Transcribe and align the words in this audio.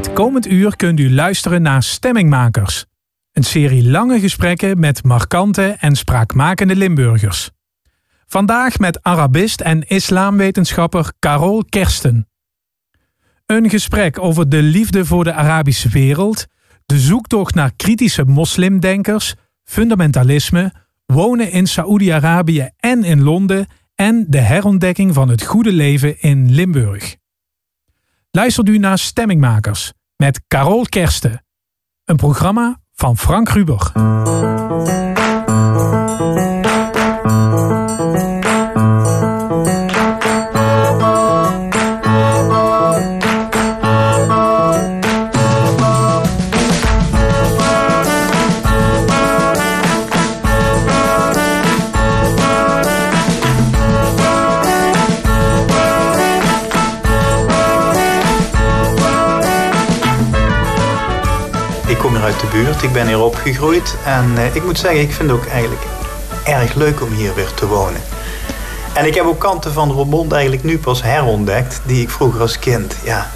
Het 0.00 0.12
komend 0.12 0.46
uur 0.46 0.76
kunt 0.76 1.00
u 1.00 1.14
luisteren 1.14 1.62
naar 1.62 1.82
Stemmingmakers. 1.82 2.84
Een 3.32 3.42
serie 3.42 3.90
lange 3.90 4.20
gesprekken 4.20 4.78
met 4.78 5.04
markante 5.04 5.76
en 5.80 5.96
spraakmakende 5.96 6.76
Limburgers. 6.76 7.50
Vandaag 8.26 8.78
met 8.78 9.02
Arabist 9.02 9.60
en 9.60 9.88
islamwetenschapper 9.88 11.12
Carol 11.18 11.64
Kersten. 11.68 12.28
Een 13.46 13.70
gesprek 13.70 14.18
over 14.18 14.48
de 14.48 14.62
liefde 14.62 15.04
voor 15.04 15.24
de 15.24 15.32
Arabische 15.32 15.88
wereld, 15.88 16.46
de 16.86 16.98
zoektocht 16.98 17.54
naar 17.54 17.72
kritische 17.76 18.24
moslimdenkers, 18.24 19.34
fundamentalisme, 19.64 20.72
wonen 21.06 21.50
in 21.50 21.66
Saoedi-Arabië 21.66 22.68
en 22.76 23.04
in 23.04 23.22
Londen 23.22 23.66
en 23.94 24.26
de 24.28 24.40
herontdekking 24.40 25.14
van 25.14 25.28
het 25.28 25.44
goede 25.44 25.72
leven 25.72 26.20
in 26.20 26.50
Limburg. 26.50 27.18
Luistert 28.32 28.68
u 28.68 28.78
naar 28.78 28.98
Stemmingmakers 28.98 29.92
met 30.16 30.40
Carol 30.48 30.84
Kersten. 30.84 31.44
Een 32.04 32.16
programma 32.16 32.80
van 32.92 33.16
Frank 33.16 33.48
Ruber. 33.48 33.92
Buurt, 62.50 62.82
ik 62.82 62.92
ben 62.92 63.06
hier 63.06 63.20
opgegroeid 63.20 63.96
en 64.04 64.32
eh, 64.36 64.54
ik 64.54 64.64
moet 64.64 64.78
zeggen, 64.78 65.00
ik 65.00 65.12
vind 65.12 65.30
het 65.30 65.38
ook 65.38 65.46
eigenlijk 65.46 65.82
erg 66.44 66.74
leuk 66.74 67.02
om 67.02 67.12
hier 67.12 67.34
weer 67.34 67.54
te 67.54 67.66
wonen. 67.66 68.00
En 68.94 69.06
ik 69.06 69.14
heb 69.14 69.24
ook 69.24 69.38
kanten 69.38 69.72
van 69.72 69.90
Roermond 69.90 70.32
eigenlijk 70.32 70.64
nu 70.64 70.78
pas 70.78 71.02
herontdekt, 71.02 71.80
die 71.84 72.02
ik 72.02 72.10
vroeger 72.10 72.40
als 72.40 72.58
kind, 72.58 72.96
ja, 73.04 73.30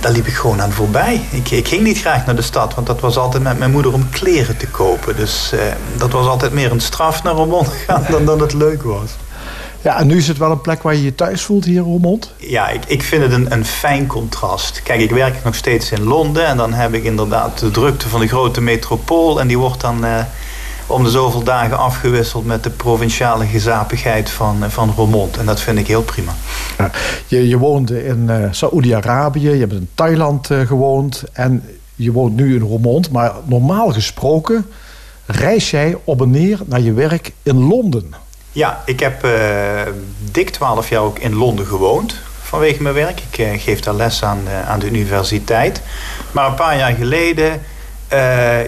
daar 0.00 0.12
liep 0.12 0.26
ik 0.26 0.34
gewoon 0.34 0.62
aan 0.62 0.72
voorbij. 0.72 1.28
Ik, 1.30 1.50
ik 1.50 1.68
ging 1.68 1.82
niet 1.82 2.00
graag 2.00 2.26
naar 2.26 2.36
de 2.36 2.42
stad, 2.42 2.74
want 2.74 2.86
dat 2.86 3.00
was 3.00 3.16
altijd 3.16 3.42
met 3.42 3.58
mijn 3.58 3.70
moeder 3.70 3.92
om 3.92 4.08
kleren 4.10 4.56
te 4.56 4.66
kopen. 4.66 5.16
Dus 5.16 5.52
eh, 5.52 5.58
dat 5.96 6.10
was 6.10 6.26
altijd 6.26 6.52
meer 6.52 6.70
een 6.70 6.80
straf 6.80 7.22
naar 7.22 7.34
Roermond 7.34 7.68
gaan 7.86 8.06
dan 8.10 8.24
dat 8.24 8.40
het 8.40 8.52
leuk 8.52 8.82
was. 8.82 9.10
Ja, 9.82 9.98
en 9.98 10.06
nu 10.06 10.16
is 10.16 10.28
het 10.28 10.38
wel 10.38 10.50
een 10.50 10.60
plek 10.60 10.82
waar 10.82 10.94
je 10.94 11.02
je 11.02 11.14
thuis 11.14 11.42
voelt 11.42 11.64
hier 11.64 11.76
in 11.76 11.82
Roermond? 11.82 12.32
Ja, 12.36 12.68
ik, 12.68 12.84
ik 12.86 13.02
vind 13.02 13.22
het 13.22 13.32
een, 13.32 13.52
een 13.52 13.64
fijn 13.64 14.06
contrast. 14.06 14.82
Kijk, 14.82 15.00
ik 15.00 15.10
werk 15.10 15.44
nog 15.44 15.54
steeds 15.54 15.90
in 15.92 16.02
Londen 16.02 16.46
en 16.46 16.56
dan 16.56 16.72
heb 16.72 16.94
ik 16.94 17.04
inderdaad 17.04 17.58
de 17.58 17.70
drukte 17.70 18.08
van 18.08 18.20
de 18.20 18.28
grote 18.28 18.60
metropool. 18.60 19.40
En 19.40 19.46
die 19.46 19.58
wordt 19.58 19.80
dan 19.80 20.04
eh, 20.04 20.24
om 20.86 21.04
de 21.04 21.10
zoveel 21.10 21.42
dagen 21.42 21.78
afgewisseld 21.78 22.46
met 22.46 22.62
de 22.62 22.70
provinciale 22.70 23.46
gezapigheid 23.46 24.30
van, 24.30 24.64
eh, 24.64 24.70
van 24.70 24.92
Roermond. 24.96 25.36
En 25.36 25.46
dat 25.46 25.60
vind 25.60 25.78
ik 25.78 25.86
heel 25.86 26.02
prima. 26.02 26.32
Ja, 26.78 26.90
je, 27.26 27.48
je 27.48 27.58
woonde 27.58 28.04
in 28.04 28.26
uh, 28.30 28.46
Saoedi-Arabië, 28.50 29.50
je 29.50 29.60
hebt 29.60 29.72
in 29.72 29.88
Thailand 29.94 30.50
uh, 30.50 30.66
gewoond 30.66 31.24
en 31.32 31.64
je 31.94 32.12
woont 32.12 32.36
nu 32.36 32.54
in 32.54 32.60
Roermond. 32.60 33.10
Maar 33.10 33.32
normaal 33.44 33.92
gesproken 33.92 34.66
reis 35.26 35.70
jij 35.70 35.96
op 36.04 36.22
en 36.22 36.30
neer 36.30 36.58
naar 36.66 36.80
je 36.80 36.92
werk 36.92 37.32
in 37.42 37.66
Londen. 37.66 38.14
Ja, 38.52 38.82
ik 38.84 39.00
heb 39.00 39.24
uh, 39.24 39.32
dik 40.18 40.50
twaalf 40.50 40.88
jaar 40.88 41.02
ook 41.02 41.18
in 41.18 41.34
Londen 41.34 41.66
gewoond 41.66 42.14
vanwege 42.42 42.82
mijn 42.82 42.94
werk. 42.94 43.20
Ik 43.30 43.38
uh, 43.38 43.60
geef 43.60 43.80
daar 43.80 43.94
les 43.94 44.22
aan, 44.22 44.40
uh, 44.46 44.68
aan 44.68 44.78
de 44.78 44.86
universiteit. 44.86 45.82
Maar 46.32 46.46
een 46.46 46.54
paar 46.54 46.76
jaar 46.76 46.92
geleden 46.92 47.62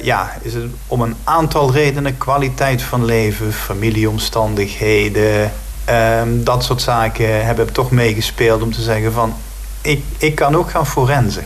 ja, 0.03 0.33
is 0.43 0.55
het 0.55 0.65
om 0.87 1.01
een 1.01 1.17
aantal 1.25 1.73
redenen, 1.73 2.19
kwaliteit 2.19 2.83
van 2.83 3.05
leven, 3.05 3.53
familieomstandigheden, 3.53 5.53
ehm, 5.85 6.45
dat 6.45 6.65
soort 6.65 6.83
zaken 6.83 7.45
hebben 7.45 7.73
toch 7.73 7.91
meegespeeld 7.91 8.63
om 8.63 8.73
te 8.73 8.83
zeggen 8.83 9.13
van 9.13 9.35
ik, 9.81 10.05
ik 10.19 10.35
kan 10.35 10.57
ook 10.57 10.71
gaan 10.71 10.87
forensen. 10.87 11.45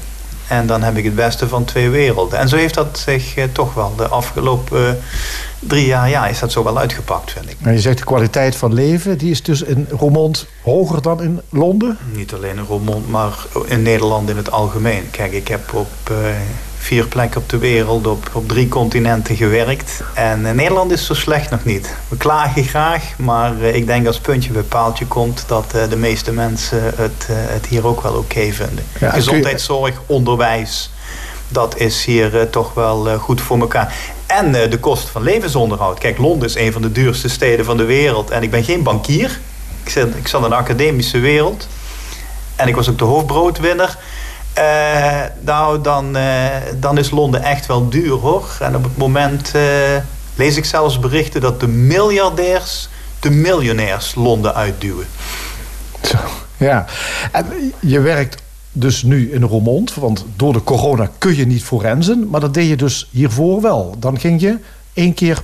En 0.49 0.67
dan 0.67 0.83
heb 0.83 0.97
ik 0.97 1.05
het 1.05 1.15
beste 1.15 1.49
van 1.49 1.65
twee 1.65 1.91
werelden. 1.91 2.39
En 2.39 2.49
zo 2.49 2.57
heeft 2.57 2.75
dat 2.75 2.99
zich 2.99 3.35
toch 3.53 3.75
wel 3.75 3.93
de 3.97 4.09
afgelopen 4.09 4.99
drie 5.59 5.87
jaar 5.87 6.09
ja, 6.09 6.27
is 6.27 6.39
dat 6.39 6.53
zo 6.53 6.65
wel 6.65 6.79
uitgepakt, 6.79 7.33
vind 7.33 7.51
ik. 7.51 7.57
En 7.63 7.73
je 7.73 7.81
zegt 7.81 7.99
de 7.99 8.05
kwaliteit 8.05 8.57
van 8.57 8.75
leven, 8.75 9.19
die 9.19 9.31
is 9.31 9.43
dus 9.43 9.63
in 9.63 9.87
Roermond 9.91 10.47
hoger 10.63 11.03
dan 11.03 11.23
in 11.23 11.41
Londen? 11.49 11.99
Niet 12.15 12.33
alleen 12.33 12.57
in 12.57 12.65
Roermond, 12.65 13.09
maar 13.09 13.47
in 13.67 13.83
Nederland 13.83 14.31
in 14.31 14.37
het 14.37 14.51
algemeen. 14.51 15.11
Kijk, 15.11 15.33
ik 15.33 15.49
heb 15.49 15.75
op 15.75 16.11
uh, 16.11 16.17
vier 16.87 17.07
plekken 17.07 17.41
op 17.41 17.49
de 17.49 17.59
wereld, 17.59 18.07
op, 18.07 18.31
op 18.33 18.49
drie 18.49 18.69
continenten 18.69 19.37
gewerkt. 19.37 20.03
En 20.15 20.41
uh, 20.41 20.51
Nederland 20.51 20.91
is 20.91 21.07
zo 21.07 21.15
slecht 21.15 21.51
nog 21.51 21.65
niet. 21.65 21.95
We 22.09 22.17
klagen 22.17 22.65
graag, 22.65 23.03
maar 23.17 23.53
uh, 23.61 23.75
ik 23.75 23.87
denk 23.87 24.07
als 24.07 24.19
puntje 24.19 24.53
bij 24.53 24.63
paaltje 24.63 25.07
komt... 25.07 25.45
dat 25.47 25.71
de 25.89 25.97
meeste 25.97 26.33
mensen 26.33 26.83
het, 26.83 27.27
het 27.29 27.67
hier 27.67 27.87
ook 27.87 28.03
wel 28.03 28.13
oké 28.13 28.21
okay 28.21 28.53
vinden. 28.53 28.85
Ja, 29.01 29.11
Gezondheidszorg, 29.11 30.01
onderwijs 30.07 30.91
dat 31.49 31.79
is 31.79 32.05
hier 32.05 32.51
toch 32.51 32.75
wel 32.75 33.19
goed 33.19 33.41
voor 33.41 33.59
elkaar. 33.59 33.95
En 34.27 34.53
de 34.53 34.79
kosten 34.81 35.13
van 35.13 35.23
levensonderhoud. 35.23 35.99
Kijk, 35.99 36.19
Londen 36.19 36.49
is 36.49 36.55
een 36.55 36.73
van 36.73 36.83
de 36.83 36.93
duurste 36.93 37.29
steden 37.29 37.65
van 37.65 37.77
de 37.77 37.85
wereld. 37.85 38.31
En 38.31 38.43
ik 38.43 38.51
ben 38.51 38.65
geen 38.65 38.83
bankier. 38.83 39.39
Ik 39.85 39.91
zat, 39.91 40.09
ik 40.17 40.29
zat 40.29 40.43
in 40.43 40.49
de 40.49 40.57
academische 40.57 41.19
wereld. 41.19 41.69
En 42.57 42.69
ik 42.69 42.75
was 42.75 42.89
ook 42.89 42.99
de 42.99 43.05
hoofdbroodwinner. 43.05 43.97
Nou, 45.41 45.81
dan, 45.83 46.17
dan 46.81 46.99
is 46.99 47.11
Londen 47.11 47.43
echt 47.43 47.67
wel 47.67 47.89
duur 47.89 48.13
hoor. 48.13 48.57
En 48.61 48.77
op 48.77 48.85
het 48.85 48.97
moment 48.97 49.53
lees 50.35 50.57
ik 50.57 50.65
zelfs 50.65 50.99
berichten 50.99 51.41
dat 51.41 51.61
de 51.61 51.69
miljardairs 51.69 52.89
de 53.21 53.31
miljonairs 53.31 54.15
Londen 54.15 54.55
uitduwen. 54.55 55.07
Zo, 56.03 56.19
ja. 56.57 56.85
En 57.33 57.73
je 57.81 58.01
werkt 58.01 58.43
dus 58.73 59.03
nu 59.03 59.33
in 59.33 59.43
Roermond. 59.43 59.95
Want 59.95 60.25
door 60.37 60.53
de 60.53 60.63
corona 60.63 61.11
kun 61.19 61.37
je 61.37 61.47
niet 61.47 61.63
forensen. 61.63 62.29
Maar 62.29 62.41
dat 62.41 62.55
deed 62.55 62.69
je 62.69 62.77
dus 62.77 63.09
hiervoor 63.11 63.61
wel. 63.61 63.95
Dan 63.99 64.19
ging 64.19 64.41
je 64.41 64.59
één 64.95 65.15
keer 65.15 65.43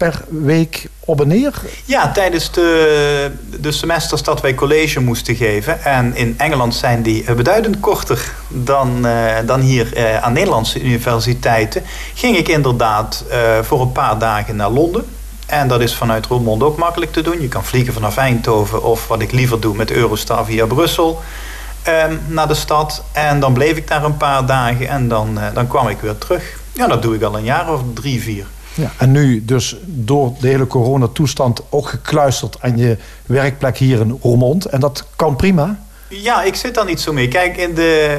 per 0.00 0.24
week 0.28 0.88
op 1.00 1.20
en 1.20 1.28
neer? 1.28 1.52
Ja, 1.84 2.12
tijdens 2.12 2.52
de, 2.52 3.30
de 3.60 3.72
semesters 3.72 4.22
dat 4.22 4.40
wij 4.40 4.54
college 4.54 5.00
moesten 5.00 5.36
geven. 5.36 5.84
En 5.84 6.16
in 6.16 6.34
Engeland 6.38 6.74
zijn 6.74 7.02
die 7.02 7.34
beduidend 7.34 7.80
korter 7.80 8.32
dan, 8.48 9.06
uh, 9.06 9.36
dan 9.46 9.60
hier 9.60 9.96
uh, 9.96 10.22
aan 10.22 10.32
Nederlandse 10.32 10.82
universiteiten. 10.82 11.82
Ging 12.14 12.36
ik 12.36 12.48
inderdaad 12.48 13.24
voor 13.62 13.80
een 13.80 13.92
paar 13.92 14.18
dagen 14.18 14.56
naar 14.56 14.70
Londen. 14.70 15.04
En 15.46 15.68
dat 15.68 15.80
is 15.80 15.94
vanuit 15.94 16.26
Roermond 16.26 16.62
ook 16.62 16.78
makkelijk 16.78 17.12
te 17.12 17.22
doen. 17.22 17.40
Je 17.40 17.48
kan 17.48 17.64
vliegen 17.64 17.92
vanaf 17.92 18.16
Eindhoven 18.16 18.82
of 18.82 19.08
wat 19.08 19.20
ik 19.20 19.32
liever 19.32 19.60
doe 19.60 19.76
met 19.76 19.90
Eurostar 19.90 20.44
via 20.44 20.66
Brussel 20.66 21.20
um, 21.88 22.20
naar 22.26 22.48
de 22.48 22.54
stad. 22.54 23.04
En 23.12 23.40
dan 23.40 23.52
bleef 23.52 23.76
ik 23.76 23.88
daar 23.88 24.04
een 24.04 24.16
paar 24.16 24.46
dagen 24.46 24.88
en 24.88 25.08
dan, 25.08 25.38
dan 25.54 25.66
kwam 25.66 25.88
ik 25.88 26.00
weer 26.00 26.18
terug. 26.18 26.58
Ja, 26.72 26.86
dat 26.86 27.02
doe 27.02 27.14
ik 27.14 27.22
al 27.22 27.36
een 27.36 27.44
jaar 27.44 27.72
of 27.72 27.80
drie, 27.94 28.22
vier. 28.22 28.46
Ja, 28.74 28.92
en 28.98 29.10
nu 29.10 29.44
dus 29.44 29.76
door 29.84 30.34
de 30.40 30.48
hele 30.48 30.66
coronatoestand 30.66 31.60
ook 31.68 31.88
gekluisterd 31.88 32.56
aan 32.60 32.76
je 32.76 32.96
werkplek 33.26 33.76
hier 33.76 34.00
in 34.00 34.18
Roermond. 34.22 34.64
En 34.64 34.80
dat 34.80 35.06
kan 35.16 35.36
prima? 35.36 35.84
Ja, 36.08 36.42
ik 36.42 36.54
zit 36.54 36.74
daar 36.74 36.84
niet 36.84 37.00
zo 37.00 37.12
mee. 37.12 37.28
Kijk, 37.28 37.56
in 37.56 37.74
de 37.74 38.18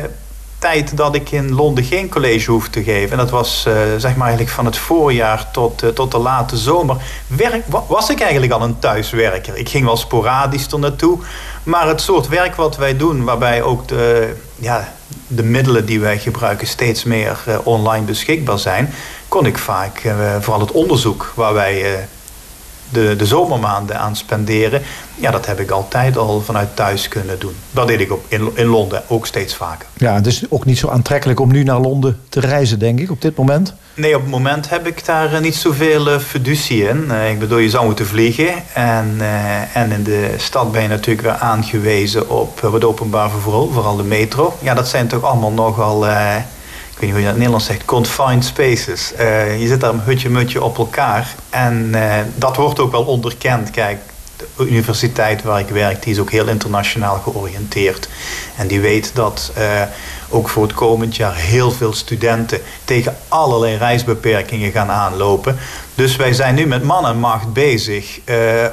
tijd 0.62 0.98
dat 0.98 1.16
ik 1.16 1.32
in 1.32 1.54
Londen 1.54 1.84
geen 1.84 2.10
college 2.10 2.52
hoefde 2.52 2.70
te 2.72 2.84
geven... 2.84 3.12
en 3.12 3.18
dat 3.18 3.30
was 3.30 3.66
uh, 3.68 3.74
zeg 3.98 4.16
maar 4.16 4.28
eigenlijk 4.28 4.56
van 4.56 4.66
het 4.66 4.78
voorjaar 4.78 5.52
tot, 5.52 5.84
uh, 5.84 5.90
tot 5.90 6.12
de 6.12 6.18
late 6.18 6.58
zomer... 6.58 6.96
Werk, 7.28 7.64
was 7.88 8.10
ik 8.10 8.20
eigenlijk 8.20 8.52
al 8.52 8.62
een 8.62 8.80
thuiswerker. 8.80 9.58
Ik 9.58 9.70
ging 9.70 9.86
wel 9.86 9.98
sporadisch 9.98 10.72
er 10.72 10.80
naartoe... 10.80 11.18
maar 11.64 11.88
het 11.88 12.02
soort 12.02 12.28
werk 12.28 12.56
wat 12.56 12.78
wij 12.78 12.98
doen... 12.98 13.24
waarbij 13.24 13.62
ook 13.62 13.88
de, 13.88 14.36
ja, 14.56 14.94
de 15.28 15.44
middelen 15.44 15.86
die 15.86 16.00
wij 16.00 16.20
gebruiken 16.20 16.68
steeds 16.68 17.04
meer 17.04 17.44
uh, 17.48 17.58
online 17.64 18.06
beschikbaar 18.06 18.60
zijn... 18.60 18.94
kon 19.28 19.46
ik 19.46 19.58
vaak, 19.58 20.02
vooral 20.40 20.62
het 20.62 20.72
onderzoek 20.72 21.32
waar 21.36 21.54
wij 21.54 22.08
de, 22.92 23.16
de 23.16 23.26
zomermaanden 23.26 24.00
aan 24.00 24.16
spenderen. 24.16 24.82
Ja, 25.16 25.32
dat 25.32 25.46
heb 25.46 25.60
ik 25.60 25.72
altijd 25.72 26.18
al 26.18 26.42
vanuit 26.42 26.76
thuis 26.76 27.08
kunnen 27.08 27.40
doen. 27.40 27.56
Dat 27.72 27.88
deed 27.88 28.00
ik 28.00 28.12
op, 28.12 28.26
in, 28.28 28.52
in 28.54 28.66
Londen 28.66 29.04
ook 29.08 29.26
steeds 29.26 29.56
vaker. 29.56 29.88
Ja, 29.94 30.14
het 30.14 30.28
is 30.28 30.44
ook 30.50 30.66
niet 30.66 30.78
zo 30.78 30.90
aantrekkelijk 30.90 31.40
om 31.40 31.52
nu 31.52 31.64
naar 31.64 31.80
Londen 31.80 32.20
te 32.30 32.40
reizen, 32.40 32.80
denk 32.80 33.00
ik, 33.00 33.12
op 33.12 33.22
dit 33.22 33.38
moment? 33.38 33.74
Nee, 33.94 34.16
op 34.16 34.22
het 34.22 34.32
moment 34.32 34.70
heb 34.70 34.88
ik 34.88 35.06
daar 35.06 35.42
niet 35.42 35.56
zoveel 35.56 36.08
uh, 36.08 36.18
fiducie 36.20 36.88
in. 36.88 37.06
Uh, 37.08 37.30
ik 37.30 37.40
bedoel, 37.40 37.58
je 37.58 37.70
zou 37.70 37.86
moeten 37.86 38.08
vliegen. 38.08 38.54
En, 38.74 39.16
en 39.74 39.92
in 39.92 40.04
de 40.04 40.34
stad 40.38 40.72
ben 40.72 40.82
je 40.82 40.88
natuurlijk 40.88 41.28
weer 41.28 41.38
aangewezen 41.38 42.30
op 42.30 42.62
het 42.62 42.84
openbaar 42.84 43.30
vervoer, 43.30 43.74
vooral 43.74 43.96
de 43.96 44.04
metro. 44.04 44.58
Ja, 44.62 44.74
dat 44.74 44.88
zijn 44.88 45.08
toch 45.08 45.24
allemaal 45.24 45.52
nogal 45.52 46.06
weet 47.02 47.10
niet 47.10 47.12
hoe 47.12 47.20
je 47.20 47.26
dat 47.26 47.34
in 47.34 47.40
Nederlands 47.40 47.66
zegt, 47.66 47.86
confined 47.86 48.46
spaces. 48.46 49.14
Uh, 49.20 49.62
je 49.62 49.68
zit 49.68 49.80
daar 49.80 49.94
een 49.94 50.02
hutje-mutje 50.02 50.64
op 50.64 50.78
elkaar. 50.78 51.36
En 51.50 51.92
uh, 51.96 52.14
dat 52.36 52.56
wordt 52.56 52.80
ook 52.80 52.92
wel 52.92 53.04
onderkend. 53.04 53.72
Kijk, 53.72 54.00
de 54.38 54.66
universiteit 54.66 55.44
waar 55.44 55.60
ik 55.60 55.70
werk, 55.70 56.04
die 56.04 56.14
is 56.14 56.20
ook 56.20 56.32
heel 56.32 56.48
internationaal 56.48 57.20
georiënteerd. 57.20 58.10
En 58.56 58.68
die 58.68 58.80
weet 58.80 59.12
dat 59.14 59.52
uh, 59.58 59.82
ook 60.30 60.50
voor 60.50 60.64
het 60.64 60.74
komend 60.74 61.16
jaar 61.16 61.36
heel 61.36 61.72
veel 61.72 61.94
studenten 61.94 62.60
tegen 62.86 63.16
allerlei 63.28 63.78
reisbeperkingen 63.78 64.72
gaan 64.72 64.90
aanlopen. 64.90 65.58
Dus 65.96 66.16
wij 66.16 66.34
zijn 66.34 66.56
nu 66.56 66.66
met 66.66 66.84
man 66.84 67.06
en 67.06 67.18
macht 67.18 67.54
bezig 67.54 68.20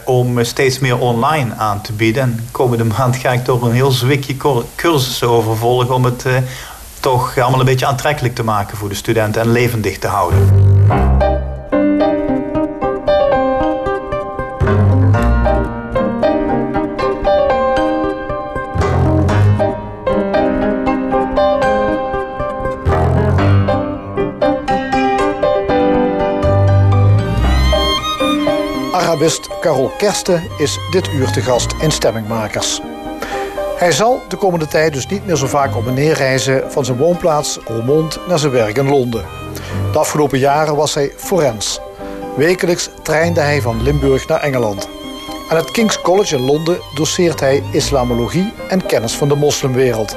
om 0.05 0.45
steeds 0.45 0.79
meer 0.79 0.99
online 0.99 1.55
aan 1.55 1.81
te 1.81 1.93
bieden. 1.93 2.23
En 2.23 2.49
komende 2.51 2.85
maand 2.85 3.17
ga 3.17 3.33
ik 3.33 3.45
toch 3.45 3.63
een 3.63 3.73
heel 3.73 3.91
zwikje 3.91 4.37
cursussen 4.75 5.29
over 5.29 5.57
volgen 5.57 5.95
om 5.95 6.05
het 6.05 6.25
toch 7.09 7.39
allemaal 7.39 7.61
een 7.61 7.67
beetje 7.67 7.87
aantrekkelijk 7.87 8.35
te 8.35 8.43
maken 8.43 8.77
voor 8.77 8.89
de 8.89 8.95
studenten 8.95 9.43
en 9.43 9.53
levendig 9.53 9.99
te 9.99 10.07
houden. 10.07 10.49
Arabist 28.93 29.49
Carol 29.61 29.91
Kersten 29.99 30.43
is 30.59 30.79
dit 30.91 31.09
uur 31.13 31.31
te 31.33 31.41
gast 31.41 31.75
in 31.81 31.91
Stemmingmakers. 31.91 32.81
Hij 33.79 33.93
zal 33.93 34.23
de 34.29 34.37
komende 34.37 34.67
tijd 34.67 34.93
dus 34.93 35.07
niet 35.07 35.27
meer 35.27 35.37
zo 35.37 35.47
vaak 35.47 35.77
op 35.77 35.87
en 35.87 35.95
neer 35.95 36.15
reizen 36.15 36.73
van 36.73 36.85
zijn 36.85 36.97
woonplaats 36.97 37.59
Roermond 37.65 38.19
naar 38.29 38.39
zijn 38.39 38.53
werk 38.53 38.77
in 38.77 38.89
Londen. 38.89 39.25
De 39.93 39.99
afgelopen 39.99 40.39
jaren 40.39 40.77
was 40.77 40.95
hij 40.95 41.13
forens. 41.17 41.81
Wekelijks 42.37 42.91
treinde 43.03 43.41
hij 43.41 43.61
van 43.61 43.83
Limburg 43.83 44.29
naar 44.29 44.41
Engeland. 44.41 44.89
Aan 45.49 45.57
het 45.57 45.71
King's 45.71 46.01
College 46.01 46.37
in 46.37 46.43
Londen 46.43 46.79
doseert 46.95 47.41
hij 47.41 47.63
islamologie 47.73 48.53
en 48.69 48.87
kennis 48.87 49.17
van 49.17 49.29
de 49.29 49.35
moslimwereld. 49.35 50.17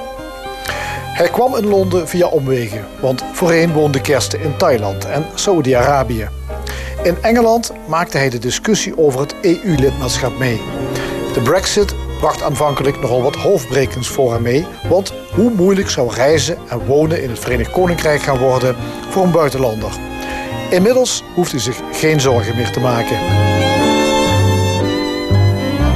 Hij 1.13 1.29
kwam 1.29 1.55
in 1.55 1.67
Londen 1.67 2.07
via 2.07 2.27
omwegen, 2.27 2.87
want 3.01 3.23
voorheen 3.33 3.73
woonde 3.73 4.01
Kersten 4.01 4.41
in 4.41 4.57
Thailand 4.57 5.05
en 5.05 5.25
Saudi-Arabië. 5.33 6.29
In 7.03 7.17
Engeland 7.21 7.71
maakte 7.87 8.17
hij 8.17 8.29
de 8.29 8.39
discussie 8.39 8.97
over 8.97 9.19
het 9.19 9.35
EU-lidmaatschap 9.41 10.37
mee. 10.37 10.61
De 11.33 11.41
Brexit 11.41 11.95
bracht 12.21 12.43
aanvankelijk 12.43 13.01
nogal 13.01 13.21
wat 13.21 13.35
hoofdbrekens 13.35 14.07
voor 14.07 14.33
hem 14.33 14.41
mee, 14.41 14.65
want 14.89 15.13
hoe 15.33 15.51
moeilijk 15.51 15.89
zou 15.89 16.13
reizen 16.13 16.57
en 16.69 16.85
wonen 16.85 17.23
in 17.23 17.29
het 17.29 17.39
Verenigd 17.39 17.71
Koninkrijk 17.71 18.21
gaan 18.21 18.37
worden 18.37 18.75
voor 19.09 19.23
een 19.23 19.31
buitenlander. 19.31 19.91
Inmiddels 20.69 21.23
hoeft 21.35 21.51
hij 21.51 21.59
zich 21.59 21.81
geen 21.91 22.19
zorgen 22.19 22.55
meer 22.55 22.71
te 22.71 22.79
maken. 22.79 23.17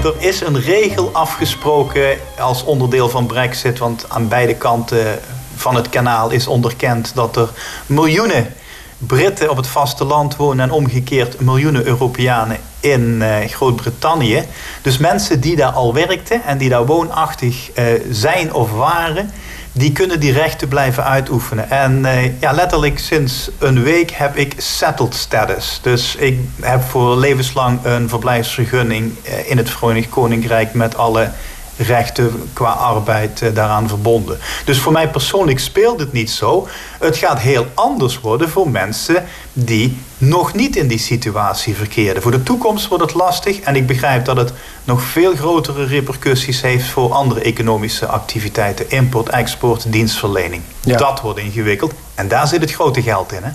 Er 0.04 0.13
is 0.18 0.42
een 0.42 0.62
regel 0.62 1.10
afgesproken 1.13 2.18
als 2.39 2.63
onderdeel 2.63 3.10
van 3.10 3.25
Brexit, 3.25 3.80
want 3.80 4.06
aan 4.10 4.27
beide 4.27 4.56
kanten 4.56 5.19
van 5.56 5.75
het 5.75 5.89
kanaal 5.89 6.31
is 6.31 6.48
onderkend 6.48 7.16
dat 7.16 7.36
er 7.36 7.50
miljoenen 7.86 8.54
Britten 8.98 9.50
op 9.50 9.57
het 9.57 9.68
vasteland 9.68 10.36
wonen 10.36 10.63
en 10.63 10.72
omgekeerd 10.72 11.39
miljoenen 11.39 11.86
Europeanen 11.86 12.60
in 12.86 13.22
uh, 13.22 13.36
Groot-Brittannië. 13.48 14.44
Dus 14.82 14.98
mensen 14.98 15.40
die 15.40 15.56
daar 15.56 15.72
al 15.72 15.94
werkten 15.94 16.44
en 16.44 16.58
die 16.58 16.70
daar 16.70 16.86
woonachtig 16.86 17.70
uh, 17.80 17.86
zijn 18.12 18.54
of 18.54 18.72
waren, 18.72 19.32
die 19.72 19.92
kunnen 19.92 20.20
die 20.20 20.32
rechten 20.32 20.68
blijven 20.68 21.04
uitoefenen. 21.04 21.70
En 21.70 22.00
uh, 22.00 22.40
ja, 22.42 22.52
letterlijk 22.52 23.00
sinds 23.00 23.50
een 23.60 23.84
week 23.84 24.12
heb 24.12 24.36
ik 24.36 24.54
settled 24.58 25.16
status. 25.16 25.80
Dus 25.82 26.16
ik 26.16 26.40
heb 26.62 26.82
voor 26.84 27.18
levenslang 27.18 27.80
een 27.84 28.10
verblijfsvergunning 28.10 29.14
in 29.46 29.58
het 29.58 29.70
Verenigd 29.70 30.10
Koninkrijk 30.10 30.74
met 30.74 30.98
alle 30.98 31.32
rechten 31.77 32.50
qua 32.54 32.69
arbeid 32.69 33.42
eh, 33.42 33.54
daaraan 33.54 33.88
verbonden. 33.88 34.38
Dus 34.66 34.80
voor 34.80 34.92
mij 34.92 35.10
persoonlijk 35.10 35.60
speelt 35.60 36.00
het 36.00 36.12
niet 36.12 36.30
zo. 36.30 36.68
Het 37.00 37.18
gaat 37.18 37.39
heel 37.39 37.68
anders 37.74 38.19
worden 38.19 38.50
voor 38.50 38.69
mensen 38.69 39.24
die 39.54 39.98
nog 40.18 40.54
niet 40.54 40.75
in 40.75 40.88
die 40.88 41.00
situatie 41.00 41.75
verkeerden. 41.75 42.22
Voor 42.22 42.31
de 42.31 42.44
toekomst 42.44 42.88
wordt 42.88 43.04
het 43.04 43.13
lastig 43.13 43.60
en 43.60 43.75
ik 43.75 43.88
begrijp 43.88 44.25
dat 44.25 44.38
het 44.38 44.54
nog 44.83 45.01
veel 45.01 45.36
grotere 45.36 45.86
repercussies 45.86 46.62
heeft 46.62 46.88
voor 46.88 47.13
andere 47.13 47.42
economische 47.42 48.06
activiteiten, 48.06 48.89
import, 48.89 49.30
export, 49.30 49.92
dienstverlening. 49.92 50.62
Dat 50.81 51.22
wordt 51.22 51.39
ingewikkeld 51.39 51.94
en 52.16 52.27
daar 52.27 52.48
zit 52.48 52.62
het 52.62 52.72
grote 52.72 53.01
geld 53.01 53.31
in. 53.31 53.44
Hè? 53.44 53.50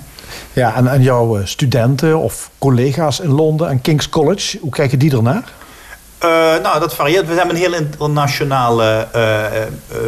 Ja, 0.53 0.75
en, 0.75 0.87
en 0.87 1.03
jouw 1.03 1.39
eh, 1.39 1.47
studenten 1.47 2.19
of 2.19 2.51
collega's 2.59 3.21
in 3.21 3.31
Londen 3.31 3.69
en 3.69 3.81
King's 3.81 4.09
College, 4.09 4.59
hoe 4.61 4.71
kijken 4.71 4.99
die 4.99 5.17
ernaar? 5.17 5.53
Uh, 6.25 6.29
nou, 6.63 6.81
dat 6.81 6.95
varieert. 6.95 7.27
We 7.27 7.35
hebben 7.35 7.55
een 7.55 7.61
heel 7.61 7.75
internationale 7.75 9.09
uh, 9.17 9.23
uh, 9.23 9.99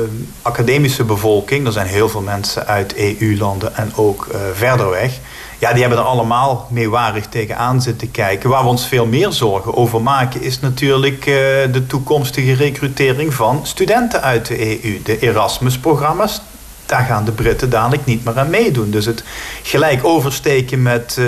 academische 0.42 1.04
bevolking. 1.04 1.66
Er 1.66 1.72
zijn 1.72 1.86
heel 1.86 2.08
veel 2.08 2.20
mensen 2.20 2.66
uit 2.66 2.94
EU-landen 2.94 3.76
en 3.76 3.92
ook 3.96 4.26
verder 4.52 4.90
weg. 4.90 5.18
Ja, 5.58 5.72
die 5.72 5.80
hebben 5.80 5.98
er 5.98 6.04
allemaal 6.04 6.66
meewarig 6.70 7.26
tegenaan 7.26 7.82
zitten 7.82 8.10
kijken. 8.10 8.50
Waar 8.50 8.62
we 8.62 8.68
ons 8.68 8.86
veel 8.86 9.06
meer 9.06 9.32
zorgen 9.32 9.74
over 9.74 10.02
maken... 10.02 10.42
is 10.42 10.60
natuurlijk 10.60 11.24
de 11.72 11.84
toekomstige 11.86 12.54
recrutering 12.54 13.34
van 13.34 13.60
studenten 13.62 14.22
uit 14.22 14.46
de 14.46 14.84
EU. 14.84 15.02
De 15.02 15.18
Erasmus-programma's, 15.18 16.40
daar 16.86 17.04
gaan 17.04 17.24
de 17.24 17.32
Britten 17.32 17.70
dadelijk 17.70 18.04
niet 18.04 18.24
meer 18.24 18.38
aan 18.38 18.50
meedoen. 18.50 18.90
Dus 18.90 19.04
het 19.04 19.24
gelijk 19.62 20.04
oversteken 20.04 20.82
met 20.82 21.20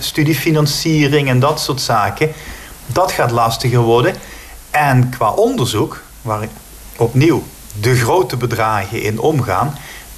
studiefinanciering 0.00 1.28
en 1.28 1.40
dat 1.40 1.60
soort 1.60 1.80
zaken 1.80 2.32
dat 2.86 3.12
gaat 3.12 3.30
lastiger 3.30 3.80
worden. 3.80 4.14
En 4.70 5.10
qua 5.10 5.30
onderzoek, 5.30 6.02
waar 6.22 6.48
opnieuw 6.96 7.42
de 7.80 7.96
grote 7.96 8.36
bedragen 8.36 9.02
in 9.02 9.20
omgaan, 9.20 9.74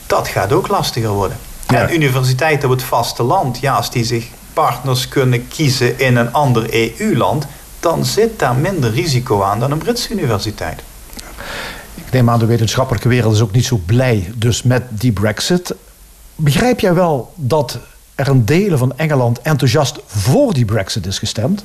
dat 0.06 0.28
gaat 0.28 0.52
ook 0.52 0.68
lastiger 0.68 1.10
worden. 1.10 1.36
En 1.66 1.94
universiteiten 1.94 2.68
op 2.68 2.74
het 2.74 2.84
vasteland, 2.84 3.58
ja, 3.60 3.74
als 3.74 3.90
die 3.90 4.04
zich 4.04 4.26
partners 4.52 5.08
kunnen 5.08 5.48
kiezen 5.48 5.98
in 5.98 6.16
een 6.16 6.32
ander 6.32 6.74
EU-land, 6.98 7.46
dan 7.80 8.04
zit 8.04 8.38
daar 8.38 8.54
minder 8.54 8.90
risico 8.90 9.42
aan 9.42 9.60
dan 9.60 9.70
een 9.70 9.78
Britse 9.78 10.12
universiteit. 10.12 10.82
Ik 11.94 12.12
neem 12.12 12.30
aan, 12.30 12.38
de 12.38 12.46
wetenschappelijke 12.46 13.08
wereld 13.08 13.34
is 13.34 13.40
ook 13.40 13.52
niet 13.52 13.64
zo 13.64 13.80
blij 13.86 14.32
dus 14.34 14.62
met 14.62 14.82
die 14.88 15.12
brexit. 15.12 15.74
Begrijp 16.34 16.80
jij 16.80 16.94
wel 16.94 17.32
dat 17.34 17.78
er 18.18 18.28
een 18.28 18.44
delen 18.44 18.78
van 18.78 18.92
Engeland 18.96 19.40
enthousiast 19.42 19.98
voor 20.06 20.52
die 20.52 20.64
brexit 20.64 21.06
is 21.06 21.18
gestemd? 21.18 21.64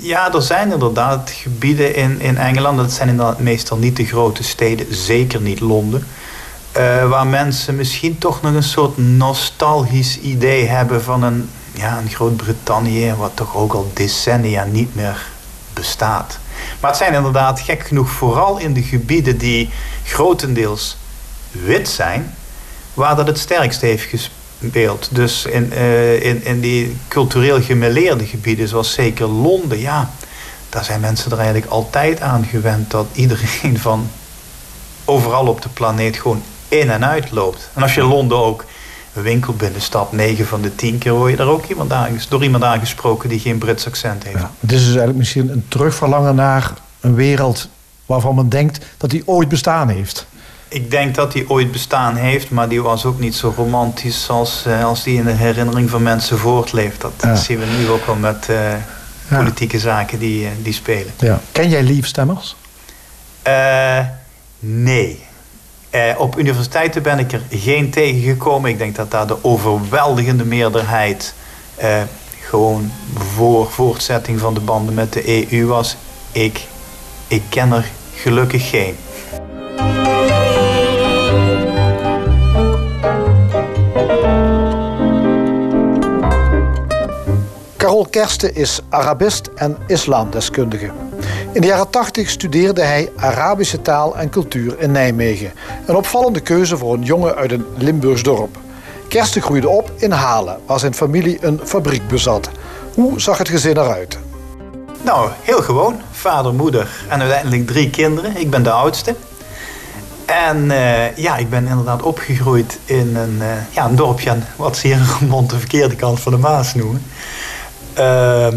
Ja, 0.00 0.34
er 0.34 0.42
zijn 0.42 0.72
inderdaad 0.72 1.30
gebieden 1.30 1.94
in, 1.94 2.20
in 2.20 2.38
Engeland. 2.38 2.78
Dat 2.78 2.92
zijn 2.92 3.08
inderdaad 3.08 3.38
meestal 3.38 3.76
niet 3.76 3.96
de 3.96 4.04
grote 4.04 4.42
steden, 4.42 4.94
zeker 4.94 5.40
niet 5.40 5.60
Londen. 5.60 6.06
Uh, 6.76 7.08
waar 7.08 7.26
mensen 7.26 7.76
misschien 7.76 8.18
toch 8.18 8.42
nog 8.42 8.54
een 8.54 8.62
soort 8.62 8.98
nostalgisch 8.98 10.18
idee 10.20 10.66
hebben 10.66 11.02
van 11.02 11.22
een, 11.22 11.50
ja, 11.72 11.98
een 11.98 12.08
Groot-Brittannië, 12.08 13.14
wat 13.18 13.32
toch 13.34 13.56
ook 13.56 13.72
al 13.72 13.90
decennia 13.94 14.64
niet 14.64 14.94
meer 14.94 15.26
bestaat. 15.72 16.38
Maar 16.80 16.90
het 16.90 16.98
zijn 16.98 17.14
inderdaad 17.14 17.60
gek 17.60 17.86
genoeg 17.86 18.10
vooral 18.10 18.58
in 18.58 18.72
de 18.72 18.82
gebieden 18.82 19.38
die 19.38 19.70
grotendeels 20.04 20.96
wit 21.50 21.88
zijn, 21.88 22.34
waar 22.94 23.16
dat 23.16 23.26
het 23.26 23.38
sterkst 23.38 23.80
heeft 23.80 24.04
gespeeld 24.04 24.38
beeld. 24.60 25.08
Dus 25.12 25.44
in, 25.44 25.72
uh, 25.72 26.22
in, 26.22 26.44
in 26.44 26.60
die 26.60 26.96
cultureel 27.08 27.62
gemeleerde 27.62 28.26
gebieden, 28.26 28.68
zoals 28.68 28.92
zeker 28.92 29.26
Londen, 29.26 29.78
ja, 29.78 30.10
daar 30.68 30.84
zijn 30.84 31.00
mensen 31.00 31.30
er 31.30 31.38
eigenlijk 31.38 31.70
altijd 31.70 32.20
aan 32.20 32.44
gewend 32.44 32.90
dat 32.90 33.06
iedereen 33.12 33.78
van 33.88 34.10
overal 35.04 35.46
op 35.46 35.62
de 35.62 35.68
planeet 35.68 36.16
gewoon 36.16 36.42
in 36.68 36.90
en 36.90 37.04
uit 37.04 37.30
loopt. 37.30 37.70
En 37.74 37.82
als 37.82 37.94
je 37.94 38.02
Londen 38.02 38.38
ook 38.38 38.64
een 39.14 39.22
winkel 39.22 39.52
binnenstapt, 39.52 40.12
9 40.12 40.46
van 40.46 40.60
de 40.60 40.74
10 40.74 40.98
keer 40.98 41.12
hoor 41.12 41.30
je 41.30 41.36
daar 41.36 41.46
ook 41.46 41.66
iemand 41.66 41.92
door 42.28 42.42
iemand 42.42 42.64
aangesproken 42.64 43.28
die 43.28 43.40
geen 43.40 43.58
Brits 43.58 43.86
accent 43.86 44.24
heeft. 44.24 44.38
Ja, 44.38 44.50
is 44.60 44.68
dus 44.68 44.84
eigenlijk 44.84 45.18
misschien 45.18 45.48
een 45.48 45.64
terugverlangen 45.68 46.34
naar 46.34 46.72
een 47.00 47.14
wereld 47.14 47.68
waarvan 48.06 48.34
men 48.34 48.48
denkt 48.48 48.84
dat 48.96 49.10
die 49.10 49.22
ooit 49.26 49.48
bestaan 49.48 49.88
heeft. 49.88 50.26
Ik 50.72 50.90
denk 50.90 51.14
dat 51.14 51.32
die 51.32 51.50
ooit 51.50 51.72
bestaan 51.72 52.16
heeft, 52.16 52.50
maar 52.50 52.68
die 52.68 52.82
was 52.82 53.04
ook 53.04 53.18
niet 53.18 53.34
zo 53.34 53.52
romantisch 53.56 54.28
als, 54.28 54.64
uh, 54.66 54.84
als 54.84 55.02
die 55.02 55.16
in 55.16 55.24
de 55.24 55.32
herinnering 55.32 55.90
van 55.90 56.02
mensen 56.02 56.38
voortleeft. 56.38 57.00
Dat 57.00 57.38
zien 57.38 57.58
we 57.58 57.64
nu 57.78 57.88
ook 57.88 58.06
al 58.06 58.14
met 58.14 58.46
uh, 58.50 58.72
politieke 59.28 59.78
zaken 59.78 60.18
die, 60.18 60.42
uh, 60.42 60.48
die 60.62 60.72
spelen. 60.72 61.12
Ja. 61.18 61.40
Ken 61.52 61.68
jij 61.68 61.82
liefstemmers? 61.82 62.56
nee. 64.58 65.24
op 66.16 66.38
universiteiten 66.38 67.02
ben 67.02 67.18
ik 67.18 67.32
er 67.32 67.42
geen 67.50 67.90
tegengekomen. 67.90 68.70
Ik 68.70 68.78
denk 68.78 68.96
dat 68.96 69.10
daar 69.10 69.26
de 69.26 69.44
overweldigende 69.44 70.44
meerderheid 70.44 71.34
gewoon 72.40 72.92
voor 73.14 73.70
voortzetting 73.70 74.40
van 74.40 74.54
de 74.54 74.60
banden 74.60 74.94
met 74.94 75.12
de 75.12 75.52
EU 75.52 75.66
was. 75.66 75.96
Ik, 76.32 76.66
ik 77.28 77.42
ken 77.48 77.72
er 77.72 77.90
gelukkig 78.14 78.70
geen. 78.70 78.96
Kersten 88.10 88.54
is 88.54 88.80
Arabist 88.88 89.50
en 89.54 89.76
islamdeskundige. 89.86 90.90
In 91.52 91.60
de 91.60 91.66
jaren 91.66 91.90
80 91.90 92.30
studeerde 92.30 92.82
hij 92.82 93.10
Arabische 93.16 93.82
taal 93.82 94.16
en 94.16 94.30
cultuur 94.30 94.78
in 94.78 94.92
Nijmegen. 94.92 95.52
Een 95.86 95.96
opvallende 95.96 96.40
keuze 96.40 96.76
voor 96.76 96.94
een 96.94 97.02
jongen 97.02 97.34
uit 97.34 97.52
een 97.52 97.66
Limburgs 97.76 98.22
dorp. 98.22 98.58
Kersten 99.08 99.42
groeide 99.42 99.68
op 99.68 99.90
in 99.96 100.10
Halen, 100.10 100.58
waar 100.66 100.78
zijn 100.78 100.94
familie 100.94 101.38
een 101.40 101.60
fabriek 101.64 102.08
bezat. 102.08 102.50
Hoe 102.94 103.20
zag 103.20 103.38
het 103.38 103.48
gezin 103.48 103.76
eruit? 103.76 104.18
Nou, 105.02 105.30
heel 105.42 105.62
gewoon. 105.62 106.00
Vader, 106.10 106.54
moeder 106.54 106.88
en 107.08 107.20
uiteindelijk 107.20 107.66
drie 107.66 107.90
kinderen. 107.90 108.36
Ik 108.36 108.50
ben 108.50 108.62
de 108.62 108.70
oudste. 108.70 109.14
En 110.24 110.64
uh, 110.64 111.16
ja, 111.16 111.36
ik 111.36 111.50
ben 111.50 111.66
inderdaad 111.66 112.02
opgegroeid 112.02 112.78
in 112.84 113.16
een, 113.16 113.36
uh, 113.38 113.46
ja, 113.70 113.84
een 113.84 113.96
dorpje 113.96 114.36
wat 114.56 114.76
ze 114.76 114.86
hier 114.86 114.96
in 115.20 115.46
de 115.46 115.58
verkeerde 115.58 115.96
kant 115.96 116.20
van 116.20 116.32
de 116.32 116.38
Maas 116.38 116.74
noemen. 116.74 117.02
Uh, 118.00 118.48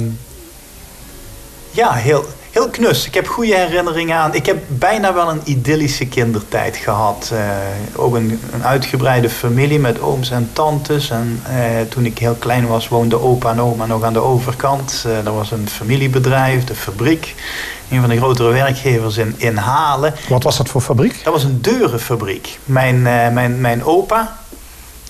ja, 1.71 1.93
heel, 1.93 2.25
heel 2.51 2.69
knus. 2.69 3.05
Ik 3.05 3.13
heb 3.13 3.27
goede 3.27 3.55
herinneringen 3.55 4.17
aan. 4.17 4.33
Ik 4.33 4.45
heb 4.45 4.63
bijna 4.67 5.13
wel 5.13 5.29
een 5.29 5.41
idyllische 5.43 6.05
kindertijd 6.05 6.77
gehad. 6.77 7.29
Uh, 7.33 7.39
ook 7.95 8.15
een, 8.15 8.39
een, 8.53 8.63
uitgebreide 8.63 9.29
familie 9.29 9.79
met 9.79 10.01
ooms 10.01 10.31
en 10.31 10.49
tantes. 10.53 11.09
En 11.09 11.41
uh, 11.49 11.55
toen 11.89 12.05
ik 12.05 12.17
heel 12.17 12.35
klein 12.39 12.67
was, 12.67 12.87
woonde 12.87 13.21
opa 13.21 13.51
en 13.51 13.61
oma 13.61 13.85
nog 13.85 14.03
aan 14.03 14.13
de 14.13 14.19
overkant. 14.19 15.03
Uh, 15.07 15.25
er 15.25 15.33
was 15.33 15.51
een 15.51 15.69
familiebedrijf, 15.69 16.63
de 16.63 16.75
fabriek. 16.75 17.35
Een 17.89 17.99
van 17.99 18.09
de 18.09 18.17
grotere 18.17 18.51
werkgevers 18.51 19.17
in, 19.17 19.35
in 19.37 19.57
Halen. 19.57 20.13
Wat 20.29 20.43
was 20.43 20.57
dat 20.57 20.69
voor 20.69 20.81
fabriek? 20.81 21.23
Dat 21.23 21.33
was 21.33 21.43
een 21.43 21.61
deurenfabriek. 21.61 22.59
Mijn, 22.65 23.01
mijn, 23.01 23.61
mijn 23.61 23.83
opa. 23.83 24.37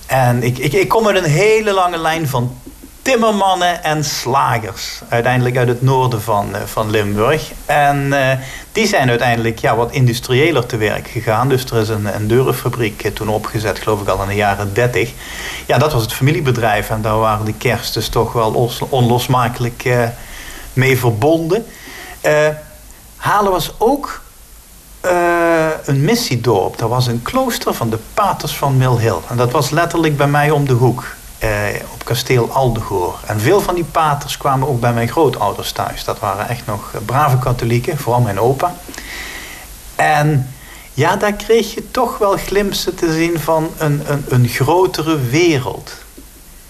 En 0.06 0.44
ik, 0.44 0.58
ik, 0.58 0.74
ik 0.74 0.88
kom 0.88 1.08
uit 1.08 1.18
een 1.18 1.32
hele 1.32 1.74
lange 1.74 1.98
lijn 1.98 2.28
van 2.28 2.58
timmermannen 3.04 3.84
en 3.84 4.04
slagers. 4.04 5.02
Uiteindelijk 5.10 5.58
uit 5.58 5.68
het 5.68 5.82
noorden 5.82 6.22
van, 6.22 6.50
uh, 6.50 6.62
van 6.66 6.90
Limburg. 6.90 7.52
En 7.66 8.06
uh, 8.06 8.32
die 8.72 8.88
zijn 8.88 9.10
uiteindelijk 9.10 9.60
ja, 9.60 9.76
wat 9.76 9.92
industriëler 9.92 10.66
te 10.66 10.78
werk 10.78 11.08
gegaan. 11.08 11.50
Dus 11.50 11.66
er 11.66 11.78
is 11.78 11.90
een, 11.90 12.16
een 12.16 12.28
deurenfabriek 12.28 13.04
uh, 13.04 13.12
toen 13.12 13.28
opgezet, 13.28 13.80
geloof 13.80 14.02
ik 14.02 14.08
al 14.08 14.22
in 14.22 14.28
de 14.28 14.36
jaren 14.36 14.74
30. 14.74 15.12
Ja, 15.66 15.78
dat 15.78 15.94
was 15.94 16.02
het 16.02 16.14
familiebedrijf. 16.14 16.90
En 16.90 17.02
daar 17.02 17.18
waren 17.18 17.46
de 17.46 17.54
kerstes 17.54 18.10
toch 18.10 18.34
wel 18.34 18.72
onlosmakelijk 18.90 19.90
mee 20.74 20.98
verbonden. 20.98 21.66
Halen 23.16 23.52
was 23.52 23.74
ook 23.78 24.22
een 25.86 26.04
missiedorp. 26.04 26.78
Dat 26.78 26.90
was 26.90 27.08
een 27.08 27.22
klooster 27.22 27.74
van 27.74 27.90
de 27.90 28.00
paters 28.14 28.56
van 28.56 28.78
Mill 28.78 28.98
Hill. 28.98 29.18
En 29.30 29.38
dat 29.38 29.52
was 29.52 29.70
letterlijk 29.70 30.18
bij 30.18 30.28
mij 30.28 30.52
om 30.52 30.68
de 30.68 30.74
hoek 30.74 31.04
eh, 31.04 31.23
op 31.94 32.06
kasteel 32.06 32.52
Aldegoor. 32.52 33.20
En 33.26 33.40
veel 33.40 33.62
van 33.62 33.76
die 33.76 33.84
paters 33.84 34.38
kwamen 34.38 34.68
ook 34.68 34.80
bij 34.80 34.94
mijn 34.94 35.08
grootouders 35.08 35.72
thuis. 35.72 36.04
Dat 36.04 36.20
waren 36.20 36.50
echt 36.50 36.66
nog 36.66 36.92
brave 37.06 37.38
katholieken, 37.38 37.98
vooral 37.98 38.22
mijn 38.22 38.40
opa. 38.40 38.76
En 39.96 40.50
ja, 40.94 41.16
daar 41.16 41.34
kreeg 41.34 41.74
je 41.74 41.92
toch 41.92 42.18
wel 42.18 42.38
glimpsen 42.38 42.96
te 42.96 43.14
zien 43.14 43.40
van 43.40 43.70
een, 43.78 44.02
een, 44.06 44.26
een 44.28 44.48
grotere 44.48 45.20
wereld. 45.20 45.92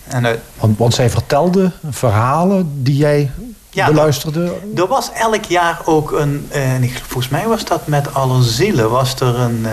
En, 0.07 0.23
uh, 0.23 0.31
want, 0.59 0.77
want 0.77 0.93
zij 0.93 1.09
vertelde 1.09 1.71
verhalen 1.89 2.83
die 2.83 2.97
jij 2.97 3.31
ja, 3.69 3.87
beluisterde? 3.87 4.53
Er 4.75 4.87
was 4.87 5.11
elk 5.11 5.43
jaar 5.43 5.81
ook 5.85 6.11
een, 6.11 6.49
uh, 6.55 6.91
volgens 7.07 7.29
mij 7.29 7.47
was 7.47 7.65
dat 7.65 7.87
met 7.87 8.13
alle 8.13 8.41
zielen, 8.41 8.89
was 8.89 9.19
er 9.19 9.39
een, 9.39 9.59
uh, 9.59 9.71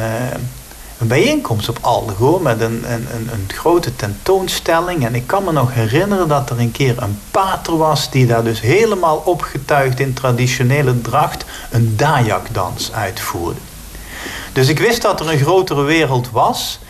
een 1.00 1.08
bijeenkomst 1.08 1.68
op 1.68 1.78
Aldegoor 1.80 2.42
met 2.42 2.60
een, 2.60 2.92
een, 2.92 3.06
een, 3.12 3.44
grote 3.46 3.96
tentoonstelling. 3.96 5.06
En 5.06 5.14
ik 5.14 5.26
kan 5.26 5.44
me 5.44 5.52
nog 5.52 5.74
herinneren 5.74 6.28
dat 6.28 6.50
er 6.50 6.58
een 6.58 6.72
keer 6.72 7.02
een 7.02 7.18
pater 7.30 7.76
was 7.76 8.10
die 8.10 8.26
daar 8.26 8.44
dus 8.44 8.60
helemaal 8.60 9.16
opgetuigd 9.16 10.00
in 10.00 10.12
traditionele 10.12 11.00
dracht 11.00 11.44
een 11.70 11.96
Dayak-dans 11.96 12.92
uitvoerde. 12.92 13.60
Dus 14.52 14.68
ik 14.68 14.78
wist 14.78 15.02
dat 15.02 15.20
er 15.20 15.32
een 15.32 15.38
grotere 15.38 15.82
wereld 15.82 16.30
was. 16.30 16.80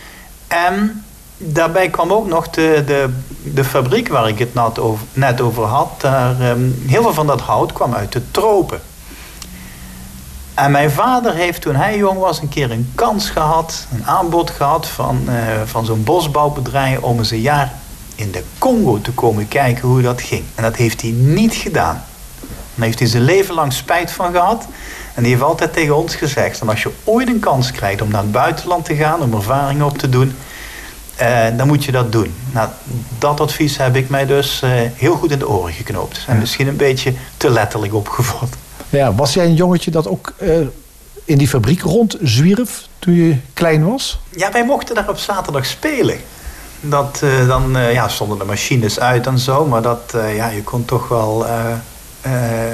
En 0.47 1.05
daarbij 1.37 1.91
kwam 1.91 2.13
ook 2.13 2.27
nog 2.27 2.51
de, 2.51 2.83
de, 2.87 3.09
de 3.43 3.65
fabriek 3.65 4.09
waar 4.09 4.29
ik 4.29 4.39
het 4.39 4.55
net 4.55 4.79
over, 4.79 5.07
net 5.13 5.41
over 5.41 5.65
had. 5.65 6.05
Um, 6.41 6.85
heel 6.87 7.03
veel 7.03 7.15
van 7.15 7.27
dat 7.27 7.41
hout 7.41 7.73
kwam 7.73 7.95
uit 7.95 8.13
de 8.13 8.23
tropen. 8.31 8.81
En 10.55 10.71
mijn 10.71 10.91
vader 10.91 11.35
heeft 11.35 11.61
toen 11.61 11.75
hij 11.75 11.97
jong 11.97 12.19
was 12.19 12.41
een 12.41 12.49
keer 12.49 12.71
een 12.71 12.93
kans 12.95 13.31
gehad, 13.31 13.87
een 13.93 14.07
aanbod 14.07 14.51
gehad 14.51 14.87
van, 14.87 15.21
uh, 15.29 15.35
van 15.65 15.85
zo'n 15.85 16.05
bosbouwbedrijf 16.05 16.99
om 16.99 17.19
eens 17.19 17.31
een 17.31 17.41
jaar 17.41 17.73
in 18.15 18.31
de 18.31 18.43
Congo 18.59 19.01
te 19.01 19.13
komen 19.13 19.49
kijken 19.49 19.89
hoe 19.89 20.03
dat 20.03 20.23
ging. 20.23 20.45
En 20.55 20.63
dat 20.63 20.77
heeft 20.77 21.01
hij 21.01 21.11
niet 21.11 21.55
gedaan. 21.55 22.05
Daar 22.75 22.87
heeft 22.87 22.99
hij 22.99 23.09
zijn 23.09 23.23
leven 23.23 23.55
lang 23.55 23.73
spijt 23.73 24.11
van 24.11 24.33
gehad. 24.33 24.67
En 25.15 25.23
die 25.23 25.33
heeft 25.33 25.45
altijd 25.45 25.73
tegen 25.73 25.97
ons 25.97 26.15
gezegd: 26.15 26.67
als 26.67 26.83
je 26.83 26.91
ooit 27.05 27.29
een 27.29 27.41
kans 27.41 27.71
krijgt 27.71 28.03
om 28.03 28.11
naar 28.11 28.23
het 28.23 28.33
buitenland 28.33 28.85
te 28.85 28.95
gaan, 28.95 29.21
om 29.21 29.35
ervaring 29.35 29.83
op 29.83 29.99
te 29.99 30.09
doen, 30.09 30.37
uh, 31.21 31.47
dan 31.57 31.67
moet 31.67 31.85
je 31.85 31.93
dat 31.93 32.13
doen. 32.13 32.35
Nou, 32.53 32.69
dat 33.19 33.41
advies 33.41 33.77
heb 33.77 33.97
ik 33.97 34.09
mij 34.09 34.27
dus 34.27 34.61
uh, 34.65 34.71
heel 34.95 35.17
goed 35.17 35.31
in 35.31 35.39
de 35.39 35.49
oren 35.49 35.73
geknoopt. 35.73 36.25
En 36.27 36.39
misschien 36.39 36.69
een 36.69 36.77
beetje 36.77 37.15
te 37.37 37.51
letterlijk 37.51 37.95
opgevat. 37.95 38.49
Ja, 38.91 39.15
was 39.15 39.35
jij 39.35 39.45
een 39.45 39.55
jongetje 39.55 39.91
dat 39.91 40.09
ook 40.09 40.33
uh, 40.39 40.67
in 41.25 41.39
die 41.39 41.49
fabriek 41.49 41.81
rondzwierf 41.81 42.89
toen 42.99 43.15
je 43.15 43.37
klein 43.55 43.91
was? 43.91 44.21
Ja, 44.31 44.53
wij 44.53 44.65
mochten 44.65 44.95
daar 44.95 45.09
op 45.09 45.19
zaterdag 45.19 45.67
spelen. 45.67 46.19
Dat, 46.81 47.21
uh, 47.25 47.49
dan 47.49 47.77
uh, 47.77 47.93
ja, 47.93 48.09
stonden 48.09 48.39
de 48.39 48.45
machines 48.45 49.01
uit 49.01 49.27
en 49.27 49.39
zo, 49.39 49.67
maar 49.67 49.83
dat, 49.83 50.15
ja, 50.35 50.49
je 50.49 50.63
kon 50.63 50.85
toch 50.85 51.09
wel 51.09 51.47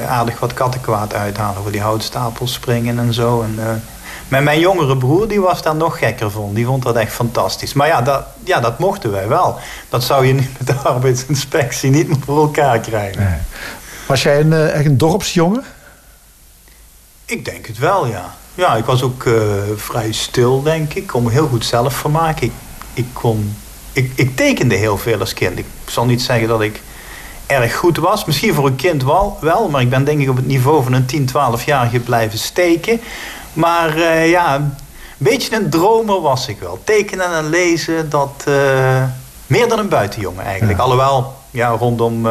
aardig 0.08 0.40
wat 0.40 0.54
kattenkwaad 0.54 1.14
uithalen 1.14 1.62
voor 1.62 1.73
die 1.73 1.80
houtstapels 1.80 2.52
springen 2.52 2.99
en 2.99 3.14
zo. 3.14 3.42
En, 3.42 3.82
maar 4.28 4.42
mijn 4.42 4.61
jongere 4.61 4.96
broer 4.96 5.28
die 5.28 5.40
was 5.40 5.62
daar 5.62 5.76
nog 5.76 5.99
gekker 5.99 6.30
van. 6.30 6.54
Die 6.54 6.66
vond 6.66 6.82
dat 6.82 6.96
echt 6.96 7.12
fantastisch. 7.12 7.73
Maar 7.73 7.87
ja 7.87 8.02
dat, 8.02 8.25
ja, 8.44 8.61
dat 8.61 8.78
mochten 8.78 9.11
wij 9.11 9.28
wel. 9.28 9.58
Dat 9.88 10.04
zou 10.04 10.26
je 10.26 10.32
niet 10.40 10.58
met 10.58 10.66
de 10.66 10.75
arbeidsinspectie 10.75 11.90
niet 11.90 12.08
meer 12.08 12.18
voor 12.25 12.40
elkaar 12.40 12.78
krijgen. 12.78 13.23
Nee. 13.23 13.38
Was 14.06 14.23
jij 14.23 14.40
een, 14.40 14.52
echt 14.52 14.85
een 14.85 14.99
dorpsjongen? 14.99 15.64
Ik 17.26 17.45
denk 17.45 17.66
het 17.66 17.78
wel, 17.78 18.06
ja. 18.06 18.35
Ja, 18.54 18.76
ik 18.76 18.85
was 18.85 19.02
ook 19.02 19.25
uh, 19.25 19.42
vrij 19.76 20.12
stil, 20.12 20.62
denk 20.62 20.90
ik. 20.90 20.95
Ik 20.95 21.06
kon 21.06 21.23
me 21.23 21.30
heel 21.30 21.49
goed 21.49 21.64
zelf 21.64 21.95
vermaken. 21.95 22.47
Ik, 22.47 22.52
ik, 22.95 23.06
kon, 23.12 23.56
ik, 23.92 24.12
ik 24.14 24.37
tekende 24.37 24.75
heel 24.75 24.99
veel 24.99 25.21
als 25.21 25.35
kind. 25.35 25.59
Ik 25.59 25.66
zal 25.87 26.04
niet 26.04 26.23
zeggen 26.23 26.49
dat 26.49 26.61
ik 26.61 26.80
erg 27.47 27.76
goed 27.76 27.97
was. 27.97 28.25
Misschien 28.25 28.54
voor 28.54 28.66
een 28.66 28.76
kind 28.76 29.04
wel, 29.04 29.38
wel 29.40 29.68
maar 29.68 29.80
ik 29.80 29.90
ben 29.90 30.04
denk 30.04 30.21
ik 30.21 30.28
op 30.28 30.37
het 30.37 30.47
niveau 30.47 30.83
van 30.83 30.92
een 30.92 31.06
10, 31.06 31.28
12-jarige 31.28 32.00
blijven 32.00 32.38
steken. 32.38 33.00
Maar 33.52 33.97
uh, 33.97 34.30
ja, 34.30 34.54
een 34.54 34.75
beetje 35.18 35.56
een 35.56 35.71
dromer 35.71 36.21
was 36.21 36.49
ik 36.49 36.61
wel. 36.61 36.80
Tekenen 36.85 37.35
en 37.35 37.49
lezen, 37.49 38.11
dat... 38.11 38.45
Uh, 38.49 39.02
meer 39.47 39.68
dan 39.68 39.78
een 39.78 39.88
buitenjongen 39.88 40.45
eigenlijk. 40.45 40.78
Ja. 40.78 40.85
Alhoewel, 40.85 41.35
ja, 41.50 41.68
rondom 41.68 42.26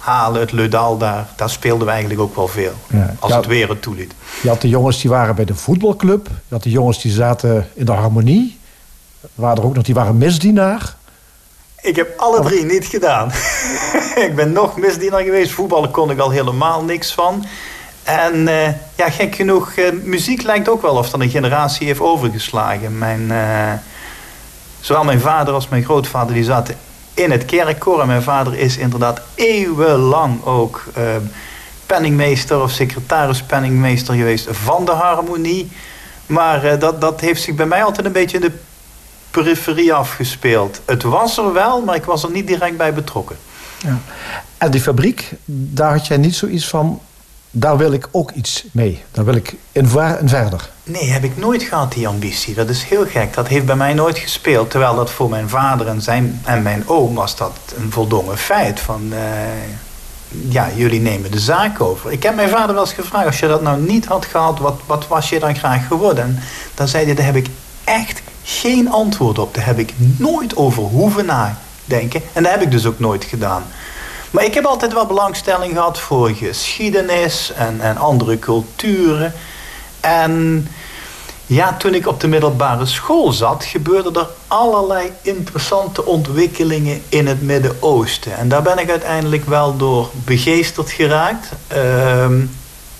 Halen, 0.00 0.40
het 0.40 0.52
Leudal, 0.52 0.98
daar, 0.98 1.28
daar 1.36 1.50
speelden 1.50 1.86
we 1.86 1.92
eigenlijk 1.92 2.20
ook 2.20 2.36
wel 2.36 2.48
veel. 2.48 2.72
Ja. 2.86 3.14
Als 3.18 3.34
het 3.34 3.46
weer 3.46 3.68
het 3.68 3.82
toeliet. 3.82 4.12
Je 4.42 4.48
had 4.48 4.60
de 4.60 4.68
jongens 4.68 5.00
die 5.00 5.10
waren 5.10 5.34
bij 5.34 5.44
de 5.44 5.54
voetbalclub. 5.54 6.26
Je 6.26 6.54
had 6.54 6.62
de 6.62 6.70
jongens 6.70 7.02
die 7.02 7.12
zaten 7.12 7.68
in 7.74 7.84
de 7.84 7.92
harmonie. 7.92 8.58
Waren 9.34 9.56
er 9.56 9.64
ook 9.64 9.74
nog 9.74 9.84
die 9.84 9.94
waren 9.94 10.18
misdienaar. 10.18 10.96
Ik 11.80 11.96
heb 11.96 12.18
alle 12.18 12.40
drie 12.40 12.64
niet 12.64 12.84
gedaan. 12.84 13.28
ik 14.26 14.32
ben 14.34 14.52
nog 14.52 14.76
misdienaar 14.76 15.22
geweest. 15.22 15.52
Voetballen 15.52 15.90
kon 15.90 16.10
ik 16.10 16.18
al 16.18 16.30
helemaal 16.30 16.84
niks 16.84 17.12
van. 17.12 17.44
En 18.02 18.34
uh, 18.34 18.66
ja, 18.96 19.10
gek 19.10 19.34
genoeg, 19.34 19.76
uh, 19.76 19.92
muziek 20.02 20.42
lijkt 20.42 20.68
ook 20.68 20.82
wel 20.82 20.94
of 20.94 21.10
dat 21.10 21.20
een 21.20 21.30
generatie 21.30 21.86
heeft 21.86 22.00
overgeslagen. 22.00 22.98
Mijn, 22.98 23.20
uh, 23.20 23.72
zowel 24.80 25.04
mijn 25.04 25.20
vader 25.20 25.54
als 25.54 25.68
mijn 25.68 25.84
grootvader 25.84 26.34
die 26.34 26.44
zaten 26.44 26.76
in 27.22 27.30
het 27.30 27.44
kerkkoor. 27.44 28.00
En 28.00 28.06
mijn 28.06 28.22
vader 28.22 28.58
is 28.58 28.76
inderdaad 28.76 29.20
eeuwenlang 29.34 30.44
ook 30.44 30.84
uh, 30.98 31.04
penningmeester 31.86 32.62
of 32.62 32.70
secretaris 32.70 33.42
penningmeester 33.42 34.14
geweest 34.14 34.48
van 34.50 34.84
de 34.84 34.92
harmonie. 34.92 35.70
Maar 36.26 36.64
uh, 36.64 36.80
dat, 36.80 37.00
dat 37.00 37.20
heeft 37.20 37.42
zich 37.42 37.54
bij 37.54 37.66
mij 37.66 37.84
altijd 37.84 38.06
een 38.06 38.12
beetje 38.12 38.36
in 38.36 38.42
de 38.42 38.58
periferie 39.30 39.92
afgespeeld. 39.92 40.80
Het 40.84 41.02
was 41.02 41.38
er 41.38 41.52
wel, 41.52 41.82
maar 41.82 41.94
ik 41.94 42.04
was 42.04 42.22
er 42.22 42.30
niet 42.30 42.46
direct 42.46 42.76
bij 42.76 42.94
betrokken. 42.94 43.36
Ja. 43.78 43.98
En 44.58 44.70
die 44.70 44.80
fabriek, 44.80 45.30
daar 45.44 45.92
had 45.92 46.06
jij 46.06 46.16
niet 46.16 46.34
zoiets 46.34 46.68
van 46.68 47.00
daar 47.50 47.76
wil 47.76 47.92
ik 47.92 48.08
ook 48.10 48.30
iets 48.30 48.64
mee. 48.72 49.04
Daar 49.10 49.24
wil 49.24 49.34
ik 49.34 49.56
in, 49.72 49.84
in 50.20 50.28
verder. 50.28 50.70
Nee, 50.82 51.10
heb 51.10 51.24
ik 51.24 51.36
nooit 51.36 51.62
gehad, 51.62 51.92
die 51.92 52.08
ambitie. 52.08 52.54
Dat 52.54 52.68
is 52.68 52.82
heel 52.82 53.06
gek. 53.06 53.34
Dat 53.34 53.48
heeft 53.48 53.66
bij 53.66 53.76
mij 53.76 53.94
nooit 53.94 54.18
gespeeld. 54.18 54.70
Terwijl 54.70 54.94
dat 54.94 55.10
voor 55.10 55.28
mijn 55.28 55.48
vader 55.48 55.86
en, 55.86 56.02
zijn, 56.02 56.40
en 56.44 56.62
mijn 56.62 56.88
oom 56.88 57.14
was 57.14 57.36
dat 57.36 57.56
een 57.76 57.92
voldongen 57.92 58.38
feit. 58.38 58.80
Van, 58.80 59.02
uh, 59.12 59.18
ja, 60.48 60.68
jullie 60.74 61.00
nemen 61.00 61.30
de 61.30 61.38
zaak 61.38 61.80
over. 61.80 62.12
Ik 62.12 62.22
heb 62.22 62.34
mijn 62.34 62.48
vader 62.48 62.74
wel 62.74 62.84
eens 62.84 62.92
gevraagd... 62.92 63.26
als 63.26 63.38
je 63.38 63.48
dat 63.48 63.62
nou 63.62 63.80
niet 63.80 64.06
had 64.06 64.24
gehad, 64.24 64.58
wat, 64.58 64.80
wat 64.86 65.06
was 65.08 65.28
je 65.28 65.38
dan 65.38 65.56
graag 65.56 65.86
geworden? 65.86 66.24
En 66.24 66.38
dan 66.74 66.88
zei 66.88 67.04
hij, 67.04 67.14
daar 67.14 67.24
heb 67.26 67.36
ik 67.36 67.46
echt 67.84 68.22
geen 68.42 68.90
antwoord 68.90 69.38
op. 69.38 69.54
Daar 69.54 69.66
heb 69.66 69.78
ik 69.78 69.94
nooit 70.16 70.56
over 70.56 70.82
hoeven 70.82 71.26
nadenken. 71.26 72.22
En 72.32 72.42
dat 72.42 72.52
heb 72.52 72.62
ik 72.62 72.70
dus 72.70 72.86
ook 72.86 72.98
nooit 72.98 73.24
gedaan. 73.24 73.62
Maar 74.30 74.44
ik 74.44 74.54
heb 74.54 74.64
altijd 74.64 74.92
wel 74.92 75.06
belangstelling 75.06 75.72
gehad 75.72 75.98
voor 75.98 76.30
geschiedenis 76.30 77.52
en, 77.52 77.80
en 77.80 77.96
andere 77.96 78.38
culturen. 78.38 79.32
En 80.00 80.66
ja, 81.46 81.76
toen 81.76 81.94
ik 81.94 82.06
op 82.06 82.20
de 82.20 82.28
middelbare 82.28 82.86
school 82.86 83.32
zat, 83.32 83.64
gebeurden 83.64 84.14
er 84.14 84.28
allerlei 84.46 85.12
interessante 85.22 86.04
ontwikkelingen 86.04 87.02
in 87.08 87.26
het 87.26 87.42
Midden-Oosten. 87.42 88.36
En 88.36 88.48
daar 88.48 88.62
ben 88.62 88.78
ik 88.78 88.90
uiteindelijk 88.90 89.44
wel 89.44 89.76
door 89.76 90.10
begeesterd 90.24 90.90
geraakt. 90.90 91.48
Ehm, 91.68 92.40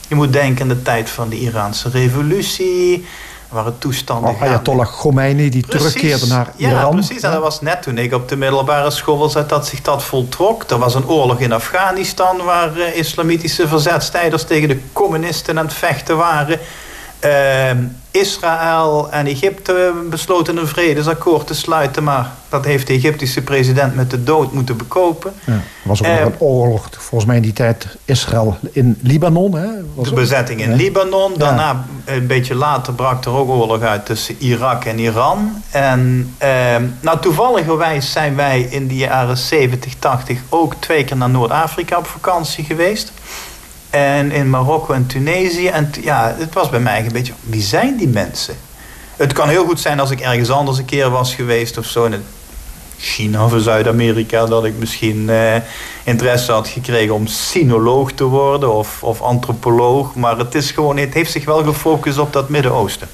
je 0.09 0.15
moet 0.15 0.33
denken 0.33 0.63
aan 0.63 0.69
de 0.69 0.83
tijd 0.83 1.11
van 1.11 1.29
de 1.29 1.41
Iraanse 1.41 1.89
revolutie 1.89 3.07
waren 3.50 3.78
toestanden. 3.78 4.30
Oh, 4.30 4.42
Ayatollah 4.42 4.87
Khomeini 4.87 5.49
die 5.49 5.66
terugkeerde 5.66 6.26
naar 6.26 6.52
Iran. 6.57 6.75
Ja, 6.75 6.88
precies. 6.88 7.23
En 7.23 7.30
dat 7.30 7.42
was 7.42 7.61
net 7.61 7.83
toen 7.83 7.99
ik 7.99 8.12
op 8.14 8.28
de 8.28 8.37
middelbare 8.37 8.90
school 8.90 9.28
zat 9.28 9.49
dat 9.49 9.66
zich 9.66 9.83
dat 9.83 10.02
voltrok. 10.02 10.62
Er 10.71 10.78
was 10.78 10.95
een 10.95 11.09
oorlog 11.09 11.40
in 11.40 11.52
Afghanistan 11.52 12.37
waar 12.45 12.76
uh, 12.76 12.97
islamitische 12.97 13.69
verzetstijders 13.69 14.45
tegen 14.45 14.69
de 14.69 14.80
communisten 14.92 15.59
aan 15.59 15.64
het 15.64 15.75
vechten 15.75 16.16
waren. 16.16 16.59
Uh, 17.25 17.71
Israël 18.11 19.09
en 19.11 19.27
Egypte 19.27 19.93
besloten 20.11 20.57
een 20.57 20.67
vredesakkoord 20.67 21.47
te 21.47 21.55
sluiten, 21.55 22.05
maar 22.05 22.31
dat 22.49 22.65
heeft 22.65 22.87
de 22.87 22.93
Egyptische 22.93 23.43
president 23.43 23.95
met 23.95 24.11
de 24.11 24.23
dood 24.23 24.53
moeten 24.53 24.77
bekopen. 24.77 25.33
Ja, 25.45 25.53
er 25.53 25.61
was 25.83 26.03
ook 26.03 26.09
nog 26.09 26.21
een 26.21 26.39
oorlog, 26.39 26.89
volgens 26.91 27.25
mij 27.25 27.37
in 27.37 27.43
die 27.43 27.53
tijd, 27.53 27.87
Israël 28.05 28.59
in 28.73 28.99
Libanon. 29.03 29.55
Hè? 29.55 29.69
Was 29.95 30.09
de 30.09 30.15
bezetting 30.15 30.61
in 30.61 30.75
Libanon. 30.75 31.35
Daarna, 31.37 31.85
een 32.05 32.27
beetje 32.27 32.55
later, 32.55 32.93
brak 32.93 33.25
er 33.25 33.33
ook 33.33 33.49
oorlog 33.49 33.83
uit 33.83 34.07
tussen 34.07 34.37
Irak 34.39 34.85
en 34.85 34.99
Iran. 34.99 35.62
En 35.71 36.35
eh, 36.39 36.50
nou, 37.00 37.21
toevalligerwijs 37.21 38.12
zijn 38.12 38.37
wij 38.37 38.61
in 38.61 38.89
de 38.89 38.97
jaren 38.97 39.37
70, 39.37 39.95
80 39.99 40.41
ook 40.49 40.75
twee 40.79 41.05
keer 41.05 41.17
naar 41.17 41.31
Noord-Afrika 41.31 41.99
op 41.99 42.07
vakantie 42.07 42.65
geweest. 42.65 43.12
En 43.90 44.30
in 44.30 44.50
Marokko 44.50 44.92
en 44.92 45.06
Tunesië. 45.06 45.68
En 45.68 45.90
ja, 46.02 46.35
het 46.38 46.54
was 46.54 46.70
bij 46.70 46.80
mij 46.80 47.04
een 47.04 47.12
beetje, 47.12 47.32
wie 47.40 47.62
zijn 47.62 47.97
die 47.97 48.09
mensen? 48.09 48.54
Het 49.16 49.32
kan 49.32 49.49
heel 49.49 49.64
goed 49.64 49.80
zijn 49.80 50.00
als 50.00 50.11
ik 50.11 50.20
ergens 50.20 50.50
anders 50.50 50.78
een 50.78 50.85
keer 50.85 51.11
was 51.11 51.35
geweest 51.35 51.78
of 51.78 51.87
zo. 51.87 52.04
In 52.04 52.25
China 53.00 53.44
of 53.44 53.54
Zuid-Amerika. 53.56 54.47
Dat 54.47 54.64
ik 54.64 54.78
misschien 54.78 55.30
eh, 55.30 55.54
interesse 56.04 56.52
had 56.52 56.68
gekregen 56.68 57.14
om 57.14 57.26
sinoloog 57.26 58.12
te 58.12 58.25
worden 58.25 58.75
of, 58.75 59.02
of 59.02 59.20
antropoloog. 59.20 60.14
Maar 60.14 60.38
het, 60.38 60.54
is 60.54 60.70
gewoon, 60.70 60.97
het 60.97 61.14
heeft 61.14 61.32
zich 61.32 61.44
wel 61.44 61.64
gefocust 61.64 62.18
op 62.18 62.32
dat 62.32 62.49
Midden-Oosten. 62.49 63.09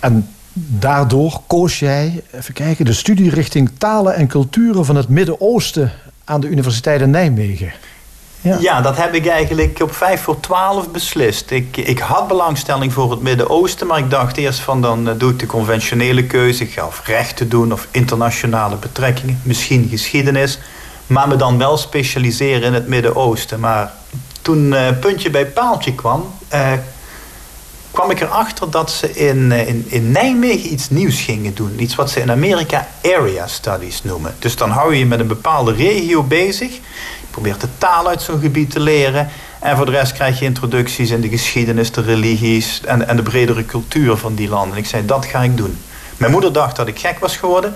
en 0.00 0.28
daardoor 0.54 1.40
koos 1.46 1.78
jij, 1.78 2.22
even 2.34 2.54
kijken, 2.54 2.84
de 2.84 2.92
studierichting 2.92 3.70
talen 3.78 4.14
en 4.14 4.26
culturen 4.26 4.84
van 4.84 4.96
het 4.96 5.08
Midden-Oosten 5.08 5.92
aan 6.24 6.40
de 6.40 6.48
Universiteit 6.48 7.00
in 7.00 7.10
Nijmegen. 7.10 7.72
Ja. 8.42 8.80
dat 8.80 8.96
heb 8.96 9.14
ik 9.14 9.26
eigenlijk 9.26 9.80
op 9.82 9.94
5 9.94 10.22
voor 10.22 10.40
12 10.40 10.90
beslist. 10.90 11.50
Ik, 11.50 11.76
ik 11.76 11.98
had 11.98 12.28
belangstelling 12.28 12.92
voor 12.92 13.10
het 13.10 13.22
Midden-Oosten, 13.22 13.86
maar 13.86 13.98
ik 13.98 14.10
dacht 14.10 14.36
eerst 14.36 14.60
van 14.60 14.82
dan 14.82 15.08
eh, 15.08 15.14
doe 15.18 15.30
ik 15.30 15.38
de 15.38 15.46
conventionele 15.46 16.24
keuze. 16.24 16.62
Ik 16.62 16.72
ga 16.72 16.86
of 16.86 17.02
rechten 17.04 17.48
doen 17.48 17.72
of 17.72 17.86
internationale 17.90 18.76
betrekkingen, 18.76 19.40
misschien 19.44 19.88
geschiedenis. 19.88 20.58
Maar 21.06 21.28
me 21.28 21.36
dan 21.36 21.58
wel 21.58 21.76
specialiseren 21.76 22.62
in 22.62 22.74
het 22.74 22.88
Midden-Oosten. 22.88 23.60
Maar 23.60 23.92
toen 24.42 24.72
uh, 24.72 24.88
puntje 25.00 25.30
bij 25.30 25.46
paaltje 25.46 25.94
kwam, 25.94 26.32
uh, 26.54 26.72
kwam 27.92 28.10
ik 28.10 28.20
erachter 28.20 28.70
dat 28.70 28.90
ze 28.90 29.14
in, 29.14 29.52
in, 29.52 29.84
in 29.88 30.10
Nijmegen 30.10 30.72
iets 30.72 30.90
nieuws 30.90 31.20
gingen 31.20 31.54
doen. 31.54 31.80
Iets 31.82 31.94
wat 31.94 32.10
ze 32.10 32.20
in 32.20 32.30
Amerika 32.30 32.88
area 33.02 33.46
studies 33.46 34.02
noemen. 34.02 34.34
Dus 34.38 34.56
dan 34.56 34.70
hou 34.70 34.92
je 34.92 34.98
je 34.98 35.06
met 35.06 35.20
een 35.20 35.26
bepaalde 35.26 35.72
regio 35.72 36.22
bezig 36.22 36.80
probeert 37.32 37.60
de 37.60 37.68
taal 37.78 38.08
uit 38.08 38.22
zo'n 38.22 38.40
gebied 38.40 38.70
te 38.70 38.80
leren. 38.80 39.28
En 39.60 39.76
voor 39.76 39.86
de 39.86 39.90
rest 39.90 40.12
krijg 40.12 40.38
je 40.38 40.44
introducties 40.44 41.10
in 41.10 41.20
de 41.20 41.28
geschiedenis, 41.28 41.92
de 41.92 42.02
religies 42.02 42.80
en, 42.84 43.08
en 43.08 43.16
de 43.16 43.22
bredere 43.22 43.64
cultuur 43.64 44.16
van 44.16 44.34
die 44.34 44.48
landen. 44.48 44.72
En 44.72 44.78
ik 44.78 44.86
zei, 44.86 45.06
dat 45.06 45.26
ga 45.26 45.42
ik 45.42 45.56
doen. 45.56 45.78
Mijn 46.16 46.32
moeder 46.32 46.52
dacht 46.52 46.76
dat 46.76 46.86
ik 46.86 46.98
gek 46.98 47.18
was 47.18 47.36
geworden. 47.36 47.74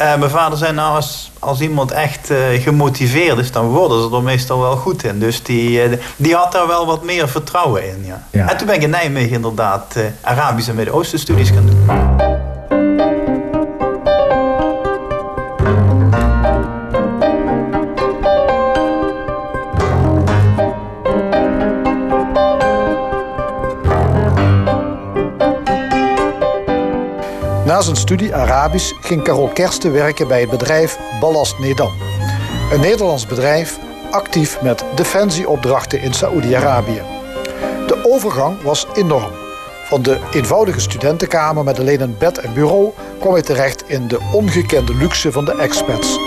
Uh, 0.00 0.16
mijn 0.16 0.30
vader 0.30 0.58
zei, 0.58 0.72
nou, 0.72 0.94
als, 0.94 1.30
als 1.38 1.60
iemand 1.60 1.90
echt 1.90 2.30
uh, 2.30 2.38
gemotiveerd 2.62 3.38
is, 3.38 3.52
dan 3.52 3.66
worden 3.66 4.02
ze 4.02 4.16
er 4.16 4.22
meestal 4.22 4.60
wel 4.60 4.76
goed 4.76 5.04
in. 5.04 5.18
Dus 5.18 5.42
die, 5.42 5.88
uh, 5.88 5.98
die 6.16 6.34
had 6.34 6.52
daar 6.52 6.66
wel 6.66 6.86
wat 6.86 7.04
meer 7.04 7.28
vertrouwen 7.28 7.88
in. 7.88 8.04
Ja. 8.04 8.26
ja. 8.30 8.48
En 8.50 8.56
toen 8.56 8.66
ben 8.66 8.76
ik 8.76 8.82
in 8.82 8.90
Nijmegen 8.90 9.32
inderdaad 9.32 9.96
Arabische 10.20 10.70
en 10.70 10.76
Midden-Oosten 10.76 11.18
studies 11.18 11.50
gaan 11.50 11.66
doen. 11.66 12.35
Na 27.76 27.82
zijn 27.82 27.96
studie 27.96 28.34
Arabisch 28.34 28.92
ging 29.00 29.22
Carol 29.22 29.48
Kersten 29.48 29.92
werken 29.92 30.28
bij 30.28 30.40
het 30.40 30.50
bedrijf 30.50 30.98
Ballast 31.20 31.58
Nedam. 31.58 31.92
Een 32.72 32.80
Nederlands 32.80 33.26
bedrijf 33.26 33.78
actief 34.10 34.62
met 34.62 34.84
defensieopdrachten 34.94 36.00
in 36.00 36.14
Saoedi-Arabië. 36.14 37.02
De 37.86 38.00
overgang 38.02 38.62
was 38.62 38.86
enorm. 38.94 39.32
Van 39.84 40.02
de 40.02 40.18
eenvoudige 40.32 40.80
studentenkamer 40.80 41.64
met 41.64 41.78
alleen 41.78 42.00
een 42.00 42.18
bed 42.18 42.38
en 42.38 42.54
bureau 42.54 42.92
kwam 43.20 43.32
hij 43.32 43.42
terecht 43.42 43.88
in 43.88 44.08
de 44.08 44.18
ongekende 44.32 44.94
luxe 44.94 45.32
van 45.32 45.44
de 45.44 45.56
expats. 45.56 46.18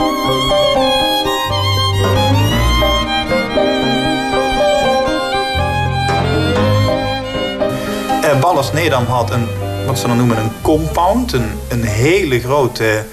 Ballast 8.41 8.73
Nedam 8.73 9.05
had 9.05 9.31
een 9.31 9.47
wat 9.89 9.99
ze 9.99 10.07
dan 10.07 10.17
noemen 10.17 10.37
een 10.37 10.51
compound. 10.61 11.33
Een, 11.33 11.59
een 11.67 11.83
hele 11.83 12.39
grote 12.39 13.05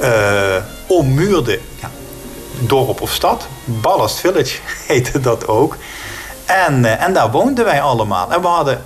uh, 0.00 0.56
ommuurde 0.86 1.60
ja, 1.80 1.90
dorp 2.58 3.00
of 3.00 3.12
stad. 3.12 3.46
Ballast 3.64 4.18
Village 4.18 4.58
heette 4.88 5.20
dat 5.20 5.46
ook. 5.48 5.76
En, 6.44 6.84
uh, 6.84 7.02
en 7.02 7.12
daar 7.12 7.30
woonden 7.30 7.64
wij 7.64 7.82
allemaal. 7.82 8.32
En 8.32 8.40
we 8.40 8.46
hadden 8.46 8.84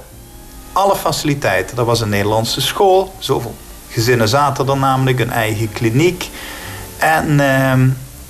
alle 0.72 0.96
faciliteiten. 0.96 1.78
Er 1.78 1.84
was 1.84 2.00
een 2.00 2.08
Nederlandse 2.08 2.60
school. 2.60 3.14
Zoveel 3.18 3.54
gezinnen 3.88 4.28
zaten 4.28 4.68
er 4.68 4.76
namelijk. 4.76 5.20
Een 5.20 5.30
eigen 5.30 5.72
kliniek. 5.72 6.30
En 6.98 7.38
uh, 7.38 7.72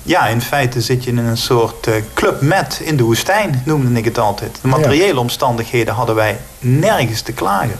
ja, 0.03 0.27
in 0.27 0.41
feite 0.41 0.81
zit 0.81 1.03
je 1.03 1.09
in 1.09 1.17
een 1.17 1.37
soort 1.37 1.87
uh, 1.87 1.95
club 2.13 2.41
met 2.41 2.79
in 2.83 2.97
de 2.97 3.03
woestijn, 3.03 3.61
noemde 3.65 3.99
ik 3.99 4.05
het 4.05 4.17
altijd. 4.17 4.59
De 4.61 4.67
materiële 4.67 5.19
omstandigheden 5.19 5.93
hadden 5.93 6.15
wij 6.15 6.39
nergens 6.59 7.21
te 7.21 7.31
klagen. 7.31 7.79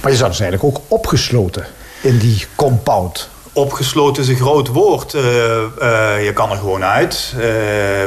Maar 0.00 0.10
je 0.10 0.16
zat 0.16 0.28
dus 0.28 0.40
eigenlijk 0.40 0.76
ook 0.76 0.84
opgesloten 0.88 1.66
in 2.00 2.18
die 2.18 2.46
compound. 2.54 3.28
Opgesloten 3.52 4.22
is 4.22 4.28
een 4.28 4.36
groot 4.36 4.68
woord. 4.68 5.14
Uh, 5.14 5.22
uh, 5.22 6.24
je 6.24 6.30
kan 6.34 6.50
er 6.50 6.56
gewoon 6.56 6.84
uit. 6.84 7.32
Uh, 7.34 7.42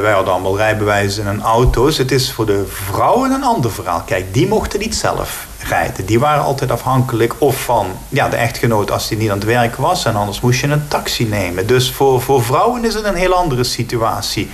wij 0.00 0.12
hadden 0.12 0.32
allemaal 0.32 0.56
rijbewijzen 0.56 1.26
en 1.26 1.42
auto's. 1.42 1.98
Het 1.98 2.10
is 2.10 2.32
voor 2.32 2.46
de 2.46 2.64
vrouwen 2.66 3.30
een 3.30 3.44
ander 3.44 3.72
verhaal. 3.72 4.02
Kijk, 4.06 4.34
die 4.34 4.46
mochten 4.46 4.80
niet 4.80 4.94
zelf 4.94 5.46
rijden. 5.68 6.06
Die 6.06 6.20
waren 6.20 6.44
altijd 6.44 6.70
afhankelijk 6.70 7.34
of 7.38 7.62
van 7.62 7.86
ja, 8.08 8.28
de 8.28 8.36
echtgenoot 8.36 8.90
als 8.90 9.08
die 9.08 9.18
niet 9.18 9.30
aan 9.30 9.38
het 9.38 9.46
werk 9.46 9.76
was. 9.76 10.04
En 10.04 10.16
anders 10.16 10.40
moest 10.40 10.60
je 10.60 10.66
een 10.66 10.88
taxi 10.88 11.24
nemen. 11.24 11.66
Dus 11.66 11.90
voor, 11.90 12.20
voor 12.20 12.42
vrouwen 12.42 12.84
is 12.84 12.94
het 12.94 13.04
een 13.04 13.14
heel 13.14 13.34
andere 13.34 13.64
situatie. 13.64 14.50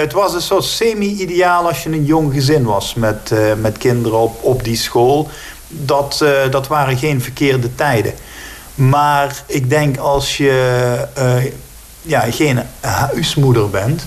het 0.00 0.12
was 0.12 0.34
een 0.34 0.42
soort 0.42 0.64
semi-ideaal 0.64 1.66
als 1.66 1.82
je 1.82 1.90
een 1.90 2.04
jong 2.04 2.32
gezin 2.32 2.64
was 2.64 2.94
met, 2.94 3.32
met 3.60 3.78
kinderen 3.78 4.18
op, 4.18 4.38
op 4.42 4.64
die 4.64 4.76
school 4.76 5.28
dat, 5.68 6.20
uh, 6.22 6.30
dat 6.50 6.66
waren 6.66 6.98
geen 6.98 7.22
verkeerde 7.22 7.74
tijden. 7.74 8.14
Maar 8.74 9.42
ik 9.46 9.70
denk 9.70 9.96
als 9.96 10.36
je 10.36 11.04
uh, 11.18 11.52
ja, 12.02 12.20
geen 12.20 12.62
huismoeder 12.80 13.70
bent, 13.70 14.06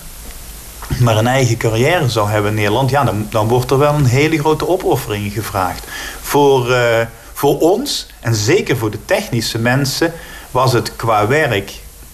maar 1.00 1.18
een 1.18 1.28
eigen 1.28 1.58
carrière 1.58 2.10
zou 2.10 2.30
hebben 2.30 2.52
in 2.52 2.58
Nederland, 2.58 2.90
ja, 2.90 3.04
dan, 3.04 3.28
dan 3.30 3.48
wordt 3.48 3.72
er 3.72 3.78
wel 3.78 3.94
een 3.94 4.06
hele 4.06 4.40
grote 4.40 4.68
opoffering 4.68 5.34
gevraagd. 5.34 5.84
Voor, 6.22 6.70
uh, 6.70 6.78
voor 7.34 7.60
ons, 7.60 8.08
en 8.20 8.36
zeker 8.36 8.78
voor 8.78 8.92
de 8.92 9.06
technische 9.06 9.60
mensen, 9.60 10.14
was 10.52 10.74
het 10.74 10.96
qua 10.96 11.28
werk 11.28 11.72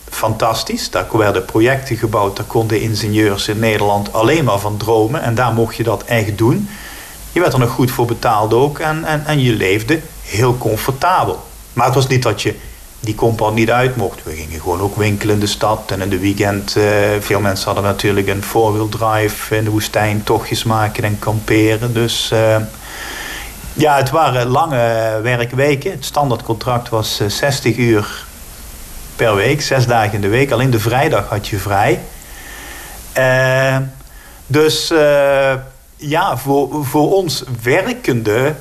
fantastisch. 0.09 0.89
Daar 0.89 1.07
werden 1.11 1.45
projecten 1.45 1.97
gebouwd, 1.97 2.35
daar 2.35 2.45
konden 2.45 2.81
ingenieurs 2.81 3.47
in 3.47 3.59
Nederland 3.59 4.13
alleen 4.13 4.43
maar 4.43 4.59
van 4.59 4.77
dromen. 4.77 5.21
En 5.21 5.35
daar 5.35 5.53
mocht 5.53 5.75
je 5.75 5.83
dat 5.83 6.03
echt 6.03 6.37
doen. 6.37 6.69
Je 7.31 7.39
werd 7.39 7.53
er 7.53 7.59
nog 7.59 7.69
goed 7.69 7.91
voor 7.91 8.05
betaald 8.05 8.53
ook 8.53 8.79
en, 8.79 9.03
en, 9.05 9.25
en 9.25 9.39
je 9.39 9.53
leefde 9.53 10.01
heel 10.21 10.57
comfortabel. 10.57 11.43
Maar 11.73 11.85
het 11.85 11.95
was 11.95 12.07
niet 12.07 12.23
dat 12.23 12.41
je 12.41 12.55
die 12.99 13.15
compound 13.15 13.55
niet 13.55 13.71
uit 13.71 13.95
mocht. 13.95 14.23
We 14.23 14.35
gingen 14.35 14.59
gewoon 14.59 14.81
ook 14.81 14.95
winkelen 14.95 15.33
in 15.33 15.39
de 15.39 15.47
stad 15.47 15.91
en 15.91 16.01
in 16.01 16.09
de 16.09 16.19
weekend. 16.19 16.75
Uh, 16.77 16.85
veel 17.19 17.39
mensen 17.39 17.65
hadden 17.65 17.83
natuurlijk 17.83 18.27
een 18.27 18.43
four-wheel 18.43 18.89
drive 18.89 19.55
in 19.55 19.63
de 19.63 19.69
woestijn, 19.69 20.23
tochtjes 20.23 20.63
maken 20.63 21.03
en 21.03 21.19
kamperen. 21.19 21.93
Dus 21.93 22.29
uh, 22.33 22.55
ja, 23.73 23.97
het 23.97 24.09
waren 24.09 24.47
lange 24.47 25.19
werkweken. 25.23 25.91
Het 25.91 26.05
standaardcontract 26.05 26.89
was 26.89 27.21
60 27.27 27.71
eh, 27.71 27.77
uur 27.77 28.25
per 29.15 29.35
week, 29.35 29.61
zes 29.61 29.87
dagen 29.87 30.13
in 30.13 30.21
de 30.21 30.27
week. 30.27 30.51
Alleen 30.51 30.69
de 30.69 30.79
vrijdag 30.79 31.29
had 31.29 31.47
je 31.47 31.57
vrij. 31.57 31.99
Dus 34.47 34.93
ja, 35.97 36.37
voor, 36.37 36.85
voor 36.85 37.13
ons 37.15 37.43
werkende 37.63 38.55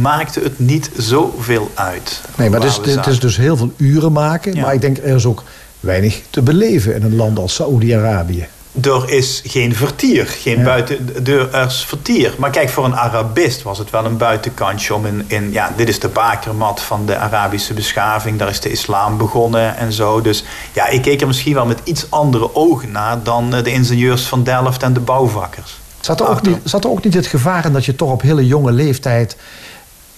maakte 0.00 0.40
het 0.40 0.58
niet 0.58 0.90
zoveel 0.96 1.70
uit. 1.74 2.20
Nee, 2.36 2.50
maar 2.50 2.60
het 2.60 2.86
is, 2.86 2.94
het 2.94 3.06
is 3.06 3.20
dus 3.20 3.36
heel 3.36 3.56
veel 3.56 3.72
uren 3.76 4.12
maken. 4.12 4.60
Maar 4.60 4.74
ik 4.74 4.80
denk 4.80 4.98
er 4.98 5.14
is 5.14 5.26
ook 5.26 5.42
weinig 5.80 6.22
te 6.30 6.42
beleven 6.42 6.94
in 6.94 7.02
een 7.02 7.16
land 7.16 7.38
als 7.38 7.54
Saoedi-Arabië. 7.54 8.48
Er 8.82 9.10
is 9.10 9.42
geen 9.46 9.74
vertier, 9.74 10.26
geen 10.26 10.58
ja. 10.58 10.64
buiten, 10.64 11.26
er 11.26 11.66
is 11.66 11.84
vertier. 11.84 12.34
Maar 12.38 12.50
kijk, 12.50 12.68
voor 12.68 12.84
een 12.84 12.96
Arabist 12.96 13.62
was 13.62 13.78
het 13.78 13.90
wel 13.90 14.04
een 14.04 14.16
buitenkantje 14.16 14.94
om 14.94 15.06
in, 15.06 15.24
in, 15.26 15.52
ja, 15.52 15.72
dit 15.76 15.88
is 15.88 16.00
de 16.00 16.08
bakermat 16.08 16.80
van 16.80 17.06
de 17.06 17.16
Arabische 17.16 17.74
beschaving, 17.74 18.38
daar 18.38 18.48
is 18.48 18.60
de 18.60 18.70
islam 18.70 19.18
begonnen 19.18 19.76
en 19.76 19.92
zo. 19.92 20.20
Dus 20.20 20.44
ja, 20.72 20.88
ik 20.88 21.02
keek 21.02 21.20
er 21.20 21.26
misschien 21.26 21.54
wel 21.54 21.66
met 21.66 21.80
iets 21.84 22.10
andere 22.10 22.54
ogen 22.54 22.92
naar 22.92 23.22
dan 23.22 23.50
de 23.50 23.72
ingenieurs 23.72 24.22
van 24.22 24.42
Delft 24.42 24.82
en 24.82 24.92
de 24.92 25.00
bouwvakkers. 25.00 25.78
Zat 26.00 26.20
er, 26.20 26.28
ook 26.28 26.42
niet, 26.42 26.58
zat 26.64 26.84
er 26.84 26.90
ook 26.90 27.04
niet 27.04 27.14
het 27.14 27.26
gevaar 27.26 27.64
in 27.64 27.72
dat 27.72 27.84
je 27.84 27.96
toch 27.96 28.10
op 28.10 28.22
hele 28.22 28.46
jonge 28.46 28.72
leeftijd 28.72 29.36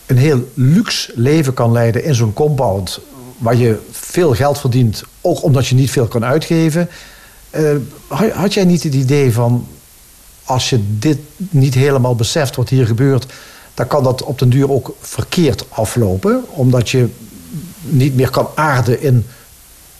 een 0.06 0.18
heel 0.18 0.48
luxe 0.54 1.12
leven 1.14 1.54
kan 1.54 1.72
leiden 1.72 2.04
in 2.04 2.14
zo'n 2.14 2.32
compound 2.32 3.00
waar 3.38 3.56
je 3.56 3.78
veel 3.90 4.34
geld 4.34 4.58
verdient, 4.58 5.04
ook 5.20 5.42
omdat 5.42 5.66
je 5.66 5.74
niet 5.74 5.90
veel 5.90 6.06
kan 6.06 6.24
uitgeven. 6.24 6.88
Uh, 7.50 7.76
had 8.32 8.54
jij 8.54 8.64
niet 8.64 8.82
het 8.82 8.94
idee 8.94 9.32
van, 9.32 9.66
als 10.44 10.70
je 10.70 10.98
dit 10.98 11.18
niet 11.36 11.74
helemaal 11.74 12.14
beseft 12.14 12.56
wat 12.56 12.68
hier 12.68 12.86
gebeurt, 12.86 13.26
dan 13.74 13.86
kan 13.86 14.02
dat 14.02 14.22
op 14.22 14.38
den 14.38 14.48
duur 14.48 14.70
ook 14.70 14.96
verkeerd 15.00 15.64
aflopen, 15.70 16.44
omdat 16.48 16.90
je 16.90 17.08
niet 17.80 18.14
meer 18.14 18.30
kan 18.30 18.48
aarden 18.54 19.00
in 19.02 19.26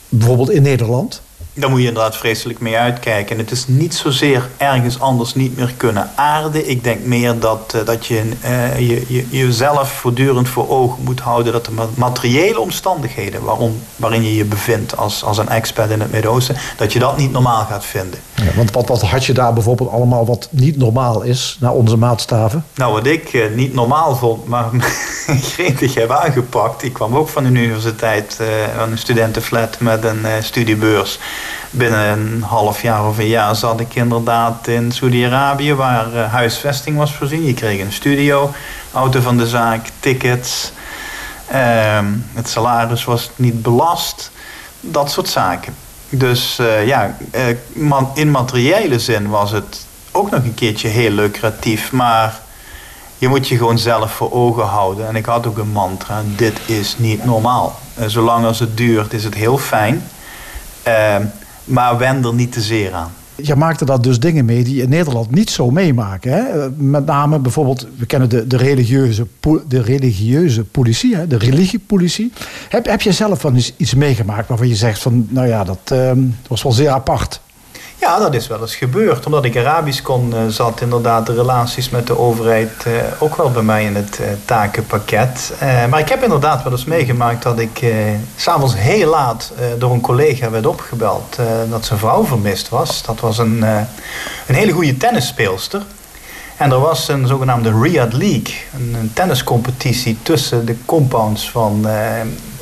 bijvoorbeeld 0.09 0.49
in 0.49 0.61
Nederland? 0.61 1.21
Daar 1.59 1.69
moet 1.69 1.81
je 1.81 1.87
inderdaad 1.87 2.17
vreselijk 2.17 2.59
mee 2.59 2.77
uitkijken. 2.77 3.35
En 3.35 3.41
het 3.41 3.51
is 3.51 3.67
niet 3.67 3.95
zozeer 3.95 4.49
ergens 4.57 4.99
anders 4.99 5.35
niet 5.35 5.57
meer 5.57 5.73
kunnen 5.77 6.11
aarden. 6.15 6.69
Ik 6.69 6.83
denk 6.83 7.05
meer 7.05 7.39
dat, 7.39 7.73
uh, 7.75 7.85
dat 7.85 8.05
je, 8.05 8.23
uh, 8.43 8.79
je, 8.79 9.05
je 9.07 9.25
jezelf 9.29 9.91
voortdurend 9.91 10.49
voor 10.49 10.69
ogen 10.69 11.03
moet 11.03 11.19
houden 11.19 11.53
dat 11.53 11.65
de 11.65 11.71
materiële 11.93 12.59
omstandigheden 12.59 13.43
waarom, 13.43 13.81
waarin 13.95 14.23
je 14.23 14.35
je 14.35 14.45
bevindt 14.45 14.97
als, 14.97 15.23
als 15.23 15.37
een 15.37 15.49
expert 15.49 15.89
in 15.89 15.99
het 15.99 16.11
Midden-Oosten, 16.11 16.55
dat 16.77 16.93
je 16.93 16.99
dat 16.99 17.17
niet 17.17 17.31
normaal 17.31 17.65
gaat 17.65 17.85
vinden. 17.85 18.19
Ja, 18.35 18.53
want 18.55 18.71
wat, 18.71 18.87
wat 18.87 19.01
had 19.01 19.25
je 19.25 19.33
daar 19.33 19.53
bijvoorbeeld 19.53 19.89
allemaal 19.89 20.25
wat 20.25 20.47
niet 20.51 20.77
normaal 20.77 21.21
is 21.21 21.57
naar 21.59 21.73
onze 21.73 21.97
maatstaven? 21.97 22.65
Nou, 22.75 22.93
wat 22.93 23.05
ik 23.05 23.33
uh, 23.33 23.55
niet 23.55 23.73
normaal 23.73 24.15
vond, 24.15 24.47
maar 24.47 24.69
gretig 25.55 25.93
heb 25.93 26.11
aangepakt. 26.11 26.83
Ik 26.83 26.93
kwam 26.93 27.15
ook 27.15 27.29
van 27.29 27.43
de 27.43 27.49
universiteit, 27.49 28.39
van 28.77 28.91
een 28.91 28.97
studentenflat 28.97 29.79
met 29.79 30.03
een 30.03 30.25
studiebeurs 30.39 31.19
binnen 31.71 32.19
een 32.19 32.43
half 32.43 32.81
jaar 32.81 33.07
of 33.07 33.17
een 33.17 33.27
jaar 33.27 33.55
zat 33.55 33.79
ik 33.79 33.95
inderdaad 33.95 34.67
in 34.67 34.91
Saudi-Arabië, 34.91 35.73
waar 35.73 36.13
uh, 36.13 36.31
huisvesting 36.33 36.97
was 36.97 37.15
voorzien. 37.15 37.45
Je 37.45 37.53
kreeg 37.53 37.81
een 37.81 37.93
studio, 37.93 38.53
auto 38.93 39.21
van 39.21 39.37
de 39.37 39.47
zaak, 39.47 39.87
tickets. 39.99 40.71
Uh, 41.51 41.99
het 42.33 42.49
salaris 42.49 43.03
was 43.03 43.29
niet 43.35 43.61
belast. 43.61 44.31
Dat 44.79 45.11
soort 45.11 45.29
zaken. 45.29 45.75
Dus 46.09 46.57
uh, 46.61 46.87
ja, 46.87 47.15
uh, 47.35 47.97
in 48.13 48.31
materiële 48.31 48.99
zin 48.99 49.29
was 49.29 49.51
het 49.51 49.85
ook 50.11 50.31
nog 50.31 50.43
een 50.43 50.53
keertje 50.53 50.87
heel 50.87 51.11
lucratief. 51.11 51.91
Maar 51.91 52.39
je 53.17 53.27
moet 53.27 53.47
je 53.47 53.57
gewoon 53.57 53.77
zelf 53.77 54.11
voor 54.11 54.31
ogen 54.31 54.65
houden. 54.65 55.07
En 55.07 55.15
ik 55.15 55.25
had 55.25 55.47
ook 55.47 55.57
een 55.57 55.71
mantra: 55.71 56.21
dit 56.35 56.59
is 56.65 56.95
niet 56.97 57.25
normaal. 57.25 57.79
zolang 58.05 58.45
als 58.45 58.59
het 58.59 58.77
duurt, 58.77 59.13
is 59.13 59.23
het 59.23 59.33
heel 59.33 59.57
fijn. 59.57 60.09
Ehm, 61.69 61.73
maar 61.73 61.97
wend 61.97 62.25
er 62.25 62.33
niet 62.33 62.51
te 62.51 62.61
zeer 62.61 62.93
aan. 62.93 63.11
Je 63.41 63.55
maakte 63.55 63.85
daar 63.85 64.01
dus 64.01 64.19
dingen 64.19 64.45
mee 64.45 64.63
die 64.63 64.81
in 64.81 64.89
Nederland 64.89 65.31
niet 65.31 65.49
zo 65.49 65.71
meemaken. 65.71 66.31
Hè? 66.31 66.69
Met 66.69 67.05
name 67.05 67.39
bijvoorbeeld, 67.39 67.87
we 67.97 68.05
kennen 68.05 68.29
de, 68.29 68.47
de, 68.47 68.57
religieuze, 68.57 69.27
de 69.67 69.81
religieuze 69.81 70.63
politie, 70.63 71.15
hè? 71.15 71.27
de 71.27 71.37
religiepolitie. 71.37 72.31
Heb, 72.69 72.85
heb 72.85 73.01
je 73.01 73.11
zelf 73.11 73.39
van 73.39 73.55
eens 73.55 73.73
iets 73.77 73.93
meegemaakt 73.93 74.47
waarvan 74.47 74.67
je 74.67 74.75
zegt 74.75 75.01
van, 75.01 75.27
nou 75.29 75.47
ja, 75.47 75.63
dat 75.63 75.91
uh, 75.93 76.11
was 76.47 76.63
wel 76.63 76.71
zeer 76.71 76.89
apart? 76.89 77.41
Ja, 78.09 78.19
dat 78.19 78.33
is 78.33 78.47
wel 78.47 78.61
eens 78.61 78.75
gebeurd. 78.75 79.25
Omdat 79.25 79.45
ik 79.45 79.57
Arabisch 79.57 80.01
kon, 80.01 80.33
uh, 80.33 80.39
zat 80.47 80.81
inderdaad 80.81 81.25
de 81.25 81.33
relaties 81.33 81.89
met 81.89 82.07
de 82.07 82.17
overheid 82.17 82.71
uh, 82.87 82.93
ook 83.19 83.35
wel 83.35 83.51
bij 83.51 83.61
mij 83.61 83.83
in 83.83 83.95
het 83.95 84.19
uh, 84.21 84.27
takenpakket. 84.45 85.53
maar 85.89 85.99
ik 85.99 86.09
heb 86.09 86.23
inderdaad 86.23 86.63
wel 86.63 86.71
eens 86.71 86.85
meegemaakt 86.85 87.43
dat 87.43 87.59
ik 87.59 87.93
s'avonds 88.35 88.75
heel 88.77 89.09
laat 89.09 89.51
door 89.77 89.91
een 89.91 90.01
collega 90.01 90.49
werd 90.49 90.65
opgebeld 90.65 91.37
dat 91.69 91.85
zijn 91.85 91.99
vrouw 91.99 92.25
vermist 92.25 92.69
was. 92.69 93.03
Dat 93.03 93.19
was 93.19 93.37
een, 93.37 93.61
een 94.47 94.55
hele 94.55 94.71
goede 94.71 94.97
tennisspeelster. 94.97 95.81
En 96.57 96.71
er 96.71 96.79
was 96.79 97.07
een 97.07 97.27
zogenaamde 97.27 97.79
Riyadh 97.81 98.15
League, 98.15 98.55
een 98.73 99.11
tenniscompetitie 99.13 100.17
tussen 100.21 100.65
de 100.65 100.75
compounds 100.85 101.51
van 101.51 101.85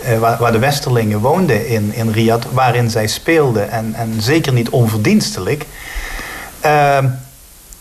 eh, 0.03 0.19
waar, 0.19 0.51
de 0.51 0.59
Westerlingen 0.59 1.19
woonden 1.19 1.67
in, 1.67 1.93
in 1.93 2.11
Riyadh, 2.11 2.47
waarin 2.51 2.89
zij 2.89 3.07
speelden. 3.07 3.71
En, 3.71 3.93
en 3.93 4.21
zeker 4.21 4.53
niet 4.53 4.69
onverdienstelijk. 4.69 5.65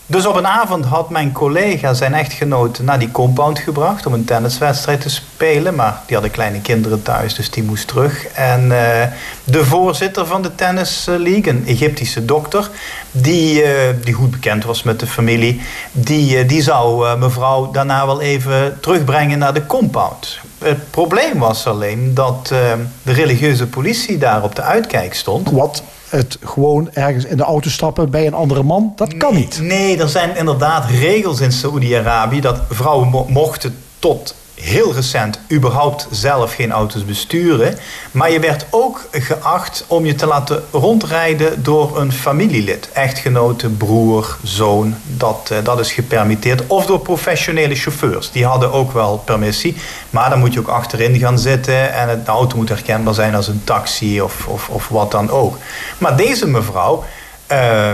Dus 0.09 0.25
op 0.25 0.35
een 0.35 0.47
avond 0.47 0.85
had 0.85 1.09
mijn 1.09 1.31
collega 1.31 1.93
zijn 1.93 2.13
echtgenoot 2.13 2.79
naar 2.79 2.99
die 2.99 3.11
compound 3.11 3.59
gebracht 3.59 4.05
om 4.05 4.13
een 4.13 4.25
tenniswedstrijd 4.25 5.01
te 5.01 5.09
spelen. 5.09 5.75
Maar 5.75 6.01
die 6.05 6.15
hadden 6.15 6.33
kleine 6.33 6.61
kinderen 6.61 7.01
thuis, 7.01 7.35
dus 7.35 7.51
die 7.51 7.63
moest 7.63 7.87
terug. 7.87 8.27
En 8.27 8.63
uh, 8.63 9.03
de 9.43 9.65
voorzitter 9.65 10.25
van 10.25 10.41
de 10.41 10.55
Tennis 10.55 11.05
League, 11.05 11.47
een 11.47 11.63
Egyptische 11.67 12.25
dokter, 12.25 12.69
die, 13.11 13.63
uh, 13.63 13.69
die 14.03 14.13
goed 14.13 14.31
bekend 14.31 14.63
was 14.63 14.83
met 14.83 14.99
de 14.99 15.07
familie, 15.07 15.61
die, 15.91 16.45
die 16.45 16.61
zou 16.61 17.17
mevrouw 17.17 17.71
daarna 17.71 18.05
wel 18.05 18.21
even 18.21 18.77
terugbrengen 18.81 19.39
naar 19.39 19.53
de 19.53 19.65
compound. 19.65 20.39
Het 20.57 20.91
probleem 20.91 21.39
was 21.39 21.67
alleen 21.67 22.13
dat 22.13 22.47
de 22.47 23.13
religieuze 23.13 23.67
politie 23.67 24.17
daar 24.17 24.43
op 24.43 24.55
de 24.55 24.61
uitkijk 24.61 25.13
stond. 25.13 25.51
Wat? 25.51 25.83
Het 26.09 26.37
gewoon 26.43 26.89
ergens 26.93 27.25
in 27.25 27.37
de 27.37 27.43
auto 27.43 27.69
stappen 27.69 28.09
bij 28.09 28.27
een 28.27 28.33
andere 28.33 28.63
man, 28.63 28.93
dat 28.95 29.17
kan 29.17 29.35
niet. 29.35 29.59
Nee, 29.61 29.97
er 29.97 30.09
zijn 30.09 30.37
inderdaad 30.37 30.89
regels 30.89 31.39
in 31.39 31.51
Saoedi-Arabië 31.51 32.41
dat 32.41 32.61
vrouwen 32.69 33.25
mochten 33.27 33.77
tot 33.99 34.35
heel 34.61 34.93
recent 34.93 35.39
überhaupt 35.51 36.07
zelf 36.11 36.53
geen 36.53 36.71
auto's 36.71 37.05
besturen. 37.05 37.77
Maar 38.11 38.31
je 38.31 38.39
werd 38.39 38.65
ook 38.69 39.07
geacht 39.11 39.83
om 39.87 40.05
je 40.05 40.15
te 40.15 40.25
laten 40.25 40.63
rondrijden 40.71 41.63
door 41.63 41.99
een 41.99 42.11
familielid. 42.11 42.89
Echtgenote, 42.93 43.69
broer, 43.69 44.37
zoon, 44.43 44.95
dat, 45.03 45.49
eh, 45.51 45.57
dat 45.63 45.79
is 45.79 45.91
gepermitteerd. 45.91 46.67
Of 46.67 46.85
door 46.85 46.99
professionele 46.99 47.75
chauffeurs. 47.75 48.31
Die 48.31 48.45
hadden 48.45 48.71
ook 48.71 48.91
wel 48.91 49.17
permissie. 49.17 49.75
Maar 50.09 50.29
dan 50.29 50.39
moet 50.39 50.53
je 50.53 50.59
ook 50.59 50.67
achterin 50.67 51.19
gaan 51.19 51.39
zitten 51.39 51.93
en 51.93 52.21
de 52.25 52.31
auto 52.31 52.57
moet 52.57 52.69
herkenbaar 52.69 53.13
zijn 53.13 53.35
als 53.35 53.47
een 53.47 53.61
taxi 53.63 54.21
of, 54.21 54.47
of, 54.47 54.69
of 54.69 54.87
wat 54.87 55.11
dan 55.11 55.29
ook. 55.29 55.57
Maar 55.97 56.17
deze 56.17 56.47
mevrouw... 56.47 57.03
Uh, 57.51 57.91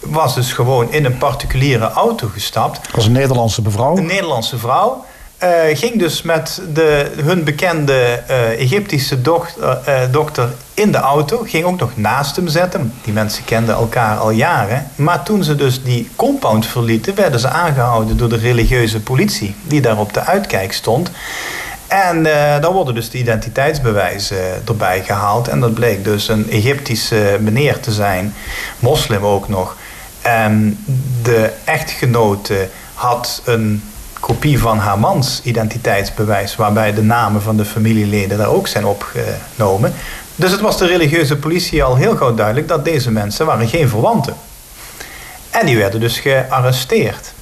was 0.00 0.34
dus 0.34 0.52
gewoon 0.52 0.92
in 0.92 1.04
een 1.04 1.18
particuliere 1.18 1.90
auto 1.90 2.28
gestapt. 2.32 2.94
Als 2.94 3.06
een 3.06 3.12
Nederlandse 3.12 3.62
mevrouw? 3.62 3.96
Een 3.96 4.06
Nederlandse 4.06 4.58
vrouw. 4.58 5.04
Uh, 5.42 5.50
ging 5.72 5.98
dus 5.98 6.22
met 6.22 6.60
de, 6.72 7.10
hun 7.22 7.44
bekende 7.44 8.22
uh, 8.30 8.60
Egyptische 8.60 9.22
dochter, 9.22 9.78
uh, 9.88 10.00
dokter 10.10 10.48
in 10.74 10.92
de 10.92 10.98
auto. 10.98 11.42
Ging 11.44 11.64
ook 11.64 11.78
nog 11.78 11.96
naast 11.96 12.36
hem 12.36 12.48
zetten. 12.48 12.92
Die 13.02 13.12
mensen 13.12 13.44
kenden 13.44 13.74
elkaar 13.74 14.16
al 14.16 14.30
jaren. 14.30 14.90
Maar 14.94 15.22
toen 15.22 15.44
ze 15.44 15.54
dus 15.54 15.82
die 15.82 16.10
compound 16.16 16.66
verlieten, 16.66 17.14
werden 17.14 17.40
ze 17.40 17.48
aangehouden 17.48 18.16
door 18.16 18.28
de 18.28 18.36
religieuze 18.36 19.00
politie. 19.00 19.54
Die 19.62 19.80
daar 19.80 19.98
op 19.98 20.12
de 20.12 20.24
uitkijk 20.24 20.72
stond. 20.72 21.10
En 21.86 22.22
dan 22.60 22.72
worden 22.72 22.94
dus 22.94 23.10
de 23.10 23.18
identiteitsbewijzen 23.18 24.66
erbij 24.66 25.02
gehaald. 25.04 25.48
En 25.48 25.60
dat 25.60 25.74
bleek 25.74 26.04
dus 26.04 26.28
een 26.28 26.50
Egyptische 26.50 27.38
meneer 27.40 27.80
te 27.80 27.92
zijn. 27.92 28.34
Moslim 28.78 29.24
ook 29.24 29.48
nog. 29.48 29.76
En 30.22 30.78
de 31.22 31.52
echtgenote 31.64 32.68
had 32.94 33.42
een 33.44 33.82
kopie 34.26 34.58
van 34.58 34.78
haar 34.78 34.98
mans 34.98 35.40
identiteitsbewijs, 35.42 36.56
waarbij 36.56 36.94
de 36.94 37.02
namen 37.02 37.42
van 37.42 37.56
de 37.56 37.64
familieleden 37.64 38.38
daar 38.38 38.48
ook 38.48 38.66
zijn 38.66 38.84
opgenomen. 38.84 39.92
Dus 40.36 40.50
het 40.50 40.60
was 40.60 40.78
de 40.78 40.86
religieuze 40.86 41.36
politie 41.36 41.82
al 41.82 41.96
heel 41.96 42.16
gauw 42.16 42.34
duidelijk 42.34 42.68
dat 42.68 42.84
deze 42.84 43.10
mensen 43.10 43.46
waren 43.46 43.68
geen 43.68 43.88
verwanten. 43.88 44.34
En 45.50 45.66
die 45.66 45.76
werden 45.76 46.00
dus 46.00 46.18
gearresteerd. 46.18 47.32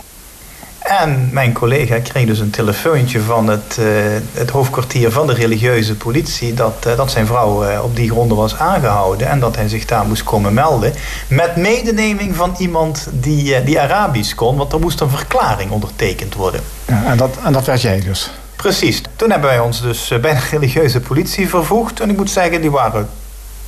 En 0.83 1.29
mijn 1.33 1.53
collega 1.53 1.99
kreeg 1.99 2.27
dus 2.27 2.39
een 2.39 2.51
telefoontje 2.51 3.21
van 3.21 3.49
het, 3.49 3.77
uh, 3.81 3.87
het 4.33 4.51
hoofdkwartier 4.51 5.11
van 5.11 5.27
de 5.27 5.33
religieuze 5.33 5.97
politie 5.97 6.55
dat, 6.55 6.85
uh, 6.87 6.97
dat 6.97 7.11
zijn 7.11 7.27
vrouw 7.27 7.69
uh, 7.69 7.85
op 7.85 7.97
die 7.97 8.11
gronden 8.11 8.37
was 8.37 8.57
aangehouden 8.57 9.29
en 9.29 9.41
dat 9.41 9.57
hij 9.57 9.69
zich 9.69 9.85
daar 9.85 10.07
moest 10.07 10.23
komen 10.23 10.55
melden. 10.55 10.93
Met 11.29 11.57
medeneming 11.57 12.37
van 12.37 12.55
iemand 12.59 13.09
die, 13.11 13.63
die 13.63 13.81
Arabisch 13.81 14.35
kon, 14.35 14.57
want 14.57 14.73
er 14.73 14.81
moest 14.81 15.01
een 15.01 15.11
verklaring 15.11 15.71
ondertekend 15.71 16.35
worden. 16.35 16.61
Ja, 16.87 17.05
en, 17.05 17.17
dat, 17.17 17.37
en 17.45 17.53
dat 17.53 17.65
werd 17.65 17.83
jij 17.83 18.01
dus? 18.01 18.31
Precies. 18.57 19.03
Toen 19.17 19.31
hebben 19.31 19.49
wij 19.51 19.59
ons 19.59 19.81
dus 19.81 20.09
bij 20.21 20.35
de 20.35 20.41
religieuze 20.51 21.01
politie 21.01 21.49
vervoegd. 21.49 22.01
En 22.01 22.11
ik 22.11 22.17
moet 22.17 22.31
zeggen, 22.31 22.61
die 22.61 22.71
waren 22.71 23.09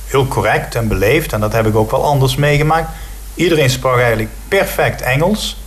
heel 0.05 0.27
correct 0.27 0.75
en 0.75 0.87
beleefd. 0.87 1.33
En 1.33 1.39
dat 1.39 1.53
heb 1.53 1.67
ik 1.67 1.75
ook 1.75 1.91
wel 1.91 2.05
anders 2.05 2.35
meegemaakt. 2.35 2.89
Iedereen 3.33 3.69
sprak 3.69 3.97
eigenlijk 3.97 4.29
perfect 4.47 5.01
Engels. 5.01 5.57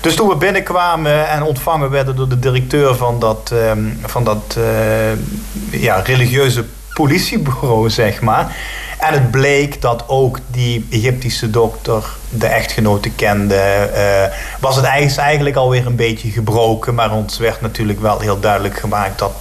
Dus 0.00 0.14
toen 0.14 0.28
we 0.28 0.36
binnenkwamen 0.36 1.28
en 1.28 1.42
ontvangen 1.42 1.90
werden 1.90 2.16
door 2.16 2.28
de 2.28 2.38
directeur 2.38 2.94
van 2.94 3.20
dat, 3.20 3.50
ehm, 3.52 3.84
van 4.02 4.24
dat 4.24 4.56
uh, 4.58 5.82
ja, 5.82 6.00
religieuze 6.00 6.64
politiebureau, 6.94 7.90
zeg 7.90 8.20
maar. 8.20 8.56
En 8.98 9.12
het 9.12 9.30
bleek 9.30 9.80
dat 9.80 10.04
ook 10.06 10.38
die 10.50 10.86
Egyptische 10.90 11.50
dokter 11.50 12.04
de 12.28 12.46
echtgenote 12.46 13.10
kende. 13.10 13.90
Uh, 13.94 14.36
was 14.60 14.76
het 14.76 14.84
eigenlijk 15.16 15.56
alweer 15.56 15.86
een 15.86 15.96
beetje 15.96 16.30
gebroken. 16.30 16.94
Maar 16.94 17.12
ons 17.12 17.38
werd 17.38 17.60
natuurlijk 17.60 18.00
wel 18.00 18.20
heel 18.20 18.40
duidelijk 18.40 18.78
gemaakt 18.78 19.18
dat 19.18 19.32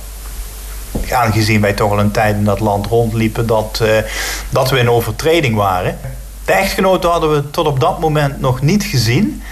aangezien 1.12 1.62
wij 1.62 1.74
toch 1.74 1.92
al 1.92 2.00
een 2.00 2.12
tijd 2.12 2.36
in 2.36 2.44
dat 2.44 2.60
land 2.60 2.86
rondliepen, 2.86 3.48
dat, 3.48 3.80
uh, 3.82 3.98
dat 4.50 4.70
we 4.70 4.80
in 4.80 4.90
overtreding 4.90 5.56
waren. 5.56 6.00
De 6.46 6.52
echtgenote 6.52 7.08
hadden 7.08 7.32
we 7.32 7.50
tot 7.50 7.68
op 7.68 7.80
dat 7.80 8.00
moment 8.00 8.40
nog 8.40 8.62
niet 8.62 8.84
gezien. 8.84 9.44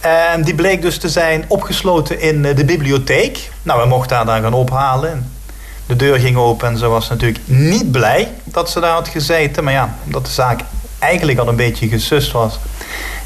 En 0.00 0.42
die 0.42 0.54
bleek 0.54 0.82
dus 0.82 0.98
te 0.98 1.08
zijn 1.08 1.44
opgesloten 1.48 2.20
in 2.20 2.42
de 2.42 2.64
bibliotheek. 2.64 3.50
Nou, 3.62 3.80
we 3.82 3.86
mochten 3.86 4.16
haar 4.16 4.26
dan 4.26 4.42
gaan 4.42 4.52
ophalen. 4.52 5.30
De 5.86 5.96
deur 5.96 6.18
ging 6.18 6.36
open 6.36 6.68
en 6.68 6.78
ze 6.78 6.86
was 6.86 7.08
natuurlijk 7.08 7.40
niet 7.44 7.90
blij 7.90 8.32
dat 8.44 8.70
ze 8.70 8.80
daar 8.80 8.92
had 8.92 9.08
gezeten. 9.08 9.64
Maar 9.64 9.72
ja, 9.72 9.94
omdat 10.04 10.26
de 10.26 10.32
zaak 10.32 10.60
eigenlijk 10.98 11.38
al 11.38 11.48
een 11.48 11.56
beetje 11.56 11.88
gesust 11.88 12.32
was, 12.32 12.58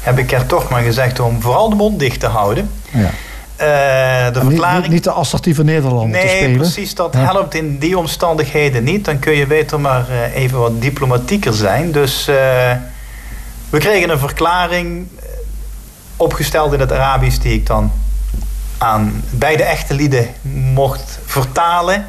heb 0.01 0.17
ik 0.17 0.31
er 0.31 0.45
toch 0.45 0.69
maar 0.69 0.81
gezegd 0.81 1.19
om 1.19 1.41
vooral 1.41 1.69
de 1.69 1.75
mond 1.75 1.99
dicht 1.99 2.19
te 2.19 2.27
houden. 2.27 2.69
Ja. 2.91 3.09
Uh, 3.53 4.33
de 4.33 4.39
verklaring... 4.39 4.81
Niet, 4.81 4.91
niet, 4.91 5.03
de 5.03 5.11
assertieve 5.11 5.63
Nederlander 5.63 6.09
nee, 6.09 6.21
te 6.21 6.27
spelen. 6.27 6.49
Nee, 6.49 6.57
precies. 6.57 6.95
Dat 6.95 7.13
helpt 7.13 7.55
in 7.55 7.77
die 7.77 7.97
omstandigheden 7.97 8.83
niet. 8.83 9.05
Dan 9.05 9.19
kun 9.19 9.33
je 9.33 9.47
beter 9.47 9.79
maar 9.79 10.05
uh, 10.09 10.35
even 10.35 10.59
wat 10.59 10.81
diplomatieker 10.81 11.53
zijn. 11.53 11.91
Dus 11.91 12.27
uh, 12.29 12.35
we 13.69 13.77
kregen 13.77 14.09
een 14.09 14.19
verklaring 14.19 15.07
opgesteld 16.23 16.73
in 16.73 16.79
het 16.79 16.91
Arabisch... 16.91 17.37
die 17.37 17.53
ik 17.53 17.65
dan 17.65 17.91
aan 18.77 19.23
beide 19.29 19.63
echte 19.63 19.93
lieden 19.93 20.27
mocht 20.73 21.19
vertalen... 21.25 22.05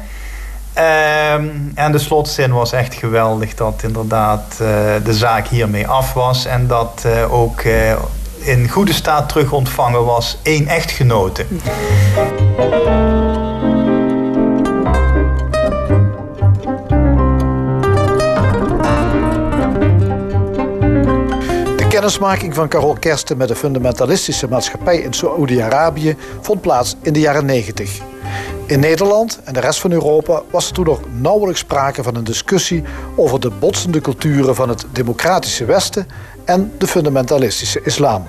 Ehm, 0.75 1.47
en 1.75 1.91
de 1.91 1.97
slotzin 1.97 2.53
was 2.53 2.71
echt 2.71 2.93
geweldig 2.93 3.55
dat 3.55 3.83
inderdaad 3.83 4.57
uh, 4.61 4.67
de 5.03 5.13
zaak 5.13 5.47
hiermee 5.47 5.87
af 5.87 6.13
was 6.13 6.45
en 6.45 6.67
dat 6.67 7.03
uh, 7.05 7.33
ook 7.33 7.61
uh, 7.61 7.91
in 8.37 8.69
goede 8.69 8.93
staat 8.93 9.29
terug 9.29 9.51
ontvangen 9.51 10.05
was 10.05 10.37
één 10.43 10.67
echtgenote. 10.67 11.45
De 12.57 13.14
kennismaking 22.05 22.55
van 22.55 22.67
Carol 22.67 22.93
Kersten 22.99 23.37
met 23.37 23.47
de 23.47 23.55
fundamentalistische 23.55 24.47
maatschappij 24.47 24.97
in 24.97 25.13
Saoedi-Arabië 25.13 26.15
vond 26.41 26.61
plaats 26.61 26.95
in 27.01 27.13
de 27.13 27.19
jaren 27.19 27.45
90. 27.45 27.99
In 28.65 28.79
Nederland 28.79 29.39
en 29.43 29.53
de 29.53 29.59
rest 29.59 29.79
van 29.79 29.91
Europa 29.91 30.41
was 30.49 30.67
er 30.67 30.73
toen 30.73 30.85
nog 30.85 30.99
nauwelijks 31.21 31.59
sprake 31.59 32.03
van 32.03 32.15
een 32.15 32.23
discussie 32.23 32.83
over 33.15 33.39
de 33.39 33.49
botsende 33.49 34.01
culturen 34.01 34.55
van 34.55 34.69
het 34.69 34.85
democratische 34.91 35.65
Westen 35.65 36.07
en 36.43 36.73
de 36.77 36.87
fundamentalistische 36.87 37.81
islam. 37.83 38.27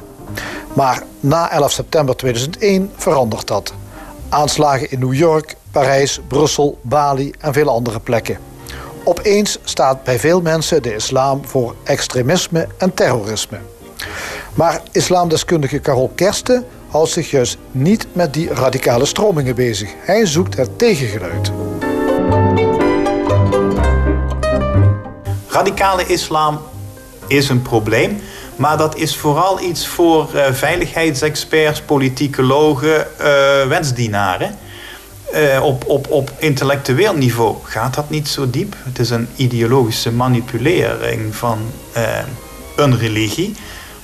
Maar 0.73 1.03
na 1.21 1.51
11 1.51 1.73
september 1.73 2.17
2001 2.17 2.91
verandert 2.97 3.47
dat. 3.47 3.73
Aanslagen 4.29 4.91
in 4.91 4.99
New 4.99 5.15
York, 5.15 5.57
Parijs, 5.71 6.21
Brussel, 6.29 6.79
Bali 6.83 7.33
en 7.41 7.53
vele 7.53 7.71
andere 7.71 8.01
plekken. 8.01 8.39
Opeens 9.09 9.59
staat 9.65 10.05
bij 10.05 10.19
veel 10.19 10.41
mensen 10.41 10.83
de 10.83 10.95
islam 10.95 11.45
voor 11.45 11.75
extremisme 11.85 12.67
en 12.79 12.95
terrorisme. 12.95 13.59
Maar 14.55 14.81
islamdeskundige 14.93 15.81
Carol 15.81 16.13
Kersten 16.15 16.65
houdt 16.89 17.11
zich 17.11 17.31
juist 17.31 17.59
niet 17.71 18.07
met 18.13 18.33
die 18.33 18.55
radicale 18.55 19.05
stromingen 19.05 19.55
bezig. 19.55 19.91
Hij 19.99 20.27
zoekt 20.27 20.57
het 20.57 20.79
tegengeluid. 20.79 21.53
Radicale 25.49 26.07
islam 26.07 26.61
is 27.27 27.49
een 27.49 27.63
probleem. 27.63 28.21
Maar 28.57 28.77
dat 28.77 28.97
is 28.97 29.17
vooral 29.17 29.61
iets 29.61 29.87
voor 29.87 30.29
uh, 30.35 30.53
veiligheidsexperts, 30.53 31.81
politicologen, 31.81 33.07
uh, 33.21 33.67
wetsdienaren. 33.67 34.59
Uh, 35.35 35.65
op, 35.65 35.85
op, 35.87 36.11
op 36.11 36.33
intellectueel 36.39 37.15
niveau 37.15 37.57
gaat 37.63 37.95
dat 37.95 38.11
niet 38.11 38.29
zo 38.29 38.51
diep. 38.51 38.77
Het 38.85 38.99
is 38.99 39.11
een 39.11 39.29
ideologische 39.37 40.13
manipulering 40.13 41.37
van 41.37 41.59
een 42.77 42.99
religie. 42.99 43.55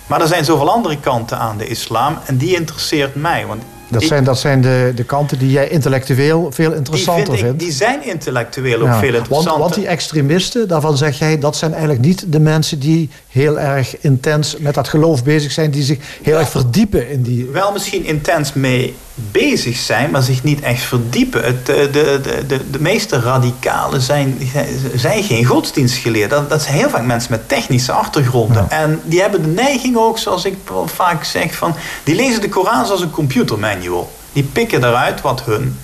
Maar 0.06 0.20
er 0.20 0.26
zijn 0.26 0.44
zoveel 0.44 0.70
andere 0.70 1.00
kanten 1.00 1.38
aan 1.38 1.58
de 1.58 1.66
islam 1.66 2.18
en 2.26 2.36
die 2.36 2.54
interesseert 2.54 3.14
mij. 3.14 3.46
Want 3.46 3.62
dat, 3.92 4.02
zijn, 4.02 4.24
dat 4.24 4.38
zijn 4.38 4.60
de, 4.60 4.92
de 4.94 5.04
kanten 5.04 5.38
die 5.38 5.50
jij 5.50 5.68
intellectueel 5.68 6.52
veel 6.52 6.72
interessanter 6.72 7.24
die 7.24 7.36
vind 7.36 7.46
vindt. 7.46 7.58
Die 7.58 7.72
zijn 7.72 8.04
intellectueel 8.04 8.80
ook 8.80 8.94
veel 8.94 9.14
interessanter. 9.14 9.50
Want, 9.50 9.60
want, 9.60 9.74
die 9.74 9.86
extremisten, 9.86 10.68
daarvan 10.68 10.96
zeg 10.96 11.18
jij, 11.18 11.38
dat 11.38 11.56
zijn 11.56 11.72
eigenlijk 11.72 12.02
niet 12.04 12.32
de 12.32 12.40
mensen 12.40 12.78
die 12.78 13.10
heel 13.28 13.58
erg 13.58 14.00
intens 14.00 14.56
met 14.58 14.74
dat 14.74 14.88
geloof 14.88 15.24
bezig 15.24 15.52
zijn, 15.52 15.70
die 15.70 15.82
zich 15.82 15.98
heel 16.22 16.38
erg 16.38 16.48
verdiepen 16.48 17.08
in 17.08 17.22
die. 17.22 17.46
Wel 17.46 17.72
misschien 17.72 18.04
intens 18.04 18.52
mee 18.52 18.94
bezig 19.14 19.76
zijn, 19.76 20.10
maar 20.10 20.22
zich 20.22 20.42
niet 20.42 20.60
echt 20.60 20.82
verdiepen. 20.82 21.44
Het, 21.44 21.66
de, 21.66 21.88
de, 21.92 22.44
de, 22.46 22.70
de 22.70 22.80
meeste 22.80 23.20
radicalen 23.20 24.00
zijn, 24.00 24.50
zijn 24.94 25.22
geen 25.22 25.44
godsdienstgeleerd. 25.44 26.30
Dat, 26.30 26.50
dat 26.50 26.62
zijn 26.62 26.74
heel 26.74 26.90
vaak 26.90 27.04
mensen 27.04 27.30
met 27.30 27.48
technische 27.48 27.92
achtergronden. 27.92 28.70
En 28.70 29.00
die 29.04 29.20
hebben 29.20 29.42
de 29.42 29.48
neiging 29.62 29.96
ook, 29.96 30.18
zoals 30.18 30.44
ik 30.44 30.56
vaak 30.86 31.24
zeg, 31.24 31.54
van 31.54 31.74
die 32.04 32.14
lezen 32.14 32.40
de 32.40 32.48
Koran 32.48 32.90
als 32.90 33.00
een 33.00 33.10
computermanual. 33.10 34.12
Die 34.32 34.42
pikken 34.42 34.84
eruit 34.84 35.20
wat 35.20 35.42
hun 35.44 35.78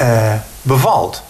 uh, 0.00 0.32
bevalt. 0.62 1.22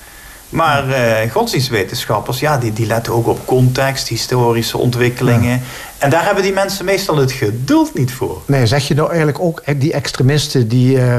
Maar 0.50 0.88
uh, 0.88 1.32
godsdienstwetenschappers, 1.32 2.40
ja, 2.40 2.58
die, 2.58 2.72
die 2.72 2.86
letten 2.86 3.12
ook 3.12 3.26
op 3.26 3.46
context, 3.46 4.08
historische 4.08 4.78
ontwikkelingen. 4.78 5.60
En 5.98 6.10
daar 6.10 6.24
hebben 6.24 6.42
die 6.42 6.52
mensen 6.52 6.84
meestal 6.84 7.16
het 7.16 7.32
geduld 7.32 7.94
niet 7.94 8.12
voor. 8.12 8.42
Nee, 8.46 8.66
zeg 8.66 8.88
je 8.88 8.94
nou 8.94 9.08
eigenlijk 9.08 9.40
ook, 9.40 9.62
die 9.76 9.92
extremisten 9.92 10.68
die 10.68 10.96
uh, 10.96 11.18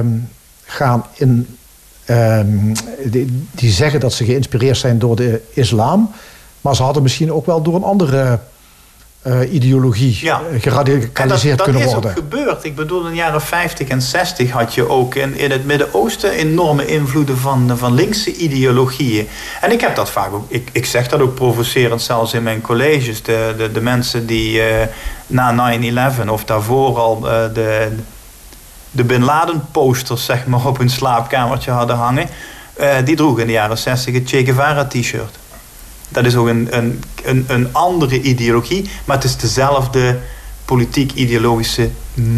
gaan 0.66 1.06
in. 1.14 1.58
Uh, 2.06 2.40
die, 3.06 3.46
die, 3.52 3.72
zeggen 3.72 4.00
dat 4.00 4.14
ze 4.14 4.26
geïnspireerd 4.26 4.78
zijn 4.78 5.00
door 5.00 5.16
de 5.16 5.42
islam. 5.54 6.12
Maar 6.62 6.76
ze 6.76 6.84
hadden 6.84 7.04
misschien 7.04 7.34
ook 7.34 7.46
wel 7.46 7.62
door 7.62 7.76
een 7.76 7.84
andere 7.84 8.40
uh, 9.24 9.54
ideologie 9.54 10.18
ja. 10.22 10.42
Eh, 10.52 10.62
geradicaliseerd 10.62 11.58
dat, 11.58 11.68
kunnen 11.68 11.86
worden. 11.86 12.02
Dat 12.02 12.12
is 12.12 12.24
ook 12.24 12.30
gebeurd. 12.30 12.64
Ik 12.64 12.76
bedoel, 12.76 13.06
in 13.06 13.10
de 13.10 13.16
jaren 13.16 13.42
50 13.42 13.88
en 13.88 14.02
60 14.02 14.52
had 14.52 14.74
je 14.74 14.90
ook 14.90 15.16
in, 15.16 15.38
in 15.38 15.52
het 15.52 15.66
Midden-Oosten 15.66 16.32
enorme 16.32 16.86
invloeden 16.86 17.38
van, 17.38 17.78
van 17.78 17.94
linkse 17.94 18.36
ideologieën. 18.36 19.28
En 19.62 19.72
ik 19.72 19.82
heb 19.82 19.96
dat 19.96 20.10
vaak 20.10 20.34
ook, 20.34 20.46
ik, 20.48 20.70
ik 20.72 20.86
zeg 20.86 21.08
dat 21.08 21.22
ook 21.22 21.36
provocerend 21.36 22.02
zelfs 22.02 22.34
in 22.34 22.44
mijn 22.44 22.62
colleges. 22.62 23.24
De, 23.24 23.54
de, 23.58 23.72
de 23.72 23.82
mensen 23.82 24.26
die 24.26 24.58
uh, 24.58 24.66
na 25.28 25.74
9-11 26.24 26.30
of 26.30 26.46
daarvoor 26.46 26.98
al 26.98 27.18
uh, 27.18 27.32
de, 27.54 27.98
de 28.92 29.04
Bin 29.04 29.24
Laden 29.24 29.66
posters 29.72 30.26
zeg 30.26 30.46
maar, 30.46 30.66
op 30.66 30.78
hun 30.78 30.90
slaapkamertje 30.90 31.72
hadden 31.72 31.96
hangen. 31.96 32.30
die 33.04 33.16
droegen 33.16 33.42
in 33.42 33.48
de 33.48 33.54
jaren 33.54 33.78
60 33.78 34.14
het 34.14 34.30
Che 34.30 34.46
Guevara 34.46 34.86
t-shirt. 34.86 35.40
Dat 36.12 36.26
is 36.26 36.36
ook 36.36 36.48
een, 36.48 36.68
een, 36.78 37.04
een, 37.24 37.46
een 37.48 37.74
andere 37.74 38.22
ideologie, 38.22 38.90
maar 39.06 39.16
het 39.16 39.26
is 39.26 39.38
dezelfde 39.38 40.18
politiek-ideologische 40.72 41.90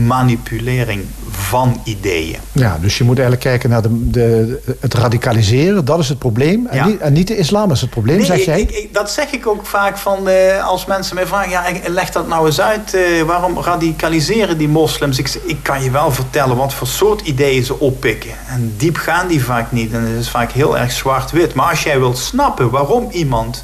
manipulering 0.06 1.06
van 1.30 1.82
ideeën. 1.84 2.40
Ja, 2.52 2.78
dus 2.82 2.98
je 2.98 3.04
moet 3.04 3.20
eigenlijk 3.20 3.48
kijken 3.48 3.70
naar 3.70 3.82
de, 3.82 4.10
de, 4.10 4.76
het 4.80 4.94
radicaliseren, 4.94 5.86
dat 5.86 6.00
is 6.00 6.10
het 6.10 6.20
probleem. 6.20 6.68
En, 6.68 6.88
niet, 6.88 7.00
en, 7.00 7.14
niet, 7.14 7.28
de 7.28 7.38
islam 7.38 7.72
is 7.72 7.82
het 7.82 7.90
probleem, 7.90 8.18
nee, 8.18 8.26
zeg 8.26 8.38
ik, 8.38 8.46
jij? 8.46 8.62
Ik, 8.62 8.94
dat 8.94 9.12
zeg 9.12 9.32
ik 9.32 9.48
ook 9.48 9.66
vaak 9.66 9.98
van, 9.98 10.30
uh, 10.30 10.68
als 10.68 10.86
mensen 10.86 11.16
mij 11.16 11.28
vragen... 11.28 11.50
ja, 11.50 11.64
leg 11.86 12.12
dat 12.12 12.28
nou 12.28 12.46
eens 12.46 12.62
uit, 12.62 12.94
uh, 12.96 13.22
waarom 13.22 13.60
radicaliseren 13.60 14.58
die 14.58 14.70
moslims? 14.70 15.20
Ik, 15.20 15.40
ik 15.46 15.58
kan 15.62 15.84
je 15.84 15.92
wel 15.92 16.12
vertellen 16.12 16.56
wat 16.58 16.74
voor 16.74 16.88
soort 16.88 17.22
ideeën 17.22 17.64
ze 17.64 17.80
oppikken. 17.80 18.32
En 18.48 18.74
diep 18.78 18.96
gaan 18.96 19.28
die 19.28 19.44
vaak 19.44 19.72
niet. 19.72 19.94
En 19.94 20.02
het 20.02 20.20
is 20.20 20.30
vaak 20.30 20.52
heel 20.52 20.78
erg 20.78 20.92
zwart-wit. 20.92 21.54
Maar 21.54 21.70
als 21.70 21.84
jij 21.84 22.00
wilt 22.00 22.18
snappen 22.18 22.70
waarom 22.70 23.10
iemand 23.12 23.64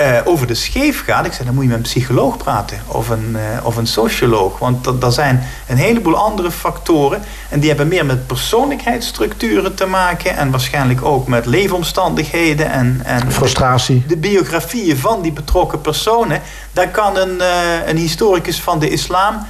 uh, 0.00 0.18
over 0.24 0.46
de 0.46 0.54
scheef 0.54 1.04
gaat, 1.04 1.26
ik 1.26 1.32
zeg 1.32 1.46
dan 1.46 1.54
moet 1.54 1.62
je 1.64 1.68
met 1.68 1.78
een 1.78 1.84
psycholoog 1.84 2.36
praten 2.36 2.78
of 2.86 3.08
een, 3.08 3.36
uh, 3.36 3.66
of 3.66 3.76
een 3.76 3.86
socioloog. 3.86 4.58
Want 4.58 4.86
er 5.02 5.12
zijn 5.12 5.42
een 5.68 5.76
heleboel 5.76 6.16
andere 6.16 6.50
factoren 6.50 7.22
en 7.48 7.60
die 7.60 7.68
hebben 7.68 7.88
meer 7.88 8.06
met 8.06 8.26
persoonlijkheidsstructuren 8.26 9.74
te 9.74 9.86
maken 9.86 10.36
en 10.36 10.50
waarschijnlijk 10.50 11.04
ook 11.04 11.28
met 11.28 11.46
leefomstandigheden 11.46 12.70
en, 12.70 13.00
en 13.04 13.32
frustratie. 13.32 14.04
De, 14.06 14.16
biografieën 14.16 14.96
van 14.96 15.22
die 15.22 15.32
betrokken 15.32 15.80
personen. 15.80 16.40
Daar 16.72 16.88
kan 16.88 17.16
een, 17.16 17.36
uh, 17.36 17.86
een 17.86 17.96
historicus 17.96 18.60
van 18.60 18.78
de 18.78 18.88
islam 18.88 19.46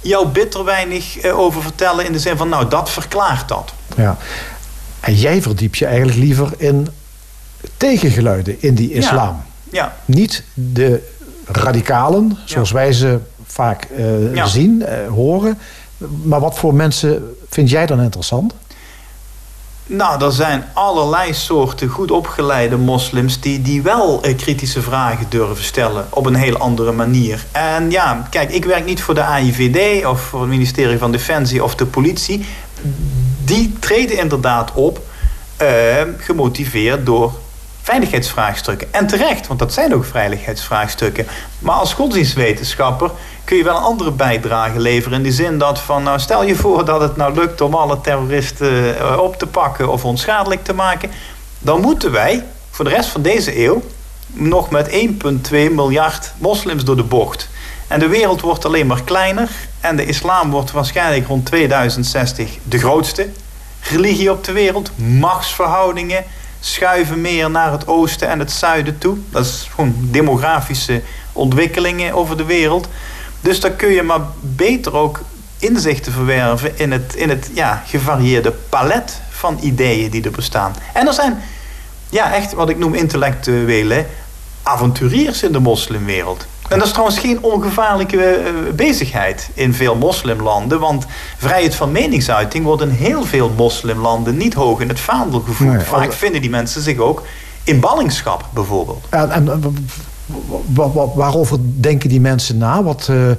jou 0.00 0.26
bitter 0.26 0.64
weinig 0.64 1.24
over 1.24 1.62
vertellen 1.62 2.06
in 2.06 2.12
de 2.12 2.18
zin 2.18 2.36
van 2.36 2.48
nou 2.48 2.68
dat 2.68 2.90
verklaart 2.90 3.48
dat. 3.48 3.72
Ja. 3.96 4.16
En 5.00 5.14
jij 5.14 5.42
verdiept 5.42 5.78
je 5.78 5.86
eigenlijk 5.86 6.18
liever 6.18 6.52
in 6.56 6.88
tegengeluiden 7.76 8.62
in 8.62 8.74
die 8.74 8.92
islam. 8.92 9.44
Ja. 9.46 9.54
Niet 10.04 10.44
de 10.54 11.08
radicalen, 11.46 12.38
zoals 12.44 12.70
wij 12.70 12.92
ze 12.92 13.18
vaak 13.46 13.88
zien, 14.44 14.84
horen. 15.08 15.58
Maar 16.22 16.40
wat 16.40 16.58
voor 16.58 16.74
mensen 16.74 17.36
vind 17.48 17.70
jij 17.70 17.86
dan 17.86 18.00
interessant? 18.00 18.54
Nou, 19.88 20.24
er 20.24 20.32
zijn 20.32 20.64
allerlei 20.72 21.34
soorten 21.34 21.88
goed 21.88 22.10
opgeleide 22.10 22.76
moslims 22.76 23.40
die, 23.40 23.62
die 23.62 23.82
wel 23.82 24.22
eh, 24.22 24.36
kritische 24.36 24.82
vragen 24.82 25.26
durven 25.28 25.64
stellen 25.64 26.06
op 26.10 26.26
een 26.26 26.34
heel 26.34 26.56
andere 26.56 26.92
manier. 26.92 27.44
En 27.52 27.90
ja, 27.90 28.26
kijk, 28.30 28.50
ik 28.50 28.64
werk 28.64 28.84
niet 28.84 29.02
voor 29.02 29.14
de 29.14 29.22
AIVD 29.22 30.06
of 30.06 30.20
voor 30.20 30.40
het 30.40 30.48
ministerie 30.48 30.98
van 30.98 31.12
Defensie 31.12 31.64
of 31.64 31.74
de 31.74 31.86
politie. 31.86 32.46
Die 33.44 33.76
treden 33.78 34.18
inderdaad 34.18 34.72
op, 34.74 35.00
gemotiveerd 36.18 37.06
door 37.06 37.32
veiligheidsvraagstukken. 37.86 38.92
En 38.92 39.06
terecht, 39.06 39.46
want 39.46 39.58
dat 39.58 39.72
zijn 39.72 39.94
ook 39.94 40.04
veiligheidsvraagstukken. 40.04 41.26
Maar 41.58 41.74
als 41.74 41.92
godsdienstwetenschapper 41.92 43.10
kun 43.44 43.56
je 43.56 43.64
wel 43.64 43.76
een 43.76 43.82
andere 43.82 44.10
bijdrage 44.10 44.80
leveren. 44.80 45.18
In 45.18 45.24
de 45.24 45.32
zin 45.32 45.58
dat 45.58 45.78
van, 45.78 46.02
nou 46.02 46.18
stel 46.18 46.44
je 46.44 46.54
voor 46.54 46.84
dat 46.84 47.00
het 47.00 47.16
nou 47.16 47.34
lukt 47.34 47.60
om 47.60 47.74
alle 47.74 48.00
terroristen 48.00 48.98
eh, 48.98 49.18
op 49.18 49.38
te 49.38 49.46
pakken 49.46 49.88
of 49.88 50.04
onschadelijk 50.04 50.64
te 50.64 50.74
maken. 50.74 51.10
Dan 51.58 51.80
moeten 51.80 52.12
wij 52.12 52.44
voor 52.70 52.84
de 52.84 52.90
rest 52.90 53.08
van 53.08 53.22
deze 53.22 53.64
eeuw 53.64 53.82
nog 54.26 54.70
met 54.70 54.88
1,2 54.90 55.50
miljard 55.50 56.32
moslims 56.38 56.84
door 56.84 56.96
de 56.96 57.02
bocht. 57.02 57.48
En 57.86 58.00
de 58.00 58.08
wereld 58.08 58.40
wordt 58.40 58.64
alleen 58.64 58.86
maar 58.86 59.02
kleiner. 59.02 59.48
En 59.80 59.96
de 59.96 60.06
islam 60.06 60.50
wordt 60.50 60.70
waarschijnlijk 60.70 61.26
rond 61.26 61.46
2060 61.46 62.58
de 62.62 62.78
grootste 62.78 63.28
religie 63.80 64.30
op 64.30 64.44
de 64.44 64.52
wereld. 64.52 64.90
Machtsverhoudingen 64.96 66.24
schuiven 66.60 67.20
meer 67.20 67.50
naar 67.50 67.72
het 67.72 67.86
oosten 67.86 68.28
en 68.28 68.38
het 68.38 68.50
zuiden 68.50 68.98
toe. 68.98 69.16
Dat 69.30 69.44
is 69.44 69.68
gewoon 69.74 69.94
demografische 69.98 71.02
ontwikkelingen 71.32 72.12
over 72.12 72.36
de 72.36 72.44
wereld. 72.44 72.88
Dus 73.40 73.60
dan 73.60 73.76
kun 73.76 73.90
je 73.90 74.02
maar 74.02 74.20
beter 74.40 74.96
ook 74.96 75.20
inzichten 75.58 76.12
verwerven 76.12 76.78
in 76.78 76.92
het, 76.92 77.14
in 77.14 77.28
het 77.28 77.50
ja, 77.54 77.82
gevarieerde 77.86 78.52
palet 78.68 79.20
van 79.30 79.58
ideeën 79.62 80.10
die 80.10 80.24
er 80.24 80.30
bestaan. 80.30 80.74
En 80.92 81.06
er 81.06 81.12
zijn 81.12 81.42
ja, 82.10 82.34
echt 82.34 82.52
wat 82.52 82.68
ik 82.68 82.78
noem 82.78 82.94
intellectuele 82.94 84.06
avonturiers 84.62 85.42
in 85.42 85.52
de 85.52 85.58
moslimwereld. 85.58 86.46
En 86.68 86.78
dat 86.78 86.86
is 86.86 86.92
trouwens 86.92 87.18
geen 87.18 87.42
ongevaarlijke 87.42 88.22
eh, 88.24 88.52
bezigheid 88.74 89.50
in 89.54 89.74
veel 89.74 89.94
moslimlanden. 89.94 90.80
Want 90.80 91.06
vrijheid 91.36 91.74
van 91.74 91.92
meningsuiting 91.92 92.64
wordt 92.64 92.82
in 92.82 92.88
heel 92.88 93.24
veel 93.24 93.52
moslimlanden 93.56 94.36
niet 94.36 94.54
hoog 94.54 94.80
in 94.80 94.88
het 94.88 95.00
vaandel 95.00 95.40
gevoerd. 95.40 95.82
Vaak 95.86 96.12
vinden 96.12 96.40
die 96.40 96.50
mensen 96.50 96.82
zich 96.82 96.98
ook 96.98 97.22
in 97.64 97.80
ballingschap 97.80 98.44
bijvoorbeeld. 98.54 99.04
En, 99.10 99.30
en 99.30 99.74
waarover 101.14 101.58
denken 101.60 102.08
die 102.08 102.20
mensen 102.20 102.58
na? 102.58 102.82
Wat, 102.82 103.08
uh, 103.10 103.30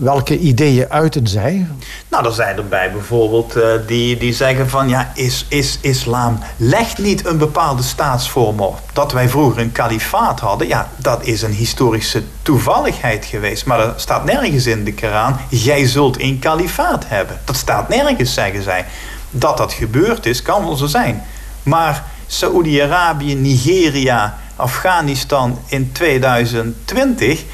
welke 0.00 0.38
ideeën 0.38 0.90
uiten 0.90 1.26
zij? 1.26 1.66
Nou, 2.08 2.26
er 2.26 2.32
zijn 2.32 2.56
erbij 2.56 2.92
bijvoorbeeld 2.92 3.56
uh, 3.56 3.64
die, 3.86 4.16
die 4.16 4.32
zeggen 4.34 4.68
van... 4.68 4.88
ja, 4.88 5.12
is, 5.14 5.46
is 5.48 5.78
islam 5.80 6.38
legt 6.56 6.98
niet 6.98 7.26
een 7.26 7.38
bepaalde 7.38 7.82
staatsvorm 7.82 8.60
op. 8.60 8.80
Dat 8.92 9.12
wij 9.12 9.28
vroeger 9.28 9.62
een 9.62 9.72
kalifaat 9.72 10.40
hadden... 10.40 10.68
ja, 10.68 10.88
dat 10.96 11.24
is 11.24 11.42
een 11.42 11.52
historische 11.52 12.22
toevalligheid 12.42 13.24
geweest. 13.24 13.66
Maar 13.66 13.80
er 13.80 13.92
staat 13.96 14.24
nergens 14.24 14.66
in 14.66 14.84
de 14.84 14.94
Koran... 14.94 15.36
jij 15.48 15.86
zult 15.86 16.20
een 16.20 16.38
kalifaat 16.38 17.04
hebben. 17.08 17.40
Dat 17.44 17.56
staat 17.56 17.88
nergens, 17.88 18.34
zeggen 18.34 18.62
zij. 18.62 18.86
Dat 19.30 19.56
dat 19.56 19.72
gebeurd 19.72 20.26
is, 20.26 20.42
kan 20.42 20.64
wel 20.64 20.76
zo 20.76 20.86
zijn. 20.86 21.22
Maar 21.62 22.04
Saoedi-Arabië, 22.26 23.34
Nigeria 23.34 24.38
Afghanistan 24.56 25.58
in 25.66 25.92
2020 25.92 27.44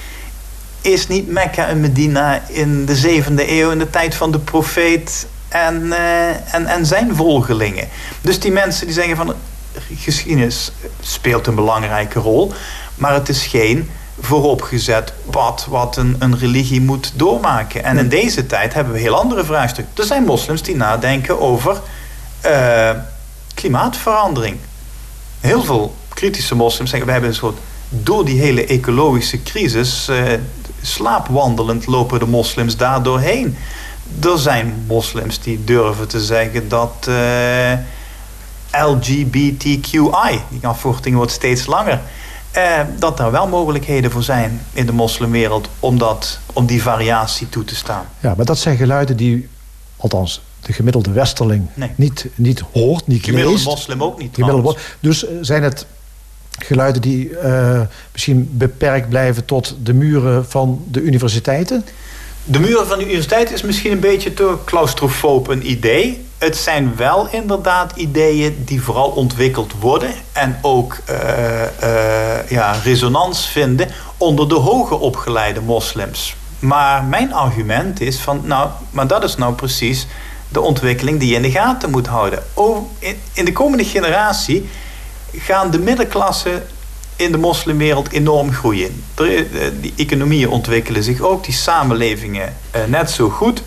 is 0.87 1.07
niet 1.07 1.29
Mekka 1.29 1.67
en 1.67 1.81
Medina 1.81 2.43
in 2.49 2.85
de 2.85 2.97
zevende 2.97 3.51
eeuw 3.51 3.71
in 3.71 3.79
de 3.79 3.91
tijd 3.91 4.15
van 4.15 4.33
de 4.33 4.39
profeet 4.39 5.27
en, 5.49 5.83
uh, 5.85 6.55
en, 6.55 6.67
en 6.67 6.87
zijn 6.87 7.15
volgelingen. 7.15 7.89
Dus 8.21 8.41
die 8.41 8.53
mensen 8.53 8.87
die 8.87 8.95
zeggen 8.95 9.17
van 9.17 9.35
geschiedenis 9.97 10.73
speelt 11.01 11.47
een 11.47 11.55
belangrijke 11.55 12.19
rol, 12.19 12.53
maar 12.95 13.15
het 13.15 13.29
is 13.29 13.47
geen 13.47 13.91
vooropgezet 14.21 15.13
pad 15.31 15.67
wat 15.69 15.97
een, 15.97 16.17
een 16.19 16.39
religie 16.39 16.81
moet 16.81 17.13
doormaken. 17.15 17.85
En 17.85 17.99
in 17.99 18.09
deze 18.09 18.47
tijd 18.47 18.75
hebben 18.75 18.93
we 18.93 18.99
heel 18.99 19.15
andere 19.15 19.45
vraagstukken. 19.45 19.95
Er 19.97 20.05
zijn 20.05 20.25
moslims 20.25 20.63
die 20.63 20.77
nadenken 20.77 21.41
over 21.41 21.81
uh, 22.47 22.91
klimaatverandering. 23.55 24.57
Heel 25.41 25.65
veel 25.65 25.95
kritische 26.09 26.55
moslims 26.55 26.91
zeggen... 26.91 27.07
we 27.07 27.13
hebben 27.13 27.31
een 27.31 27.37
soort... 27.37 27.59
door 27.89 28.25
die 28.25 28.41
hele 28.41 28.67
ecologische 28.67 29.43
crisis... 29.43 30.09
Uh, 30.11 30.23
slaapwandelend 30.87 31.87
lopen 31.87 32.19
de 32.19 32.27
moslims 32.27 32.77
daar 32.77 33.03
doorheen. 33.03 33.57
Er 34.23 34.39
zijn 34.39 34.85
moslims 34.87 35.41
die 35.41 35.65
durven 35.65 36.09
te 36.09 36.21
zeggen 36.21 36.69
dat... 36.69 37.07
Uh, 37.09 37.73
eh, 37.73 37.79
LGBTQI, 38.71 40.41
die 40.49 40.67
afkorting 40.67 41.17
wordt 41.17 41.33
steeds 41.33 41.67
langer... 41.67 42.01
Uh, 42.57 42.81
dat 42.99 43.21
er 43.21 43.31
wel 43.31 43.49
mogelijkheden 43.49 44.11
voor 44.11 44.23
zijn 44.23 44.61
in 44.73 44.87
de 44.87 44.93
moslimwereld 44.93 45.69
om, 45.81 45.99
dat, 45.99 46.39
om 46.53 46.67
die 46.67 46.83
variatie 46.83 47.49
toe 47.49 47.65
te 47.65 47.75
staan. 47.75 48.05
Ja, 48.21 48.35
maar 48.37 48.45
dat 48.45 48.59
zijn 48.59 48.77
geluiden 48.77 49.17
die, 49.17 49.49
althans 49.97 50.43
de 50.61 50.73
gemiddelde 50.73 51.11
westerling, 51.11 51.69
niet, 51.95 52.27
niet 52.35 52.63
hoort, 52.73 53.07
niet 53.07 53.25
gemiddelde 53.25 53.55
leest. 53.55 53.67
moslim 53.67 54.03
ook 54.03 54.19
niet. 54.19 54.35
Gemiddelde, 54.35 54.77
dus 55.01 55.25
zijn 55.41 55.63
het 55.63 55.87
geluiden 56.59 57.03
die 57.03 57.31
uh, 57.31 57.81
misschien 58.13 58.49
beperkt 58.53 59.09
blijven 59.09 59.45
tot 59.45 59.77
de 59.83 59.95
muren 59.95 60.47
van 60.49 60.85
de 60.89 61.01
universiteiten? 61.01 61.85
De 62.45 62.61
muren 62.61 62.87
van 62.87 62.99
de 62.99 63.05
universiteit 63.05 63.53
is 63.53 63.63
misschien 63.63 63.93
een 63.93 64.01
beetje 64.01 64.35
te 64.35 64.55
claustrofoob 64.65 65.49
een 65.49 65.71
idee. 65.71 66.25
Het 66.39 66.57
zijn 66.57 66.97
wel 66.97 67.29
inderdaad 67.31 67.93
ideeën 67.97 68.63
die 68.65 68.83
vooral 68.83 69.09
ontwikkeld 69.09 69.73
worden 69.81 70.11
en 70.33 70.59
ook 70.63 70.97
uh, 71.11 71.17
ja, 72.49 72.73
resonans 72.85 73.49
vinden 73.49 73.89
onder 74.17 74.49
de 74.49 74.55
hoger 74.55 74.99
opgeleide 74.99 75.61
moslims. 75.61 76.37
Maar 76.59 77.05
mijn 77.05 77.33
argument 77.33 78.01
is 78.01 78.17
van, 78.19 78.41
nou, 78.45 78.71
maar 78.91 79.07
dat 79.07 79.25
is 79.25 79.37
nou 79.37 79.55
precies 79.55 80.07
de 80.49 80.61
ontwikkeling 80.61 81.21
die 81.21 81.29
je 81.29 81.35
in 81.35 81.43
de 81.43 81.51
gaten 81.51 81.91
moet 81.91 82.07
houden. 82.07 82.43
in 83.33 83.45
de 83.45 83.53
komende 83.53 83.85
generatie 83.85 84.69
gaan 85.39 85.71
de 85.71 85.79
middenklasse 85.79 86.63
in 87.17 87.33
de 87.33 87.39
moslimwereld 87.39 88.13
enorm 88.13 88.53
groeien. 88.53 89.05
Eh, 89.15 89.45
die 89.81 89.93
economieën 89.97 90.49
ontwikkelen 90.49 91.03
zich 91.03 91.21
ook, 91.21 91.45
die 91.45 91.55
samenlevingen 91.55 92.57
eh, 92.71 92.81
net 92.87 93.11
zo 93.11 93.29
goed. 93.29 93.63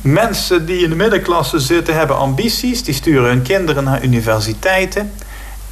Mensen 0.00 0.66
die 0.66 0.82
in 0.82 0.88
de 0.88 0.96
middenklasse 0.96 1.58
zitten 1.58 1.94
hebben 1.94 2.16
ambities, 2.16 2.84
die 2.84 2.94
sturen 2.94 3.28
hun 3.28 3.42
kinderen 3.42 3.84
naar 3.84 4.02
universiteiten. 4.02 5.12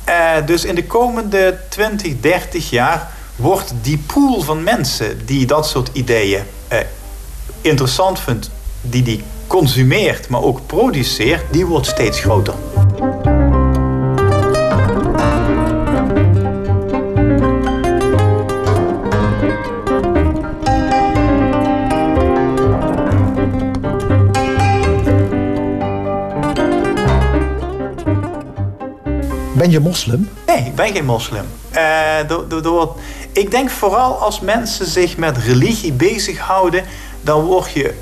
Eh, 0.04 0.14
dus 0.46 0.64
in 0.64 0.74
de 0.74 0.84
komende 0.84 1.58
20, 1.68 2.20
30 2.20 2.70
jaar 2.70 3.10
wordt 3.36 3.74
die 3.82 3.98
pool 4.06 4.40
van 4.40 4.62
mensen 4.62 5.26
die 5.26 5.46
dat 5.46 5.68
soort 5.68 5.90
ideeën 5.92 6.42
interessant 7.60 8.20
vindt, 8.20 8.50
die 8.80 9.02
die 9.02 9.22
consumeert, 9.46 10.28
maar 10.28 10.42
ook 10.42 10.66
produceert, 10.66 11.42
die 11.50 11.66
wordt 11.66 11.86
steeds 11.86 12.20
groter. 12.20 12.54
Ben 29.62 29.70
je 29.70 29.80
moslim? 29.80 30.28
Nee, 30.46 30.64
ik 30.64 30.74
ben 30.74 30.92
geen 30.92 31.04
moslim. 31.04 31.44
Door, 32.62 32.96
ik 33.32 33.50
denk 33.50 33.70
vooral 33.70 34.18
als 34.18 34.40
mensen 34.40 34.86
zich 34.86 35.16
met 35.16 35.36
religie 35.36 35.92
bezighouden, 35.92 36.84
dan 37.20 37.44
word 37.44 37.72
je 37.72 37.94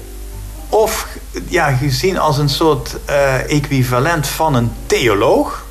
of 0.68 1.06
ja, 1.48 1.70
gezien 1.70 2.18
als 2.18 2.38
een 2.38 2.48
soort 2.48 2.96
uh, 3.08 3.50
equivalent 3.50 4.26
van 4.26 4.54
een 4.54 4.72
theoloog. 4.86 5.64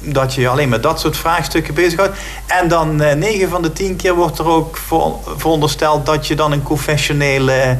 Dat 0.00 0.34
je 0.34 0.48
alleen 0.48 0.68
met 0.68 0.82
dat 0.82 1.00
soort 1.00 1.16
vraagstukken 1.16 1.74
bezighoudt. 1.74 2.16
En 2.46 2.68
dan 2.68 3.02
uh, 3.02 3.12
9 3.12 3.48
van 3.48 3.62
de 3.62 3.72
10 3.72 3.96
keer 3.96 4.14
wordt 4.14 4.38
er 4.38 4.46
ook 4.46 4.76
voor, 4.76 5.18
verondersteld 5.36 6.06
dat 6.06 6.26
je 6.26 6.36
dan 6.36 6.52
een 6.52 6.62
confessionele 6.62 7.78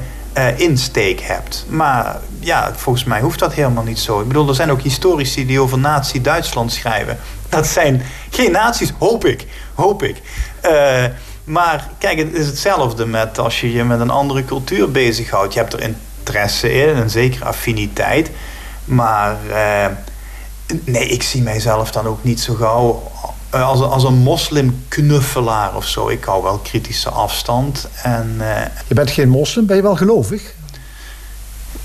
insteek 0.57 1.21
hebt. 1.21 1.65
Maar 1.69 2.21
ja, 2.41 2.73
volgens 2.77 3.05
mij 3.05 3.21
hoeft 3.21 3.39
dat 3.39 3.53
helemaal 3.53 3.85
niet 3.85 3.99
zo. 3.99 4.21
Ik 4.21 4.29
bedoel, 4.29 4.49
er 4.49 4.55
zijn 4.55 4.71
ook 4.71 4.81
historici 4.81 5.47
die 5.47 5.61
over 5.61 5.79
nazi-Duitsland 5.79 6.73
schrijven. 6.73 7.19
Dat 7.55 7.67
zijn 7.67 8.03
geen 8.31 8.51
nazi's, 8.51 8.93
hoop 8.99 9.25
ik. 9.25 9.47
Hoop 9.75 10.03
ik. 10.03 10.23
Uh, 10.65 11.05
maar 11.45 11.89
kijk, 11.99 12.19
het 12.19 12.33
is 12.33 12.47
hetzelfde 12.47 13.07
met 13.07 13.39
als 13.39 13.61
je 13.61 13.73
je 13.73 13.85
met 13.85 14.01
een 14.01 14.11
andere 14.11 14.45
cultuur 14.45 14.91
bezighoudt. 14.91 15.53
Je 15.55 15.61
hebt 15.61 15.73
er 15.73 15.81
interesse 15.81 16.73
in, 16.73 16.97
een 16.97 17.11
zekere 17.11 17.45
affiniteit. 17.45 18.31
Maar 18.85 19.37
uh, 19.49 19.87
nee, 20.85 21.07
ik 21.07 21.23
zie 21.23 21.43
mijzelf 21.43 21.91
dan 21.91 22.07
ook 22.07 22.25
niet 22.25 22.41
zo 22.41 22.55
gauw 22.55 23.11
uh, 23.55 23.69
als, 23.69 23.81
als 23.81 24.05
een 24.05 24.19
moslimknuffelaar 24.19 25.77
of 25.77 25.87
zo. 25.87 26.09
Ik 26.09 26.25
hou 26.25 26.43
wel 26.43 26.59
kritische 26.59 27.11
afstand. 27.11 27.89
En, 28.03 28.37
je 28.87 28.95
bent 28.95 29.11
geen 29.11 29.29
moslim, 29.29 29.67
ben 29.67 29.77
je 29.77 29.83
wel 29.83 29.97
gelovig? 29.97 30.55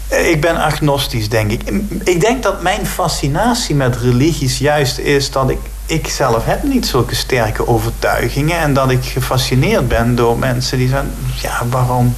Ik 0.10 0.42
ben 0.42 0.56
agnostisch, 0.56 1.30
denk 1.30 1.52
ik. 1.52 1.62
Ik 2.04 2.22
denk 2.22 2.44
dat 2.44 2.62
mijn 2.62 2.86
fascinatie 2.86 3.76
met 3.76 3.96
religies 3.96 4.58
juist 4.58 4.98
is 4.98 5.32
dat 5.32 5.50
ik... 5.50 5.60
Ik 5.86 6.08
zelf 6.08 6.46
heb 6.46 6.64
niet 6.64 6.86
zulke 6.86 7.16
sterke 7.16 7.68
overtuigingen. 7.68 8.60
En 8.60 8.74
dat 8.74 8.92
ik 8.92 9.06
gefascineerd 9.06 9.88
ben 9.88 10.16
door 10.16 10.38
mensen 10.38 10.78
die 10.78 10.88
zeggen... 10.88 11.14
Ja, 11.42 11.62
waarom 11.70 12.16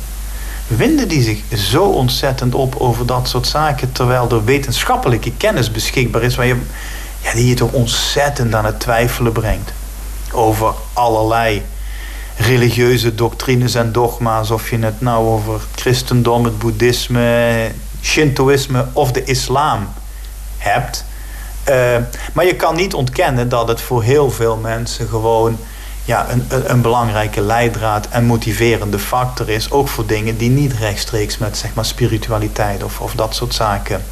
winden 0.68 1.08
die 1.08 1.24
zich 1.24 1.42
zo 1.58 1.84
ontzettend 1.84 2.56
op 2.56 2.76
over 2.78 3.06
dat 3.06 3.28
soort 3.28 3.48
zaken... 3.48 3.92
terwijl 3.92 4.30
er 4.30 4.44
wetenschappelijke 4.44 5.32
kennis 5.38 5.72
beschikbaar 5.72 6.22
is... 6.22 6.36
Waar 6.36 6.46
je, 6.46 6.58
ja, 7.22 7.34
die 7.34 7.48
je 7.48 7.54
toch 7.54 7.72
ontzettend 7.72 8.56
aan 8.56 8.66
het 8.66 8.80
twijfelen 8.80 9.32
brengt. 9.32 9.72
Over 10.32 10.74
allerlei 10.94 11.64
religieuze 12.42 13.16
doctrines 13.16 13.76
en 13.76 13.92
dogma's. 13.92 14.52
Of 14.52 14.70
je 14.70 14.78
het 14.78 15.02
nou 15.02 15.28
over 15.28 15.54
het 15.54 15.82
christendom, 15.82 16.44
het 16.44 16.60
boeddhisme, 16.60 17.72
shintoïsme 18.02 18.86
of 18.94 19.12
de 19.12 19.24
islam 19.24 19.90
hebt. 20.58 21.06
Uh, 21.70 21.98
maar 22.34 22.46
je 22.46 22.56
kan 22.56 22.76
niet 22.76 22.94
ontkennen 22.94 23.50
dat 23.50 23.68
het 23.68 23.82
voor 23.82 24.04
heel 24.04 24.32
veel 24.32 24.58
mensen 24.58 25.08
gewoon 25.08 25.58
ja, 26.06 26.30
een, 26.30 26.46
een, 26.72 26.82
belangrijke 26.82 27.42
leidraad 27.42 28.08
en 28.10 28.26
motiverende 28.26 29.00
factor 29.00 29.50
is. 29.50 29.72
Ook 29.72 29.88
voor 29.88 30.06
dingen 30.06 30.38
die 30.38 30.50
niet 30.50 30.74
rechtstreeks 30.74 31.38
met 31.38 31.58
zeg 31.58 31.74
maar, 31.74 31.86
spiritualiteit 31.86 32.84
of, 32.84 33.00
of 33.00 33.14
dat 33.14 33.36
soort 33.36 33.54
zaken 33.54 34.04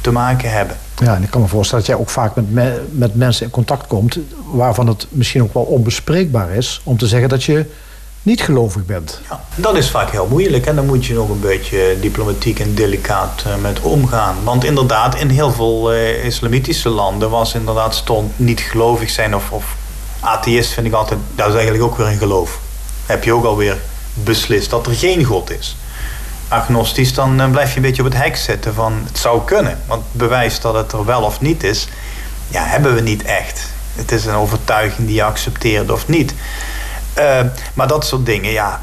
te 0.00 0.10
maken 0.10 0.50
hebben. 0.50 0.76
Ja, 0.96 1.14
en 1.14 1.22
ik 1.22 1.30
kan 1.30 1.40
me 1.40 1.46
voorstellen 1.46 1.84
dat 1.84 1.94
jij 1.94 2.04
ook 2.04 2.10
vaak 2.10 2.34
met, 2.34 2.50
me, 2.50 2.82
met 2.90 3.14
mensen 3.14 3.44
in 3.44 3.50
contact 3.50 3.86
komt... 3.86 4.18
waarvan 4.52 4.86
het 4.86 5.06
misschien 5.10 5.42
ook 5.42 5.54
wel 5.54 5.62
onbespreekbaar 5.62 6.50
is 6.50 6.80
om 6.84 6.98
te 6.98 7.06
zeggen 7.06 7.28
dat 7.28 7.44
je 7.44 7.66
niet 8.22 8.42
gelovig 8.42 8.86
bent. 8.86 9.20
Ja, 9.28 9.40
dat 9.54 9.76
is 9.76 9.90
vaak 9.90 10.10
heel 10.10 10.26
moeilijk 10.30 10.66
en 10.66 10.76
dan 10.76 10.86
moet 10.86 11.06
je 11.06 11.14
nog 11.14 11.28
een 11.28 11.40
beetje 11.40 11.96
diplomatiek 12.00 12.60
en 12.60 12.74
delicaat 12.74 13.44
uh, 13.46 13.56
met 13.56 13.80
omgaan. 13.80 14.36
Want 14.44 14.64
inderdaad, 14.64 15.14
in 15.14 15.28
heel 15.28 15.52
veel 15.52 15.94
uh, 15.94 16.24
islamitische 16.24 16.88
landen 16.88 17.30
was 17.30 17.54
inderdaad 17.54 17.94
stond 17.94 18.32
niet 18.36 18.60
gelovig 18.60 19.10
zijn 19.10 19.34
of, 19.34 19.50
of 19.50 19.76
atheïst 20.20 20.72
vind 20.72 20.86
ik 20.86 20.92
altijd, 20.92 21.20
dat 21.34 21.48
is 21.48 21.54
eigenlijk 21.54 21.84
ook 21.84 21.96
weer 21.96 22.06
een 22.06 22.18
geloof. 22.18 22.60
Heb 23.06 23.24
je 23.24 23.32
ook 23.32 23.44
alweer 23.44 23.78
beslist 24.14 24.70
dat 24.70 24.86
er 24.86 24.94
geen 24.94 25.24
God 25.24 25.50
is. 25.50 25.76
Agnostisch, 26.50 27.14
dan 27.14 27.40
uh, 27.40 27.50
blijf 27.50 27.70
je 27.70 27.76
een 27.76 27.82
beetje 27.82 28.02
op 28.02 28.08
het 28.12 28.22
hek 28.22 28.36
zitten 28.36 28.74
van 28.74 29.00
het 29.06 29.18
zou 29.18 29.44
kunnen. 29.44 29.78
Want 29.86 30.04
bewijs 30.12 30.60
dat 30.60 30.74
het 30.74 30.92
er 30.92 31.04
wel 31.04 31.22
of 31.22 31.40
niet 31.40 31.62
is, 31.62 31.88
ja, 32.48 32.64
hebben 32.64 32.94
we 32.94 33.00
niet 33.00 33.22
echt. 33.22 33.68
Het 33.94 34.12
is 34.12 34.24
een 34.24 34.34
overtuiging 34.34 35.06
die 35.06 35.16
je 35.16 35.22
accepteert 35.22 35.90
of 35.90 36.08
niet. 36.08 36.34
Uh, 37.18 37.40
maar 37.74 37.88
dat 37.88 38.06
soort 38.06 38.26
dingen, 38.26 38.50
ja. 38.50 38.80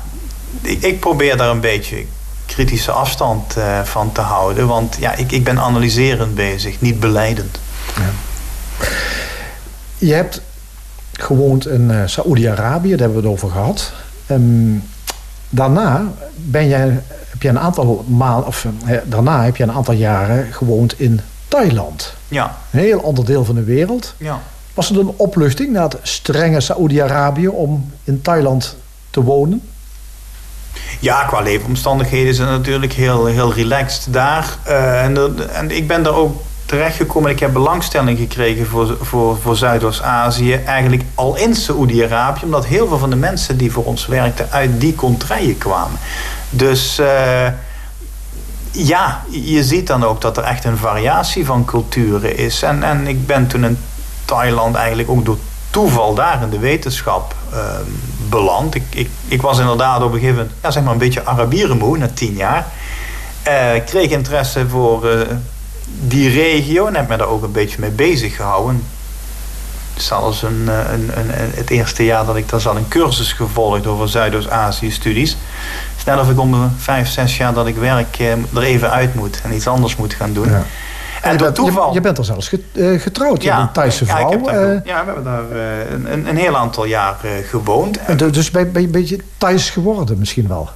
Ik, 0.61 0.99
probeer 0.99 1.38
daar 1.38 1.49
een 1.49 1.59
beetje 1.59 2.05
kritische 2.45 2.91
afstand 2.91 3.57
uh, 3.57 3.84
van 3.84 4.11
te 4.11 4.22
houden. 4.22 4.68
Want 4.68 4.95
ja, 4.99 5.15
ik, 5.15 5.32
ik 5.32 5.43
ben 5.43 5.59
analyserend 5.59 6.36
bezig, 6.36 6.82
niet 6.82 6.99
beleidend. 6.99 7.59
Ja. 7.95 8.09
Je 9.97 10.13
hebt 10.13 10.41
gewoond 11.13 11.68
in 11.68 11.89
uh, 11.89 12.01
Saoedi-Arabië, 12.05 12.89
daar 12.89 12.99
hebben 12.99 13.18
we 13.22 13.24
het 13.24 13.32
over 13.32 13.49
gehad. 13.49 13.91
Um, 14.32 14.84
daarna 15.49 16.11
ben 16.36 16.68
jij, 16.68 17.03
heb 17.38 17.51
je 17.51 17.57
een 17.57 17.65
aantal 17.65 18.05
maal, 18.07 18.41
of, 18.41 18.65
daarna 19.03 19.43
heb 19.43 19.55
je 19.55 19.63
een 19.63 19.71
aantal 19.71 19.93
jaren 19.93 20.53
gewoond 20.53 20.99
in 20.99 21.21
Thailand. 21.47 22.13
Ja. 22.27 22.57
Een 22.71 22.79
heel 22.79 23.03
ander 23.03 23.25
deel 23.25 23.45
van 23.45 23.55
de 23.55 23.63
wereld. 23.63 24.13
Ja. 24.17 24.41
Was 24.73 24.89
het 24.89 24.97
een 24.97 25.13
opluchting 25.15 25.71
na 25.71 25.83
het 25.83 25.97
strenge 26.01 26.59
Saoedi-Arabië 26.59 27.47
om 27.47 27.91
in 28.03 28.21
Thailand 28.21 28.75
te 29.09 29.23
wonen? 29.23 29.61
Ja, 30.99 31.23
qua 31.23 31.41
leefomstandigheden 31.41 32.27
is 32.27 32.38
het 32.38 32.49
natuurlijk 32.49 32.93
heel, 32.93 33.25
heel 33.25 33.53
relaxed 33.53 34.13
daar. 34.13 34.57
Uh, 34.67 35.03
en, 35.03 35.35
en 35.53 35.71
ik 35.71 35.88
ben 35.88 36.03
daar 36.03 36.15
ook 36.15 36.41
terechtgekomen. 36.65 37.31
Ik 37.31 37.39
heb 37.39 37.53
belangstelling 37.53 38.17
gekregen 38.17 38.65
voor, 38.65 38.97
voor, 39.01 39.38
voor 39.38 39.55
Zuidoost-Azië. 39.55 40.53
Eigenlijk 40.53 41.03
al 41.15 41.35
in 41.35 41.55
Saoedi-Arabië. 41.55 42.43
Omdat 42.43 42.65
heel 42.65 42.88
veel 42.88 42.97
van 42.97 43.09
de 43.09 43.15
mensen 43.15 43.57
die 43.57 43.71
voor 43.71 43.83
ons 43.83 44.05
werkten 44.05 44.47
uit 44.51 44.81
die 44.81 44.95
contraien 44.95 45.57
kwamen. 45.57 45.99
Dus 46.49 46.99
uh, 46.99 47.47
ja, 48.71 49.23
je 49.29 49.63
ziet 49.63 49.87
dan 49.87 50.03
ook 50.03 50.21
dat 50.21 50.37
er 50.37 50.43
echt 50.43 50.65
een 50.65 50.77
variatie 50.77 51.45
van 51.45 51.65
culturen 51.65 52.37
is. 52.37 52.61
En, 52.61 52.83
en 52.83 53.07
ik 53.07 53.25
ben 53.25 53.47
toen 53.47 53.63
in 53.63 53.77
Thailand 54.25 54.75
eigenlijk 54.75 55.09
ook 55.09 55.25
door 55.25 55.37
toeval 55.69 56.13
daar 56.13 56.41
in 56.41 56.49
de 56.49 56.59
wetenschap 56.59 57.35
uh, 57.53 57.59
beland. 58.29 58.75
Ik, 58.75 58.83
ik, 58.89 59.09
ik 59.27 59.41
was 59.41 59.59
inderdaad 59.59 60.01
op 60.01 60.13
een 60.13 60.19
gegeven 60.19 60.35
moment 60.35 60.55
ja, 60.63 60.71
zeg 60.71 60.83
maar 60.83 60.91
een 60.91 60.97
beetje 60.97 61.25
Arabierenmoe 61.25 61.97
na 61.97 62.09
tien 62.13 62.33
jaar. 62.35 62.67
Ik 63.75 63.85
kreeg 63.85 64.09
interesse 64.09 64.67
voor 64.69 65.05
uh, 65.05 65.21
die 65.99 66.29
regio 66.29 66.87
en 66.87 66.95
heb 66.95 67.07
me 67.07 67.17
daar 67.17 67.27
ook 67.27 67.43
een 67.43 67.51
beetje 67.51 67.77
mee 67.79 67.89
bezig 67.89 68.35
gehouden. 68.35 68.83
Zelfs 69.95 70.41
een, 70.41 70.67
een, 70.67 71.11
een, 71.17 71.29
het 71.31 71.69
eerste 71.69 72.05
jaar 72.05 72.25
dat 72.25 72.35
ik 72.35 72.49
daar 72.49 72.61
zat 72.61 72.75
een 72.75 72.87
cursus 72.87 73.33
gevolgd 73.33 73.87
over 73.87 74.09
Zuidoost-Azië 74.09 74.91
Snel 76.07 76.19
of 76.19 76.29
ik 76.29 76.39
om 76.39 76.51
de 76.51 76.67
vijf, 76.77 77.07
zes 77.07 77.37
jaar 77.37 77.53
dat 77.53 77.67
ik 77.67 77.75
werk 77.75 78.19
er 78.53 78.61
even 78.61 78.91
uit 78.91 79.15
moet 79.15 79.41
en 79.43 79.53
iets 79.53 79.67
anders 79.67 79.95
moet 79.95 80.13
gaan 80.13 80.33
doen. 80.33 80.49
Ja. 80.49 80.63
En 81.21 81.31
je, 81.31 81.37
bent, 81.37 81.55
toeval... 81.55 81.87
je, 81.87 81.93
je, 81.93 82.01
bent 82.01 82.17
er 82.17 82.25
zelfs 82.25 82.51
getrouwd, 82.97 83.43
ja, 83.43 83.61
een 83.61 83.71
Thaise 83.71 84.05
vrouw. 84.05 84.31
Ja, 84.31 84.37
daar, 84.37 84.81
ja, 84.85 85.05
we 85.05 85.05
hebben 85.05 85.23
daar 85.23 85.43
uh, 85.51 86.11
een, 86.11 86.27
een, 86.27 86.37
heel 86.37 86.57
aantal 86.57 86.85
jaar 86.85 87.15
uh, 87.25 87.31
gewoond. 87.47 87.97
En 87.97 88.17
dus 88.17 88.51
ben 88.51 88.71
je 88.73 88.79
een 88.79 88.91
beetje 88.91 89.17
Thais 89.37 89.69
geworden 89.69 90.19
misschien 90.19 90.47
wel? 90.47 90.69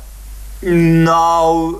Nou, 1.03 1.75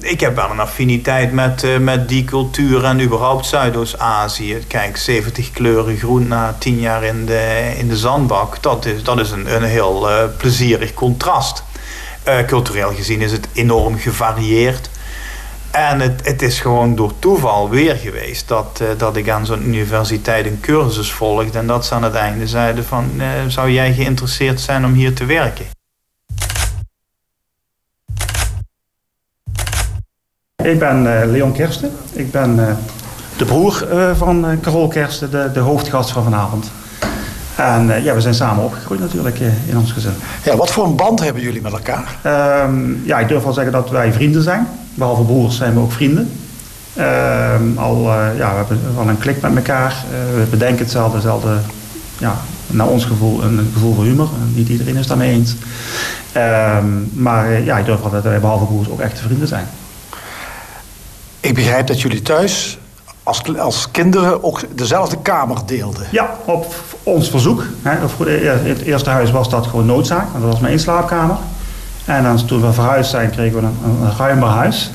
ik 0.00 0.20
heb 0.20 0.36
wel 0.36 0.50
een 0.50 0.60
affiniteit 0.60 1.32
met, 1.32 1.66
met 1.80 2.08
die 2.08 2.24
cultuur 2.24 2.84
en 2.84 3.00
überhaupt 3.00 3.46
Zuidoost-Azië. 3.46 4.64
Kijk, 4.66 4.96
70 4.96 5.50
kleuren 5.50 5.96
groen 5.96 6.28
na 6.28 6.54
10 6.58 6.78
jaar 6.78 7.04
in 7.04 7.26
de, 7.26 7.72
in 7.78 7.88
de 7.88 7.96
zandbak. 7.96 8.62
Dat 8.62 8.84
is, 8.84 9.02
dat 9.02 9.18
is 9.18 9.30
een, 9.30 9.54
een 9.54 9.64
heel 9.64 10.08
plezierig 10.36 10.94
contrast. 10.94 11.62
Cultureel 12.46 12.94
gezien 12.94 13.20
is 13.20 13.32
het 13.32 13.48
enorm 13.52 13.98
gevarieerd. 13.98 14.90
En 15.72 16.00
het, 16.00 16.20
het 16.24 16.42
is 16.42 16.60
gewoon 16.60 16.94
door 16.94 17.12
toeval 17.18 17.70
weer 17.70 17.96
geweest 17.96 18.48
dat, 18.48 18.78
uh, 18.82 18.88
dat 18.96 19.16
ik 19.16 19.28
aan 19.28 19.46
zo'n 19.46 19.66
universiteit 19.66 20.46
een 20.46 20.60
cursus 20.60 21.12
volgde. 21.12 21.58
En 21.58 21.66
dat 21.66 21.86
ze 21.86 21.94
aan 21.94 22.02
het 22.02 22.14
einde 22.14 22.46
zeiden 22.46 22.84
van, 22.84 23.10
uh, 23.16 23.26
zou 23.48 23.70
jij 23.70 23.92
geïnteresseerd 23.92 24.60
zijn 24.60 24.84
om 24.84 24.92
hier 24.92 25.14
te 25.14 25.24
werken? 25.24 25.66
Ik 30.62 30.78
ben 30.78 31.26
Leon 31.30 31.52
Kersten. 31.52 31.92
Ik 32.12 32.30
ben 32.30 32.78
de 33.36 33.44
broer 33.44 33.86
van 34.16 34.58
Carol 34.62 34.88
Kersten, 34.88 35.30
de, 35.30 35.50
de 35.52 35.60
hoofdgast 35.60 36.10
van 36.10 36.22
vanavond. 36.22 36.70
En 37.56 38.02
ja, 38.02 38.14
we 38.14 38.20
zijn 38.20 38.34
samen 38.34 38.64
opgegroeid 38.64 39.00
natuurlijk 39.00 39.38
in 39.66 39.78
ons 39.78 39.92
gezin. 39.92 40.12
Ja, 40.44 40.56
wat 40.56 40.70
voor 40.70 40.84
een 40.84 40.96
band 40.96 41.20
hebben 41.20 41.42
jullie 41.42 41.62
met 41.62 41.72
elkaar? 41.72 42.16
Um, 42.66 43.02
ja, 43.04 43.18
ik 43.18 43.28
durf 43.28 43.42
wel 43.42 43.52
zeggen 43.52 43.72
dat 43.72 43.90
wij 43.90 44.12
vrienden 44.12 44.42
zijn. 44.42 44.68
Behalve 44.94 45.22
broers 45.22 45.56
zijn 45.56 45.74
we 45.74 45.80
ook 45.80 45.92
vrienden. 45.92 46.30
Uh, 46.94 47.54
al, 47.76 47.96
uh, 47.96 48.26
ja, 48.36 48.50
we 48.50 48.56
hebben 48.56 48.80
wel 48.96 49.08
een 49.08 49.18
klik 49.18 49.40
met 49.40 49.56
elkaar. 49.56 50.04
We 50.34 50.46
bedenken 50.50 50.78
hetzelfde, 50.78 51.14
hetzelfde 51.14 51.56
ja, 52.18 52.36
naar 52.66 52.86
ons 52.86 53.04
gevoel 53.04 53.42
een 53.42 53.70
gevoel 53.72 53.94
voor 53.94 54.04
humor. 54.04 54.28
niet 54.54 54.68
iedereen 54.68 54.96
is 54.96 55.06
daarmee 55.06 55.30
eens. 55.30 55.56
Ehm, 56.32 56.86
maar 57.12 57.52
eh, 57.52 57.64
ja, 57.64 57.78
ik 57.78 57.84
durf 57.84 58.00
wel 58.00 58.10
dat 58.10 58.22
wij 58.22 58.40
behalve 58.40 58.64
broers 58.64 58.88
ook 58.88 59.00
echte 59.00 59.22
vrienden 59.22 59.48
zijn. 59.48 59.66
Ik 61.40 61.54
begrijp 61.54 61.86
dat 61.86 62.00
jullie 62.00 62.22
thuis 62.22 62.78
als, 63.22 63.58
als 63.58 63.90
kinderen 63.90 64.44
ook 64.44 64.60
dezelfde 64.76 65.16
kamer 65.22 65.58
deelden. 65.66 66.06
Ja, 66.10 66.36
op 66.44 66.74
ons 67.02 67.30
verzoek. 67.30 67.64
Hè. 67.82 68.24
In 68.26 68.68
het 68.68 68.82
eerste 68.82 69.10
huis 69.10 69.30
was 69.30 69.48
dat 69.48 69.66
gewoon 69.66 69.86
noodzaak. 69.86 70.30
Want 70.30 70.42
dat 70.44 70.52
was 70.52 70.60
mijn 70.60 70.78
slaapkamer. 70.78 71.36
En 72.04 72.22
dan, 72.22 72.46
toen 72.46 72.60
we 72.60 72.72
verhuisd 72.72 73.10
zijn, 73.10 73.30
kregen 73.30 73.60
we 73.60 73.66
een, 73.66 74.04
een 74.06 74.16
ruimer 74.18 74.48
huis. 74.48 74.90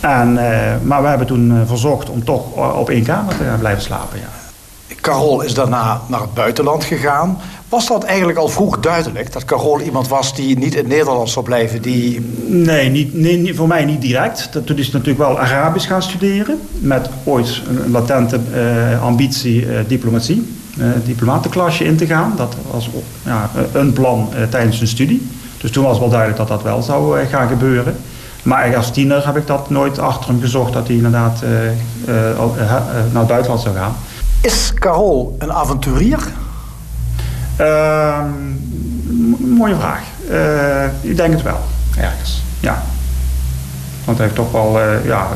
En, 0.00 0.32
uh, 0.32 0.42
maar 0.82 1.02
we 1.02 1.08
hebben 1.08 1.26
toen 1.26 1.50
uh, 1.50 1.56
verzocht 1.66 2.10
om 2.10 2.24
toch 2.24 2.74
op 2.76 2.90
één 2.90 3.04
kamer 3.04 3.36
te 3.36 3.44
blijven 3.58 3.82
slapen. 3.82 4.18
Ja. 4.18 4.94
Carol 5.00 5.40
is 5.40 5.54
daarna 5.54 6.00
naar 6.06 6.20
het 6.20 6.34
buitenland 6.34 6.84
gegaan. 6.84 7.38
Was 7.68 7.86
dat 7.86 8.04
eigenlijk 8.04 8.38
al 8.38 8.48
vroeg 8.48 8.80
duidelijk? 8.80 9.32
Dat 9.32 9.44
Carol 9.44 9.80
iemand 9.80 10.08
was 10.08 10.34
die 10.34 10.58
niet 10.58 10.74
in 10.74 10.88
Nederland 10.88 11.30
zou 11.30 11.44
blijven? 11.44 11.82
Die... 11.82 12.20
Nee, 12.46 12.90
niet, 12.90 13.14
nee, 13.14 13.54
voor 13.54 13.68
mij 13.68 13.84
niet 13.84 14.00
direct. 14.00 14.50
Toen 14.64 14.76
is 14.76 14.90
natuurlijk 14.90 15.18
wel 15.18 15.38
Arabisch 15.38 15.88
gaan 15.88 16.02
studeren. 16.02 16.60
Met 16.78 17.08
ooit 17.24 17.62
een 17.68 17.90
latente 17.90 18.40
ambitie 19.02 19.66
diplomatie. 19.86 20.56
Diplomatenklasje 21.04 21.84
in 21.84 21.96
te 21.96 22.06
gaan. 22.06 22.32
Dat 22.36 22.56
was 22.70 22.90
ja, 23.22 23.50
een 23.72 23.92
plan 23.92 24.28
tijdens 24.50 24.76
zijn 24.76 24.88
studie. 24.88 25.28
Dus 25.60 25.70
toen 25.70 25.84
was 25.84 25.98
wel 25.98 26.08
duidelijk 26.08 26.38
dat 26.38 26.48
dat 26.48 26.62
wel 26.62 26.82
zou 26.82 27.26
gaan 27.26 27.48
gebeuren. 27.48 27.96
Maar 28.42 28.76
als 28.76 28.90
tiener 28.90 29.26
heb 29.26 29.36
ik 29.36 29.46
dat 29.46 29.70
nooit 29.70 29.98
achter 29.98 30.30
hem 30.30 30.40
gezocht 30.40 30.72
dat 30.72 30.86
hij 30.86 30.96
inderdaad 30.96 31.42
naar 33.12 33.18
het 33.18 33.26
buitenland 33.26 33.60
zou 33.60 33.76
gaan. 33.76 33.96
Is 34.40 34.72
Carol 34.74 35.36
een 35.38 35.52
avonturier? 35.52 36.18
Ehm, 37.56 38.30
mooie 39.56 39.74
vraag. 39.74 40.02
Uh, 40.30 41.10
ik 41.10 41.16
denk 41.16 41.32
het 41.32 41.42
wel, 41.42 41.60
ergens. 41.96 42.42
Ja. 42.60 42.82
Want 44.04 44.18
hij 44.18 44.26
heeft 44.26 44.38
toch 44.38 44.52
wel 44.52 44.80
uh, 44.80 45.04
ja, 45.04 45.28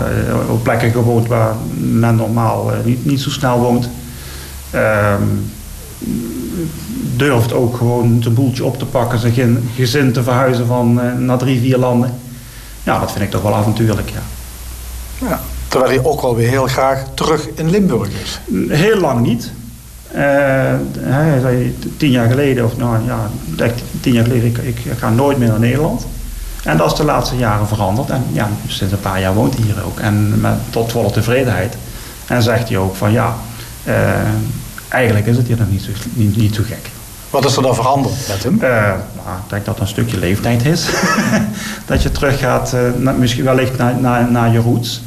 op 0.49 0.63
plekken 0.63 0.91
gewoond 0.91 1.27
waar 1.27 1.55
men 1.77 2.17
normaal 2.17 2.71
niet, 2.85 3.05
niet 3.05 3.21
zo 3.21 3.31
snel 3.31 3.59
woont. 3.59 3.89
Ehm, 4.71 5.23
durft 7.17 7.53
ook 7.53 7.77
gewoon 7.77 8.23
zijn 8.23 8.35
boeltje 8.35 8.65
op 8.65 8.79
te 8.79 8.85
pakken, 8.85 9.19
zijn 9.19 9.69
gezin 9.75 10.13
te 10.13 10.23
verhuizen 10.23 10.67
van 10.67 11.01
naar 11.25 11.39
drie, 11.39 11.61
vier 11.61 11.79
landen. 11.79 12.15
Ja, 12.83 12.99
dat 12.99 13.13
vind 13.13 13.25
ik 13.25 13.31
toch 13.31 13.43
wel 13.43 13.55
avontuurlijk, 13.55 14.11
ja. 14.11 14.23
ja. 15.29 15.41
Terwijl 15.69 15.93
hij 15.93 16.11
ook 16.11 16.21
alweer 16.21 16.49
heel 16.49 16.67
graag 16.67 17.05
terug 17.15 17.49
in 17.55 17.71
Limburg 17.71 18.09
is. 18.09 18.41
Heel 18.69 19.01
lang 19.01 19.27
niet. 19.27 19.51
Uh, 20.13 20.21
hij 20.99 21.41
zei 21.41 21.77
tien 21.97 22.11
jaar 22.11 22.29
geleden, 22.29 22.65
of 22.65 22.77
nou 22.77 23.05
ja, 23.07 23.31
tien 24.01 24.13
jaar 24.13 24.25
geleden, 24.25 24.49
ik, 24.49 24.59
ik, 24.59 24.79
ga 24.99 25.11
nooit 25.11 25.39
meer 25.39 25.49
naar 25.49 25.59
Nederland. 25.59 26.07
En 26.65 26.77
dat 26.77 26.93
is 26.93 26.99
de 26.99 27.05
laatste 27.05 27.37
jaren 27.37 27.67
veranderd. 27.67 28.11
En 28.11 28.25
ja, 28.33 28.49
sinds 28.67 28.93
een 28.93 29.01
paar 29.01 29.21
jaar 29.21 29.35
woont 29.35 29.55
hij 29.55 29.65
hier 29.65 29.85
ook. 29.85 29.99
En 29.99 30.41
met, 30.41 30.55
tot 30.71 30.93
volle 30.93 31.11
tevredenheid. 31.11 31.77
En 32.27 32.43
zegt 32.43 32.69
hij 32.69 32.79
ook 32.79 32.97
van 32.97 33.13
ja, 33.13 33.37
eigenlijk 34.89 35.27
is 35.27 35.37
het 35.37 35.47
hier 35.47 35.59
nog 35.59 35.71
niet 35.71 35.83
zo, 35.83 35.91
niet, 36.15 36.37
niet 36.37 36.55
zo 36.55 36.63
gek. 36.67 36.91
Wat 37.31 37.45
is 37.45 37.57
er 37.57 37.63
dan 37.63 37.75
veranderd 37.75 38.15
met 38.29 38.43
hem? 38.43 38.55
Uh, 38.55 38.61
nou, 39.25 39.39
ik 39.45 39.49
denk 39.49 39.65
dat 39.65 39.75
het 39.75 39.83
een 39.83 39.89
stukje 39.89 40.19
leeftijd 40.19 40.65
is. 40.65 40.89
dat 41.87 42.03
je 42.03 42.11
teruggaat, 42.11 42.75
uh, 42.99 43.13
misschien 43.13 43.45
wellicht 43.45 43.77
naar, 43.77 43.95
naar, 44.01 44.31
naar 44.31 44.53
je 44.53 44.59
roots. 44.59 45.03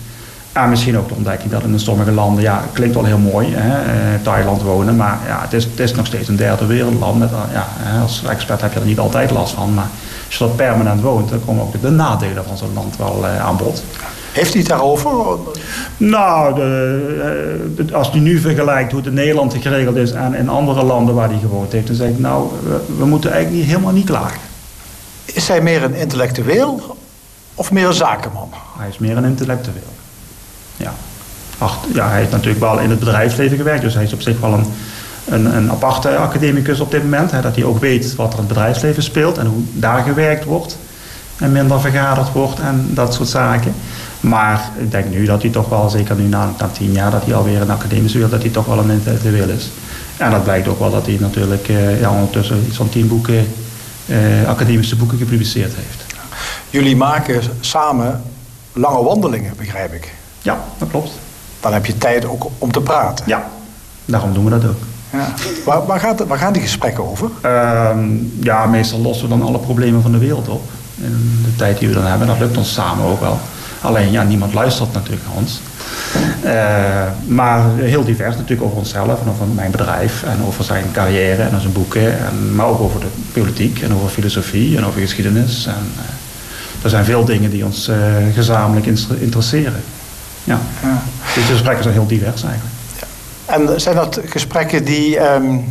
En 0.51 0.69
misschien 0.69 0.97
ook 0.97 1.07
de 1.07 1.13
ontdekking 1.13 1.51
dat 1.51 1.63
in 1.63 1.79
sommige 1.79 2.11
landen, 2.11 2.43
ja, 2.43 2.63
klinkt 2.73 2.95
wel 2.95 3.05
heel 3.05 3.17
mooi, 3.17 3.53
hè, 3.53 3.81
eh, 3.81 4.21
Thailand 4.23 4.61
wonen, 4.61 4.95
maar 4.95 5.19
ja, 5.27 5.41
het 5.41 5.53
is, 5.53 5.63
het 5.63 5.79
is 5.79 5.95
nog 5.95 6.05
steeds 6.05 6.27
een 6.27 6.35
derde 6.35 6.65
wereldland. 6.65 7.19
Met, 7.19 7.29
ja, 7.53 7.67
als 8.01 8.23
expert 8.23 8.61
heb 8.61 8.73
je 8.73 8.79
er 8.79 8.85
niet 8.85 8.99
altijd 8.99 9.31
last 9.31 9.53
van, 9.53 9.73
maar 9.73 9.87
als 10.25 10.37
je 10.37 10.43
dat 10.43 10.55
permanent 10.55 11.01
woont, 11.01 11.29
dan 11.29 11.45
komen 11.45 11.63
ook 11.63 11.81
de 11.81 11.89
nadelen 11.89 12.43
van 12.47 12.57
zo'n 12.57 12.73
land 12.73 12.97
wel 12.97 13.25
aan 13.25 13.57
bod. 13.57 13.83
Heeft 14.31 14.51
hij 14.51 14.59
het 14.59 14.69
daarover? 14.69 15.11
Nou, 15.97 16.55
de, 16.55 17.73
de, 17.75 17.95
als 17.95 18.11
hij 18.11 18.19
nu 18.19 18.39
vergelijkt 18.39 18.91
hoe 18.91 18.99
het 18.99 19.09
in 19.09 19.15
Nederland 19.15 19.55
geregeld 19.61 19.95
is 19.95 20.11
en 20.11 20.33
in 20.33 20.49
andere 20.49 20.83
landen 20.83 21.15
waar 21.15 21.29
hij 21.29 21.39
gewoond 21.39 21.71
heeft, 21.71 21.87
dan 21.87 21.95
zeg 21.95 22.09
ik, 22.09 22.19
nou, 22.19 22.49
we, 22.63 22.81
we 22.97 23.05
moeten 23.05 23.31
eigenlijk 23.31 23.61
niet, 23.61 23.71
helemaal 23.71 23.93
niet 23.93 24.05
klagen. 24.05 24.39
Is 25.25 25.47
hij 25.47 25.61
meer 25.61 25.83
een 25.83 25.95
intellectueel 25.95 26.97
of 27.55 27.71
meer 27.71 27.87
een 27.87 27.93
zakenman? 27.93 28.49
Hij 28.77 28.89
is 28.89 28.97
meer 28.97 29.17
een 29.17 29.25
intellectueel 29.25 29.99
ja. 30.81 30.93
Ach, 31.57 31.79
ja, 31.93 32.09
hij 32.09 32.19
heeft 32.19 32.31
natuurlijk 32.31 32.59
wel 32.59 32.79
in 32.79 32.89
het 32.89 32.99
bedrijfsleven 32.99 33.57
gewerkt. 33.57 33.81
Dus 33.81 33.93
hij 33.93 34.03
is 34.03 34.13
op 34.13 34.21
zich 34.21 34.39
wel 34.39 34.53
een, 34.53 34.65
een, 35.25 35.55
een 35.55 35.71
aparte 35.71 36.15
academicus 36.15 36.79
op 36.79 36.91
dit 36.91 37.03
moment. 37.03 37.31
Hè, 37.31 37.41
dat 37.41 37.55
hij 37.55 37.63
ook 37.63 37.79
weet 37.79 38.15
wat 38.15 38.27
er 38.27 38.39
in 38.39 38.45
het 38.45 38.47
bedrijfsleven 38.47 39.03
speelt 39.03 39.37
en 39.37 39.45
hoe 39.45 39.63
daar 39.73 40.03
gewerkt 40.03 40.45
wordt. 40.45 40.77
En 41.37 41.51
minder 41.51 41.81
vergaderd 41.81 42.31
wordt 42.31 42.59
en 42.59 42.89
dat 42.93 43.13
soort 43.13 43.29
zaken. 43.29 43.75
Maar 44.21 44.69
ik 44.77 44.91
denk 44.91 45.09
nu 45.09 45.25
dat 45.25 45.41
hij 45.41 45.51
toch 45.51 45.69
wel, 45.69 45.89
zeker 45.89 46.15
nu 46.15 46.23
na, 46.23 46.49
na 46.57 46.67
tien 46.67 46.91
jaar, 46.91 47.11
dat 47.11 47.25
hij 47.25 47.35
alweer 47.35 47.61
een 47.61 47.71
academische 47.71 48.17
wil, 48.17 48.29
dat 48.29 48.41
hij 48.41 48.51
toch 48.51 48.65
wel 48.65 48.77
een 48.77 48.89
intellectueel 48.89 49.49
is. 49.49 49.69
En 50.17 50.31
dat 50.31 50.43
blijkt 50.43 50.67
ook 50.67 50.79
wel 50.79 50.91
dat 50.91 51.05
hij 51.05 51.17
natuurlijk 51.19 51.67
eh, 51.67 51.99
ja, 51.99 52.11
ondertussen 52.11 52.73
van 52.73 52.89
tien 52.89 53.07
boeken, 53.07 53.47
eh, 54.05 54.47
academische 54.47 54.95
boeken 54.95 55.17
gepubliceerd 55.17 55.73
heeft. 55.75 56.03
Jullie 56.69 56.95
maken 56.95 57.41
samen 57.59 58.21
lange 58.73 59.03
wandelingen, 59.03 59.53
begrijp 59.57 59.93
ik. 59.93 60.13
Ja, 60.41 60.63
dat 60.77 60.89
klopt. 60.89 61.11
Dan 61.59 61.73
heb 61.73 61.85
je 61.85 61.97
tijd 61.97 62.25
ook 62.25 62.45
om 62.57 62.71
te 62.71 62.81
praten. 62.81 63.25
Ja, 63.27 63.49
daarom 64.05 64.33
doen 64.33 64.43
we 64.43 64.49
dat 64.49 64.65
ook. 64.65 64.83
Ja. 65.11 65.33
Waar, 65.65 65.85
waar, 65.85 65.99
gaat, 65.99 66.27
waar 66.27 66.37
gaan 66.37 66.53
die 66.53 66.61
gesprekken 66.61 67.09
over? 67.09 67.29
Ehm, 67.41 68.09
ja, 68.39 68.65
meestal 68.65 68.99
lossen 68.99 69.29
we 69.29 69.37
dan 69.37 69.47
alle 69.47 69.59
problemen 69.59 70.01
van 70.01 70.11
de 70.11 70.17
wereld 70.17 70.47
op. 70.47 70.69
In 70.97 71.41
de 71.43 71.55
tijd 71.55 71.79
die 71.79 71.87
we 71.87 71.93
dan 71.93 72.05
hebben, 72.05 72.27
dat 72.27 72.39
lukt 72.39 72.57
ons 72.57 72.73
samen 72.73 73.05
ook 73.05 73.19
wel. 73.19 73.39
Alleen, 73.81 74.11
ja, 74.11 74.23
niemand 74.23 74.53
luistert 74.53 74.93
natuurlijk 74.93 75.21
naar 75.27 75.35
ons. 75.35 75.61
Uh, 76.43 77.33
maar 77.35 77.63
heel 77.75 78.03
divers 78.03 78.35
natuurlijk 78.35 78.63
over 78.63 78.77
onszelf 78.77 79.21
en 79.21 79.29
over 79.29 79.47
mijn 79.47 79.71
bedrijf 79.71 80.23
en 80.23 80.37
over 80.47 80.63
zijn 80.63 80.85
carrière 80.93 81.41
en 81.41 81.61
zijn 81.61 81.73
boeken. 81.73 82.19
En, 82.19 82.55
maar 82.55 82.65
ook 82.65 82.79
over 82.79 82.99
de 82.99 83.07
politiek 83.33 83.81
en 83.81 83.93
over 83.93 84.09
filosofie 84.09 84.77
en 84.77 84.85
over 84.85 85.01
geschiedenis. 85.01 85.65
En, 85.65 85.91
uh, 85.95 86.83
er 86.83 86.89
zijn 86.89 87.05
veel 87.05 87.25
dingen 87.25 87.49
die 87.49 87.65
ons 87.65 87.89
uh, 87.89 87.95
gezamenlijk 88.33 88.85
interesseren. 89.19 89.83
Ja. 90.43 90.59
ja. 90.81 91.01
Dus 91.35 91.47
de 91.47 91.51
gesprekken 91.51 91.83
zijn 91.83 91.95
heel 91.95 92.07
divers 92.07 92.43
eigenlijk. 92.43 92.75
Ja. 92.99 93.53
En 93.53 93.81
zijn 93.81 93.95
dat 93.95 94.19
gesprekken 94.25 94.85
die 94.85 95.19
um, 95.33 95.65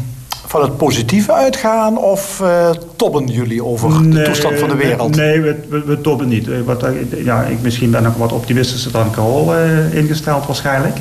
van 0.50 0.62
het 0.62 0.76
positieve 0.76 1.32
uitgaan 1.32 1.98
of 1.98 2.40
uh, 2.42 2.70
tobben 2.96 3.26
jullie 3.26 3.64
over 3.64 4.00
nee, 4.00 4.10
de 4.10 4.22
toestand 4.22 4.58
van 4.58 4.68
de 4.68 4.74
wereld? 4.74 5.16
Nee, 5.16 5.40
we, 5.40 5.56
we, 5.68 5.84
we 5.84 6.00
tobben 6.00 6.28
niet. 6.28 6.48
Eh, 6.48 6.60
wat, 6.64 6.82
eh, 6.82 6.92
ja, 7.24 7.42
ik, 7.42 7.62
misschien 7.62 7.90
ben 7.90 8.06
ik 8.06 8.12
wat 8.16 8.32
optimistischer 8.32 8.92
dan 8.92 9.10
Carol 9.10 9.54
uh, 9.54 9.94
ingesteld 9.94 10.46
waarschijnlijk. 10.46 10.96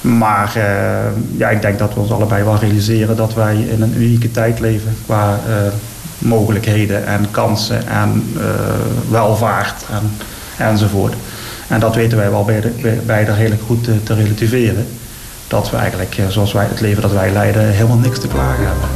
Maar 0.00 0.52
uh, 0.56 0.62
ja, 1.38 1.48
ik 1.48 1.62
denk 1.62 1.78
dat 1.78 1.94
we 1.94 2.00
ons 2.00 2.10
allebei 2.10 2.44
wel 2.44 2.56
realiseren 2.56 3.16
dat 3.16 3.34
wij 3.34 3.56
in 3.56 3.82
een 3.82 3.94
unieke 3.96 4.30
tijd 4.30 4.60
leven 4.60 4.96
qua 5.04 5.40
mogelijkheden 6.18 7.06
en 7.06 7.26
kansen 7.30 7.88
en 7.88 8.34
welvaart 9.10 9.84
en, 9.90 10.10
enzovoort. 10.66 11.14
En 11.68 11.80
dat 11.80 11.94
weten 11.94 12.18
wij 12.18 12.30
wel 12.30 12.44
beide 13.06 13.34
redelijk 13.34 13.62
goed 13.62 13.84
te, 13.84 14.02
te 14.02 14.14
relativeren. 14.14 14.86
Dat 15.50 15.70
we 15.70 15.76
eigenlijk, 15.76 16.18
eh, 16.18 16.28
zoals 16.28 16.52
wij 16.52 16.64
het 16.64 16.80
leven 16.80 17.02
dat 17.02 17.12
wij 17.12 17.32
leiden, 17.32 17.70
helemaal 17.70 17.96
niks 17.96 18.18
te 18.18 18.28
klagen 18.28 18.66
hebben. 18.66 18.88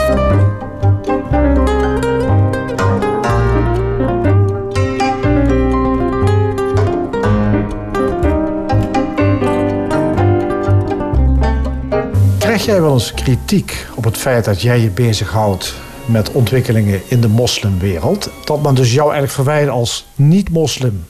Krijg 12.38 12.64
jij 12.64 12.80
wel 12.80 12.92
eens 12.92 13.14
kritiek 13.14 13.86
op 13.94 14.04
het 14.04 14.16
feit 14.16 14.44
dat 14.44 14.62
jij 14.62 14.80
je 14.80 14.90
bezighoudt 14.90 15.74
met 16.06 16.32
ontwikkelingen 16.32 17.02
in 17.06 17.20
de 17.20 17.28
moslimwereld? 17.28 18.30
Dat 18.44 18.62
men 18.62 18.74
dus 18.74 18.92
jou 18.92 19.12
eigenlijk 19.12 19.32
verwijt 19.32 19.68
als 19.68 20.06
niet-moslim. 20.14 21.06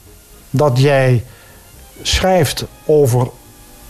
Dat 0.51 0.79
jij 0.79 1.25
schrijft 2.03 2.65
over 2.85 3.29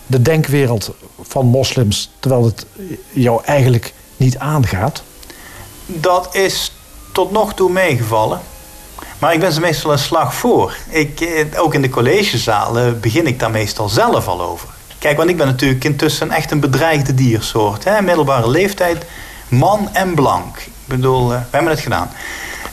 de 0.06 0.22
denkwereld 0.22 0.90
van 1.20 1.46
moslims, 1.46 2.10
terwijl 2.20 2.44
het 2.44 2.66
jou 3.10 3.44
eigenlijk 3.44 3.94
niet 4.16 4.38
aangaat? 4.38 5.02
Dat 5.86 6.34
is 6.34 6.72
tot 7.12 7.30
nog 7.30 7.54
toe 7.54 7.70
meegevallen. 7.70 8.40
Maar 9.18 9.32
ik 9.32 9.40
ben 9.40 9.52
ze 9.52 9.60
meestal 9.60 9.92
een 9.92 9.98
slag 9.98 10.34
voor. 10.34 10.76
Ik, 10.88 11.20
eh, 11.20 11.60
ook 11.62 11.74
in 11.74 11.82
de 11.82 11.88
collegezalen 11.88 13.00
begin 13.00 13.26
ik 13.26 13.38
daar 13.38 13.50
meestal 13.50 13.88
zelf 13.88 14.28
al 14.28 14.42
over. 14.42 14.68
Kijk, 14.98 15.16
want 15.16 15.30
ik 15.30 15.36
ben 15.36 15.46
natuurlijk 15.46 15.84
intussen 15.84 16.30
echt 16.30 16.50
een 16.50 16.60
bedreigde 16.60 17.14
diersoort. 17.14 17.84
Hè? 17.84 18.02
Middelbare 18.02 18.50
leeftijd, 18.50 19.04
man 19.48 19.88
en 19.92 20.14
blank. 20.14 20.56
Ik 20.56 20.72
bedoel, 20.84 21.32
uh, 21.32 21.38
we 21.38 21.44
hebben 21.50 21.70
het 21.70 21.80
gedaan. 21.80 22.10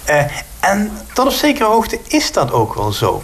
Uh, 0.09 0.23
en 0.59 0.91
tot 1.13 1.25
op 1.25 1.31
zekere 1.31 1.65
hoogte 1.65 1.99
is 2.07 2.31
dat 2.31 2.51
ook 2.51 2.73
wel 2.73 2.91
zo. 2.91 3.23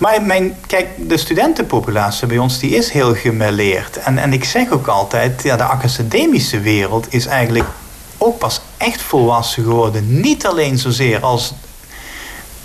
Maar 0.00 0.20
kijk, 0.66 0.88
de 0.96 1.16
studentenpopulatie 1.16 2.26
bij 2.26 2.38
ons 2.38 2.58
die 2.58 2.70
is 2.70 2.90
heel 2.90 3.14
gemêleerd. 3.14 3.96
En, 3.96 4.18
en 4.18 4.32
ik 4.32 4.44
zeg 4.44 4.70
ook 4.70 4.86
altijd, 4.86 5.42
ja, 5.42 5.56
de 5.56 5.62
academische 5.62 6.60
wereld 6.60 7.06
is 7.10 7.26
eigenlijk 7.26 7.68
ook 8.18 8.38
pas 8.38 8.60
echt 8.76 9.02
volwassen 9.02 9.62
geworden. 9.62 10.20
Niet 10.20 10.46
alleen 10.46 10.78
zozeer 10.78 11.20
als 11.20 11.52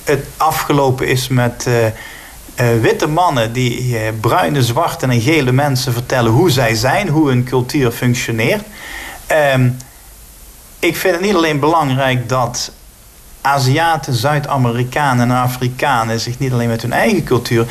het 0.03 0.25
afgelopen 0.37 1.07
is 1.07 1.27
met 1.27 1.65
uh, 1.67 1.85
uh, 1.85 2.81
witte 2.81 3.07
mannen 3.07 3.53
die 3.53 3.89
uh, 3.89 3.99
bruine, 4.19 4.63
zwarte 4.63 5.07
en 5.07 5.21
gele 5.21 5.51
mensen 5.51 5.93
vertellen 5.93 6.31
hoe 6.31 6.49
zij 6.49 6.75
zijn, 6.75 7.07
hoe 7.07 7.27
hun 7.27 7.43
cultuur 7.43 7.91
functioneert. 7.91 8.63
Ehm, 9.27 9.69
ik 10.79 10.95
vind 10.95 11.15
het 11.15 11.23
niet 11.23 11.35
alleen 11.35 11.59
belangrijk 11.59 12.29
dat 12.29 12.71
Aziaten, 13.45 14.13
Zuid-Amerikanen 14.13 15.29
en 15.29 15.37
Afrikanen 15.37 16.19
zich 16.19 16.39
niet 16.39 16.51
alleen 16.51 16.67
met 16.67 16.81
hun 16.81 16.93
eigen 16.93 17.23
cultuur. 17.23 17.65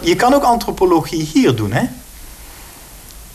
je 0.00 0.16
kan 0.16 0.34
ook 0.34 0.42
antropologie 0.42 1.28
hier 1.32 1.54
doen, 1.54 1.72
hè? 1.72 1.82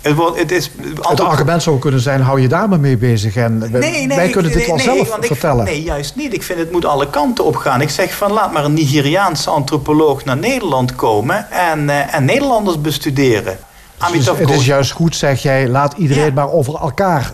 Het, 0.02 0.16
wordt, 0.16 0.38
het, 0.38 0.52
is, 0.52 0.72
het 1.02 1.20
argument 1.20 1.64
zou 1.64 1.80
kunnen 1.80 1.99
zijn, 1.99 2.22
hou 2.22 2.41
je 2.41 2.47
daar 2.47 2.70
maar 2.70 2.80
mee 2.80 2.97
bezig. 2.97 3.36
En 3.36 3.58
nee, 3.58 3.70
nee, 3.70 4.08
wij 4.08 4.30
kunnen 4.30 4.52
dit 4.52 4.68
wel 4.68 4.80
zelf 4.80 5.18
vertellen. 5.20 5.66
nee, 5.66 5.84
juist 5.84 6.16
niet. 6.16 6.34
Ik 6.34 6.43
vind 6.43 6.60
het 6.60 6.72
moet 6.72 6.86
alle 6.86 7.10
kanten 7.10 7.45
op 7.45 7.56
gaan. 7.56 7.82
Ik 7.82 7.89
zeg 7.89 8.14
van, 8.16 8.32
laat 8.32 8.52
maar 8.54 8.66
een 8.66 8.74
Nigeriaanse 8.74 9.49
antropoloog 9.49 10.26
naar 10.26 10.38
Nederland 10.38 10.95
komen... 10.95 11.52
en, 11.52 11.80
uh, 11.80 12.16
en 12.16 12.26
Nederlanders 12.26 12.82
bestuderen. 12.82 13.58
Dus 14.12 14.26
het 14.26 14.49
is 14.49 14.66
juist 14.66 14.91
goed, 14.91 15.16
zeg 15.16 15.41
jij, 15.41 15.68
laat 15.68 15.93
iedereen 15.97 16.34
maar 16.34 16.52
over 16.52 16.76
elkaar 16.76 17.34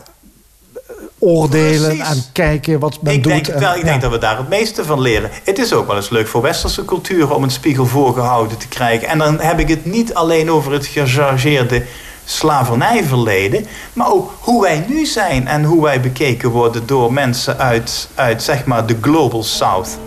oordelen 1.20 2.00
en 2.00 2.24
kijken 2.32 2.80
wat 2.80 3.02
men 3.02 3.14
ik 3.14 3.24
doet. 3.24 3.32
Denk, 3.32 3.60
wel, 3.60 3.76
ik 3.76 3.84
denk 3.84 4.02
dat 4.02 4.12
we 4.12 4.18
daar 4.18 4.38
het 4.38 4.50
meeste 4.50 4.86
van 4.86 5.02
leren. 5.02 5.30
Het 5.44 5.60
is 5.60 5.74
ook 5.74 5.88
wel 5.88 5.96
eens 5.96 6.10
leuk 6.10 6.28
voor 6.28 6.42
westerse 6.42 6.86
culturen 6.86 7.36
om 7.36 7.44
een 7.44 7.52
spiegel 7.52 7.86
voorgehouden 7.86 8.58
te 8.58 8.68
krijgen. 8.68 9.08
En 9.08 9.18
dan 9.18 9.40
heb 9.40 9.60
ik 9.60 9.68
het 9.68 9.86
niet 9.86 10.14
alleen 10.14 10.52
over 10.52 10.72
het 10.72 10.86
gechargeerde 10.86 11.84
slavernijverleden, 12.26 13.66
maar 13.94 14.12
ook 14.12 14.34
hoe 14.40 14.62
wij 14.62 14.86
nu 14.88 15.06
zijn 15.06 15.48
en 15.48 15.64
hoe 15.64 15.84
wij 15.84 16.02
bekeken 16.02 16.50
worden 16.50 16.88
door 16.88 17.14
mensen 17.14 17.58
uit, 17.58 18.10
uit 18.16 18.44
zeg 18.44 18.66
maar 18.66 18.86
de 18.86 18.98
Global 19.02 19.44
South. 19.44 19.98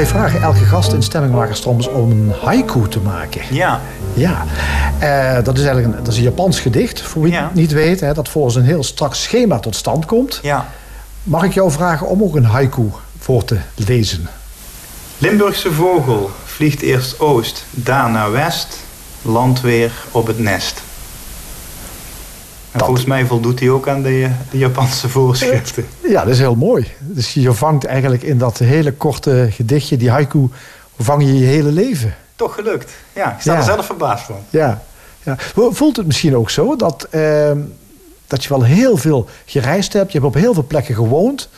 Wij 0.00 0.08
vragen 0.08 0.42
elke 0.42 0.64
gast 0.64 0.92
in 0.92 1.02
Stemmingmakers 1.02 1.60
soms 1.60 1.88
om 1.88 2.10
een 2.10 2.32
haiku 2.42 2.88
te 2.88 3.00
maken. 3.00 3.42
Ja. 3.50 3.80
Ja, 4.14 4.44
uh, 5.02 5.44
dat 5.44 5.58
is 5.58 5.64
eigenlijk 5.64 5.96
een, 5.96 6.04
dat 6.04 6.12
is 6.12 6.16
een 6.16 6.22
Japans 6.22 6.60
gedicht, 6.60 7.02
voor 7.02 7.22
wie 7.22 7.34
het 7.34 7.54
niet 7.54 7.72
weet, 7.72 8.00
hè, 8.00 8.14
dat 8.14 8.28
volgens 8.28 8.54
een 8.54 8.62
heel 8.62 8.82
strak 8.82 9.14
schema 9.14 9.58
tot 9.58 9.76
stand 9.76 10.04
komt. 10.04 10.38
Ja. 10.42 10.68
Mag 11.22 11.42
ik 11.44 11.52
jou 11.52 11.70
vragen 11.70 12.06
om 12.06 12.22
ook 12.22 12.36
een 12.36 12.44
haiku 12.44 12.90
voor 13.18 13.44
te 13.44 13.56
lezen? 13.74 14.28
Limburgse 15.18 15.72
vogel 15.72 16.30
vliegt 16.44 16.80
eerst 16.80 17.20
oost, 17.20 17.64
daarna 17.70 18.30
west, 18.30 18.76
land 19.22 19.60
weer 19.60 19.92
op 20.10 20.26
het 20.26 20.38
nest. 20.38 20.82
En 22.72 22.80
volgens 22.80 23.04
mij 23.04 23.26
voldoet 23.26 23.60
hij 23.60 23.70
ook 23.70 23.88
aan 23.88 24.02
de, 24.02 24.30
de, 24.50 24.58
Japanse 24.58 25.08
voorschriften. 25.08 25.86
Ja, 26.08 26.24
dat 26.24 26.32
is 26.32 26.38
heel 26.38 26.54
mooi. 26.54 26.86
Dus 26.98 27.34
je 27.34 27.52
vangt 27.52 27.84
eigenlijk 27.84 28.22
in 28.22 28.38
dat 28.38 28.58
hele 28.58 28.92
korte 28.92 29.48
gedichtje, 29.50 29.96
die 29.96 30.10
haiku, 30.10 30.48
vang 30.98 31.22
je 31.22 31.38
je 31.38 31.44
hele 31.44 31.72
leven. 31.72 32.14
Toch 32.36 32.54
gelukt. 32.54 32.92
Ja, 33.12 33.34
ik 33.34 33.40
sta 33.40 33.56
er 33.56 33.62
zelf 33.62 33.86
verbaasd 33.86 34.24
van. 34.24 34.38
Ja. 34.50 34.82
ja. 35.22 35.36
Voelt 35.54 35.96
het 35.96 36.06
misschien 36.06 36.36
ook 36.36 36.50
zo 36.50 36.76
dat, 36.76 37.06
uh, 37.10 37.50
dat 38.26 38.42
je 38.42 38.48
wel 38.48 38.62
heel 38.62 38.96
veel 38.96 39.28
gereisd 39.44 39.92
hebt, 39.92 40.12
je 40.12 40.18
hebt 40.18 40.34
op 40.34 40.40
heel 40.40 40.54
veel 40.54 40.66
plekken 40.66 40.94
gewoond, 40.94 41.48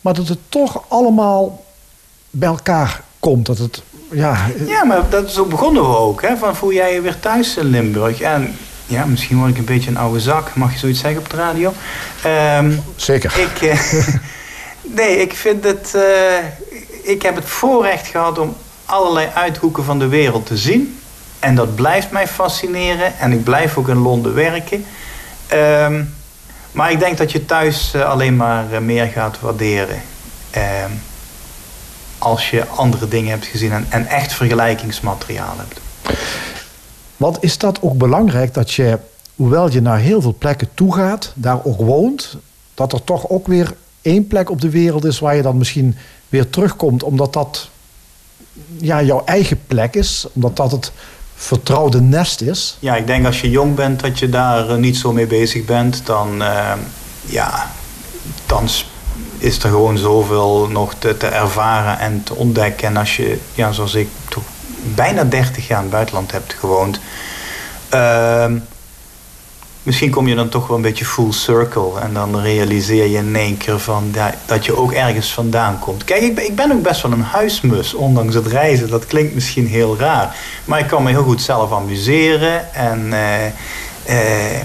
maar 0.00 0.14
dat 0.14 0.28
het 0.28 0.38
toch 0.48 0.82
allemaal 0.88 1.64
bij 2.30 2.48
elkaar 2.48 3.02
komt? 3.20 3.46
Dat 3.46 3.58
het, 3.58 3.82
ja, 4.10 4.46
ja, 4.66 4.84
maar 4.84 5.02
dat, 5.10 5.30
zo 5.30 5.44
begonnen 5.44 5.82
we 5.82 5.96
ook. 5.96 6.22
Hè? 6.22 6.36
Van 6.36 6.56
voel 6.56 6.72
jij 6.72 6.94
je 6.94 7.00
weer 7.00 7.20
thuis 7.20 7.56
in 7.56 7.64
Limburg? 7.64 8.20
En 8.20 8.56
ja, 8.88 9.04
misschien 9.04 9.38
word 9.38 9.50
ik 9.50 9.58
een 9.58 9.64
beetje 9.64 9.90
een 9.90 9.96
oude 9.96 10.20
zak. 10.20 10.54
Mag 10.54 10.72
je 10.72 10.78
zoiets 10.78 11.00
zeggen 11.00 11.20
op 11.20 11.30
de 11.30 11.36
radio? 11.36 11.72
Um, 12.58 12.82
Zeker. 12.96 13.38
Ik, 13.38 13.62
uh, 13.62 14.08
nee, 14.98 15.16
ik 15.16 15.34
vind 15.34 15.64
het... 15.64 15.92
Uh, 15.96 16.02
ik 17.02 17.22
heb 17.22 17.34
het 17.34 17.48
voorrecht 17.48 18.06
gehad 18.06 18.38
om 18.38 18.56
allerlei 18.84 19.28
uithoeken 19.34 19.84
van 19.84 19.98
de 19.98 20.08
wereld 20.08 20.46
te 20.46 20.56
zien. 20.56 20.98
En 21.38 21.54
dat 21.54 21.74
blijft 21.74 22.10
mij 22.10 22.28
fascineren. 22.28 23.18
En 23.18 23.32
ik 23.32 23.44
blijf 23.44 23.76
ook 23.76 23.88
in 23.88 23.98
Londen 23.98 24.34
werken. 24.34 24.84
Um, 25.52 26.14
maar 26.72 26.90
ik 26.90 26.98
denk 26.98 27.18
dat 27.18 27.32
je 27.32 27.44
thuis 27.44 27.92
uh, 27.96 28.10
alleen 28.10 28.36
maar 28.36 28.82
meer 28.82 29.06
gaat 29.06 29.40
waarderen. 29.40 30.02
Um, 30.56 31.00
als 32.18 32.50
je 32.50 32.66
andere 32.66 33.08
dingen 33.08 33.30
hebt 33.30 33.46
gezien 33.46 33.72
en, 33.72 33.86
en 33.88 34.06
echt 34.06 34.32
vergelijkingsmateriaal 34.32 35.54
hebt. 35.56 35.80
Want 37.18 37.42
is 37.42 37.58
dat 37.58 37.82
ook 37.82 37.98
belangrijk 37.98 38.54
dat 38.54 38.72
je, 38.72 38.98
hoewel 39.36 39.70
je 39.70 39.80
naar 39.80 39.98
heel 39.98 40.20
veel 40.20 40.34
plekken 40.38 40.68
toe 40.74 40.94
gaat, 40.94 41.32
daar 41.34 41.64
ook 41.64 41.80
woont, 41.80 42.36
dat 42.74 42.92
er 42.92 43.04
toch 43.04 43.28
ook 43.28 43.46
weer 43.46 43.74
één 44.02 44.26
plek 44.26 44.50
op 44.50 44.60
de 44.60 44.70
wereld 44.70 45.04
is 45.04 45.18
waar 45.18 45.36
je 45.36 45.42
dan 45.42 45.58
misschien 45.58 45.96
weer 46.28 46.50
terugkomt, 46.50 47.02
omdat 47.02 47.32
dat 47.32 47.68
ja, 48.76 49.02
jouw 49.02 49.22
eigen 49.24 49.60
plek 49.66 49.94
is, 49.94 50.26
omdat 50.32 50.56
dat 50.56 50.72
het 50.72 50.92
vertrouwde 51.34 52.00
nest 52.00 52.40
is? 52.40 52.76
Ja, 52.80 52.96
ik 52.96 53.06
denk 53.06 53.26
als 53.26 53.40
je 53.40 53.50
jong 53.50 53.74
bent 53.74 54.00
dat 54.00 54.18
je 54.18 54.28
daar 54.28 54.70
eh, 54.70 54.76
niet 54.76 54.96
zo 54.96 55.12
mee 55.12 55.26
bezig 55.26 55.64
bent, 55.64 56.06
dan, 56.06 56.42
uh, 56.42 56.72
ja, 57.24 57.70
dan 58.46 58.68
is 59.38 59.62
er 59.62 59.70
gewoon 59.70 59.98
zoveel 59.98 60.68
nog 60.68 60.94
te, 60.94 61.16
te 61.16 61.26
ervaren 61.26 61.98
en 61.98 62.22
te 62.22 62.34
ontdekken. 62.34 62.88
En 62.88 62.96
als 62.96 63.16
je, 63.16 63.38
ja, 63.54 63.72
zoals 63.72 63.94
ik 63.94 64.08
toch 64.28 64.42
bijna 64.94 65.24
30 65.24 65.66
jaar 65.66 65.78
in 65.78 65.84
het 65.84 65.92
buitenland 65.92 66.32
hebt 66.32 66.52
gewoond. 66.52 67.00
Uh, 67.94 68.46
misschien 69.82 70.10
kom 70.10 70.28
je 70.28 70.34
dan 70.34 70.48
toch 70.48 70.66
wel 70.66 70.76
een 70.76 70.82
beetje 70.82 71.04
full 71.04 71.32
circle. 71.32 72.00
En 72.00 72.14
dan 72.14 72.40
realiseer 72.40 73.06
je 73.06 73.16
in 73.16 73.36
één 73.36 73.56
keer 73.56 73.78
van, 73.78 74.14
dat 74.46 74.64
je 74.64 74.76
ook 74.76 74.92
ergens 74.92 75.32
vandaan 75.32 75.78
komt. 75.78 76.04
Kijk, 76.04 76.22
ik 76.22 76.34
ben, 76.34 76.44
ik 76.46 76.56
ben 76.56 76.72
ook 76.72 76.82
best 76.82 77.02
wel 77.02 77.12
een 77.12 77.22
huismus, 77.22 77.94
ondanks 77.94 78.34
het 78.34 78.46
reizen. 78.46 78.90
Dat 78.90 79.06
klinkt 79.06 79.34
misschien 79.34 79.66
heel 79.66 79.96
raar. 79.98 80.36
Maar 80.64 80.78
ik 80.78 80.86
kan 80.86 81.02
me 81.02 81.10
heel 81.10 81.22
goed 81.22 81.42
zelf 81.42 81.72
amuseren. 81.72 82.74
En 82.74 83.06
uh, 83.06 83.44
uh, 84.08 84.60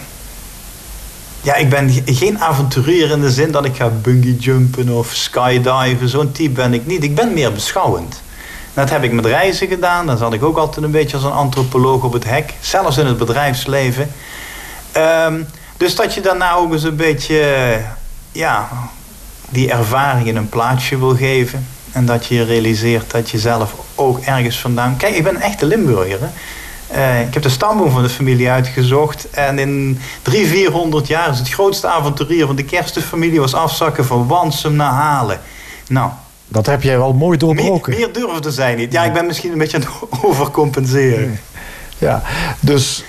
ja, 1.41 1.55
ik 1.55 1.69
ben 1.69 1.89
geen 2.05 2.39
avonturier 2.39 3.11
in 3.11 3.21
de 3.21 3.31
zin 3.31 3.51
dat 3.51 3.65
ik 3.65 3.75
ga 3.75 3.89
bungee 3.89 4.35
jumpen 4.35 4.89
of 4.89 5.13
skydiven. 5.13 6.09
Zo'n 6.09 6.31
type 6.31 6.53
ben 6.53 6.73
ik 6.73 6.85
niet. 6.85 7.03
Ik 7.03 7.15
ben 7.15 7.33
meer 7.33 7.53
beschouwend. 7.53 8.22
Dat 8.73 8.89
heb 8.89 9.03
ik 9.03 9.11
met 9.11 9.25
reizen 9.25 9.67
gedaan. 9.67 10.05
Dan 10.05 10.17
zat 10.17 10.33
ik 10.33 10.43
ook 10.43 10.57
altijd 10.57 10.85
een 10.85 10.91
beetje 10.91 11.15
als 11.15 11.25
een 11.25 11.31
antropoloog 11.31 12.03
op 12.03 12.13
het 12.13 12.23
hek. 12.23 12.53
Zelfs 12.59 12.97
in 12.97 13.05
het 13.05 13.17
bedrijfsleven. 13.17 14.11
Um, 14.97 15.47
dus 15.77 15.95
dat 15.95 16.13
je 16.13 16.21
daarna 16.21 16.53
ook 16.53 16.71
eens 16.71 16.83
een 16.83 16.95
beetje... 16.95 17.79
Ja, 18.31 18.69
die 19.49 19.71
ervaring 19.71 20.27
in 20.27 20.35
een 20.35 20.49
plaatsje 20.49 20.99
wil 20.99 21.15
geven. 21.15 21.67
En 21.91 22.05
dat 22.05 22.25
je 22.25 22.43
realiseert 22.43 23.11
dat 23.11 23.29
je 23.29 23.39
zelf 23.39 23.75
ook 23.95 24.19
ergens 24.19 24.59
vandaan... 24.59 24.97
Kijk, 24.97 25.15
ik 25.15 25.23
ben 25.23 25.35
een 25.35 25.41
echte 25.41 25.65
Limburger. 25.65 26.19
Hè? 26.19 26.27
Uh, 26.95 27.21
ik 27.27 27.33
heb 27.33 27.43
de 27.43 27.49
stamboom 27.49 27.91
van 27.91 28.03
de 28.03 28.09
familie 28.09 28.49
uitgezocht. 28.49 29.29
En 29.29 29.59
in 29.59 29.99
300, 30.21 30.57
400 30.57 31.07
jaar 31.07 31.29
is 31.29 31.39
het 31.39 31.49
grootste 31.49 31.87
avonturier 31.87 32.45
van 32.45 32.55
de 32.55 32.63
kerstenfamilie... 32.63 33.39
was 33.39 33.53
afzakken 33.53 34.05
van 34.05 34.27
Wansum 34.27 34.75
naar 34.75 34.91
Halen. 34.91 35.41
Nou, 35.87 36.09
dat 36.53 36.65
heb 36.65 36.83
jij 36.83 36.97
wel 36.97 37.13
mooi 37.13 37.37
doorbroken. 37.37 37.91
Meer, 37.91 37.99
meer 37.99 38.13
durfde 38.13 38.51
zij 38.51 38.75
niet. 38.75 38.91
Ja, 38.91 39.03
ik 39.03 39.13
ben 39.13 39.25
misschien 39.25 39.51
een 39.51 39.57
beetje 39.57 39.77
aan 39.77 39.83
het 39.83 40.23
overcompenseren. 40.25 41.39
Ja, 41.97 42.23
dus 42.59 43.03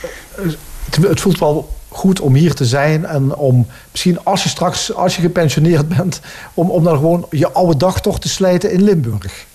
het, 1.01 1.21
voelt 1.21 1.39
wel 1.39 1.69
goed 1.89 2.21
om 2.21 2.35
hier 2.35 2.55
te 2.55 2.65
zijn 2.65 3.05
en 3.05 3.35
om 3.35 3.67
misschien 3.91 4.25
als 4.25 4.43
je 4.43 4.49
straks, 4.49 4.95
als 4.95 5.17
je 5.17 5.23
gepensioneerd 5.23 5.89
bent, 5.89 6.21
om, 6.55 6.71
om 6.71 6.85
dan 6.85 6.97
gewoon 6.97 7.27
je 7.31 7.53
oude 7.53 7.77
dag 7.77 8.01
toch 8.01 8.21
te 8.21 8.29
slijten 8.29 8.71
in 8.71 8.83
Limburg. 8.83 9.47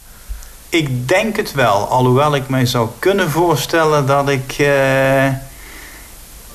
Ik 0.69 1.07
denk 1.07 1.35
het 1.35 1.53
wel, 1.53 1.87
alhoewel 1.87 2.35
ik 2.35 2.49
mij 2.49 2.65
zou 2.65 2.89
kunnen 2.99 3.29
voorstellen 3.29 4.05
dat 4.05 4.29
ik 4.29 4.51
eh, 4.57 5.27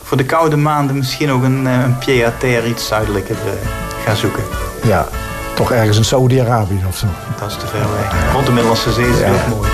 voor 0.03 0.17
de 0.17 0.25
koude 0.25 0.57
maanden 0.57 0.97
misschien 0.97 1.31
ook 1.31 1.43
een, 1.43 1.67
eh, 1.67 1.83
een 1.83 1.99
pied-à-terre 1.99 2.69
iets 2.69 2.87
zuidelijker 2.87 3.37
uh, 3.37 3.53
ga 4.05 4.15
zoeken. 4.15 4.45
Ja, 4.83 5.09
toch 5.55 5.73
ergens 5.73 5.97
in 5.97 6.05
Saudi-Arabië 6.05 6.85
of 6.87 6.97
zo. 6.97 7.07
Dat 7.39 7.51
is 7.51 7.57
te 7.57 7.67
ver 7.67 7.91
weg. 7.93 8.33
Rond 8.33 8.47
de 8.47 8.53
Middellandse 8.53 8.93
Zee 8.93 9.09
is 9.09 9.19
ja. 9.19 9.49
mooi. 9.49 9.71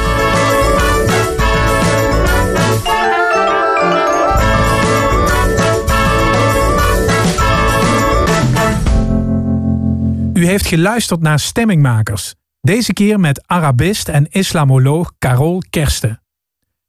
U 10.35 10.47
heeft 10.47 10.67
geluisterd 10.67 11.21
naar 11.21 11.39
Stemmingmakers. 11.39 12.35
Deze 12.61 12.93
keer 12.93 13.21
met 13.21 13.43
Arabist 13.47 14.09
en 14.09 14.27
islamoloog 14.31 15.13
Carol 15.19 15.63
Kersten. 15.71 16.23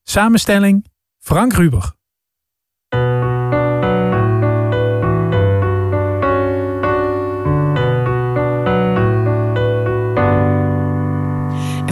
Samenstelling 0.04 0.86
Frank 1.20 1.54
Ruber. 1.54 1.94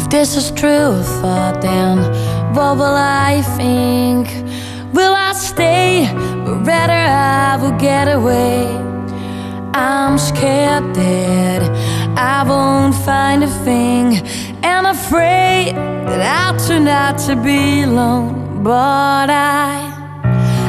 This 0.10 0.36
is 0.36 0.50
true 0.52 1.04
thought, 1.22 1.62
then 1.62 1.98
what 2.56 2.78
will 2.78 2.98
I 2.98 3.42
think? 3.58 4.28
Will 4.94 5.14
I 5.14 5.34
stay? 5.34 6.10
Or 6.48 6.56
rather, 6.64 6.94
I 6.94 7.58
will 7.62 7.78
get 7.78 8.08
away. 8.08 8.66
I'm 9.74 10.18
scared 10.18 10.96
that 10.96 11.62
I 12.18 12.44
won't 12.44 12.96
find 12.96 13.44
a 13.44 13.52
thing, 13.64 14.18
and 14.64 14.88
afraid 14.88 15.76
that 15.76 16.22
I'll 16.22 16.60
turn 16.68 16.88
out 16.88 17.20
to 17.28 17.36
be 17.36 17.84
alone. 17.84 18.64
But 18.64 19.30
I, 19.30 19.94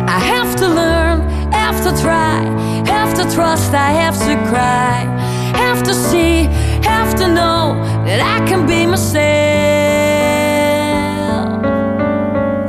I 0.06 0.18
have 0.34 0.54
to 0.56 0.68
learn, 0.68 1.20
have 1.50 1.82
to 1.86 2.02
try, 2.02 2.44
have 2.86 3.14
to 3.14 3.24
trust, 3.34 3.72
I 3.72 3.90
have 3.92 4.18
to 4.18 4.36
cry, 4.50 4.98
have 5.56 5.82
to 5.84 5.94
see, 5.94 6.46
have 6.82 7.14
to 7.16 7.26
know 7.28 7.74
that 8.04 8.20
I 8.20 8.46
can 8.46 8.66
be 8.66 8.86
myself. 8.86 9.20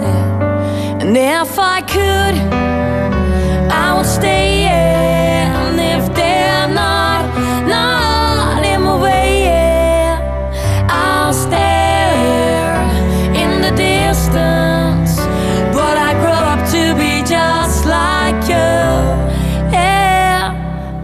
Yeah. 0.02 1.02
And 1.02 1.16
if 1.18 1.58
I 1.58 1.82
could, 1.82 2.61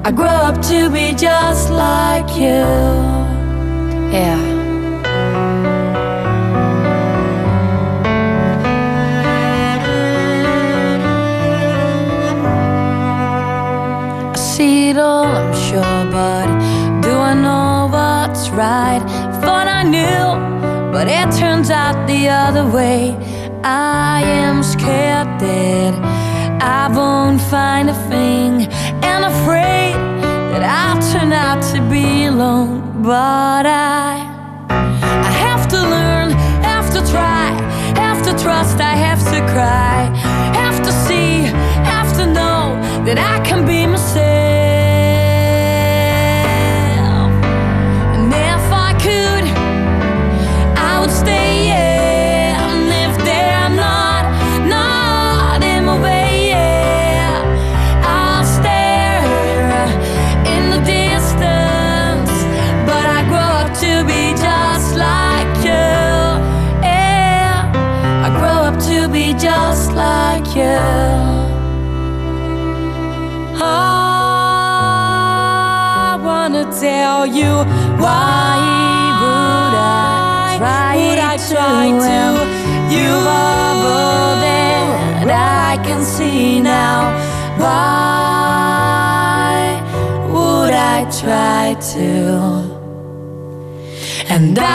I 0.07 0.11
grew 0.11 0.25
up 0.25 0.61
to 0.67 0.89
be 0.89 1.13
just 1.13 1.69
like 1.69 2.29
you. 2.37 2.63
Yeah. 4.15 4.39
I 14.31 14.35
see 14.37 14.91
it 14.91 14.97
all, 14.97 15.25
I'm 15.25 15.53
sure, 15.53 15.81
but 16.09 16.47
do 17.01 17.11
I 17.11 17.33
know 17.33 17.89
what's 17.91 18.49
right? 18.51 19.03
Thought 19.41 19.67
I 19.67 19.83
knew, 19.83 20.91
but 20.93 21.09
it 21.09 21.37
turns 21.37 21.69
out 21.69 22.07
the 22.07 22.29
other 22.29 22.65
way. 22.65 23.13
I 23.61 24.21
am 24.21 24.63
scared 24.63 25.27
that 25.41 25.93
I 26.63 26.87
won't 26.95 27.41
find 27.41 27.89
a 27.89 28.09
thing, 28.09 28.71
and 29.03 29.25
afraid 29.25 29.86
that 30.59 30.65
I'll 30.65 31.01
turn 31.13 31.31
out 31.33 31.61
to 31.73 31.81
be 31.89 32.25
alone. 32.25 33.03
But 33.03 33.65
I, 33.65 34.25
I 34.69 35.31
have 35.45 35.67
to 35.69 35.77
learn, 35.77 36.31
have 36.63 36.89
to 36.93 37.01
try, 37.11 37.53
have 37.95 38.23
to 38.25 38.31
trust, 38.43 38.79
I 38.79 38.95
have 38.95 39.21
to 39.33 39.39
cry, 39.53 40.09
tell 76.71 77.25
you 77.25 77.63
why 78.03 78.57
would 79.21 79.75
I 79.75 80.57
try 80.57 80.95
would 80.97 81.19
I 81.19 81.37
try 81.49 81.85
to? 82.07 82.19
you 82.95 83.11
are 83.39 83.75
all 83.93 84.35
that 84.43 85.29
I 85.29 85.77
can 85.83 86.01
see 86.03 86.59
now 86.59 87.11
why 87.57 88.87
would 90.29 90.73
I 90.73 91.05
try 91.21 91.75
to? 91.93 92.09
And 94.29 94.57
I 94.59 94.65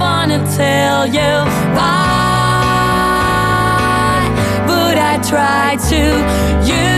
wanna 0.00 0.40
tell 0.56 1.06
you 1.06 1.44
why 1.76 2.16
would 4.68 4.98
I 4.98 5.18
try 5.30 5.76
to? 5.90 6.00
You 6.70 6.95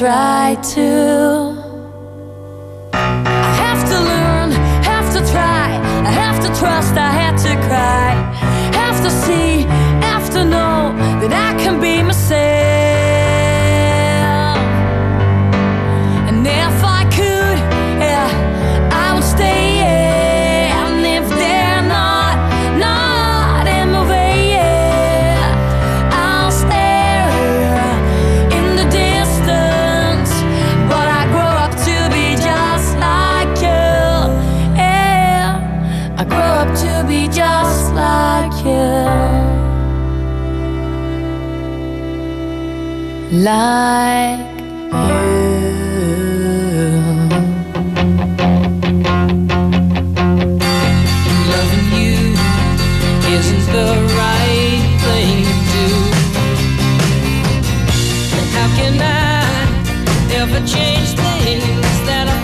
try 0.00 0.56
to. 0.62 1.52
I 2.94 3.52
have 3.62 3.86
to 3.86 3.98
learn, 4.00 4.50
have 4.82 5.12
to 5.12 5.20
try, 5.30 5.76
I 6.08 6.10
have 6.10 6.40
to 6.42 6.48
trust, 6.58 6.94
I 6.94 7.09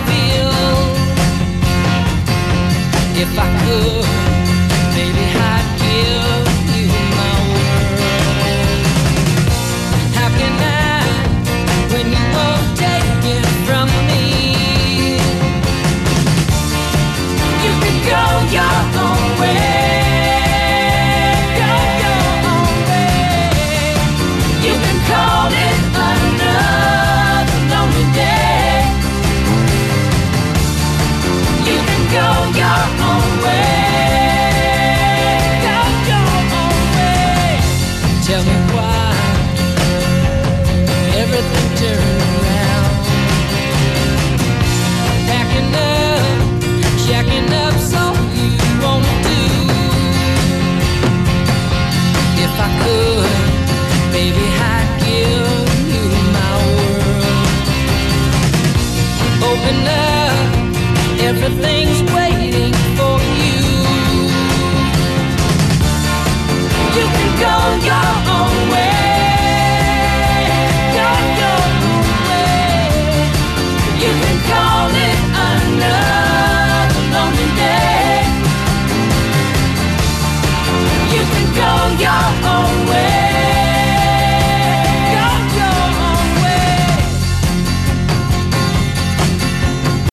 feel? 0.07 0.51
If 3.21 3.37
I 3.37 3.47
could, 3.63 4.16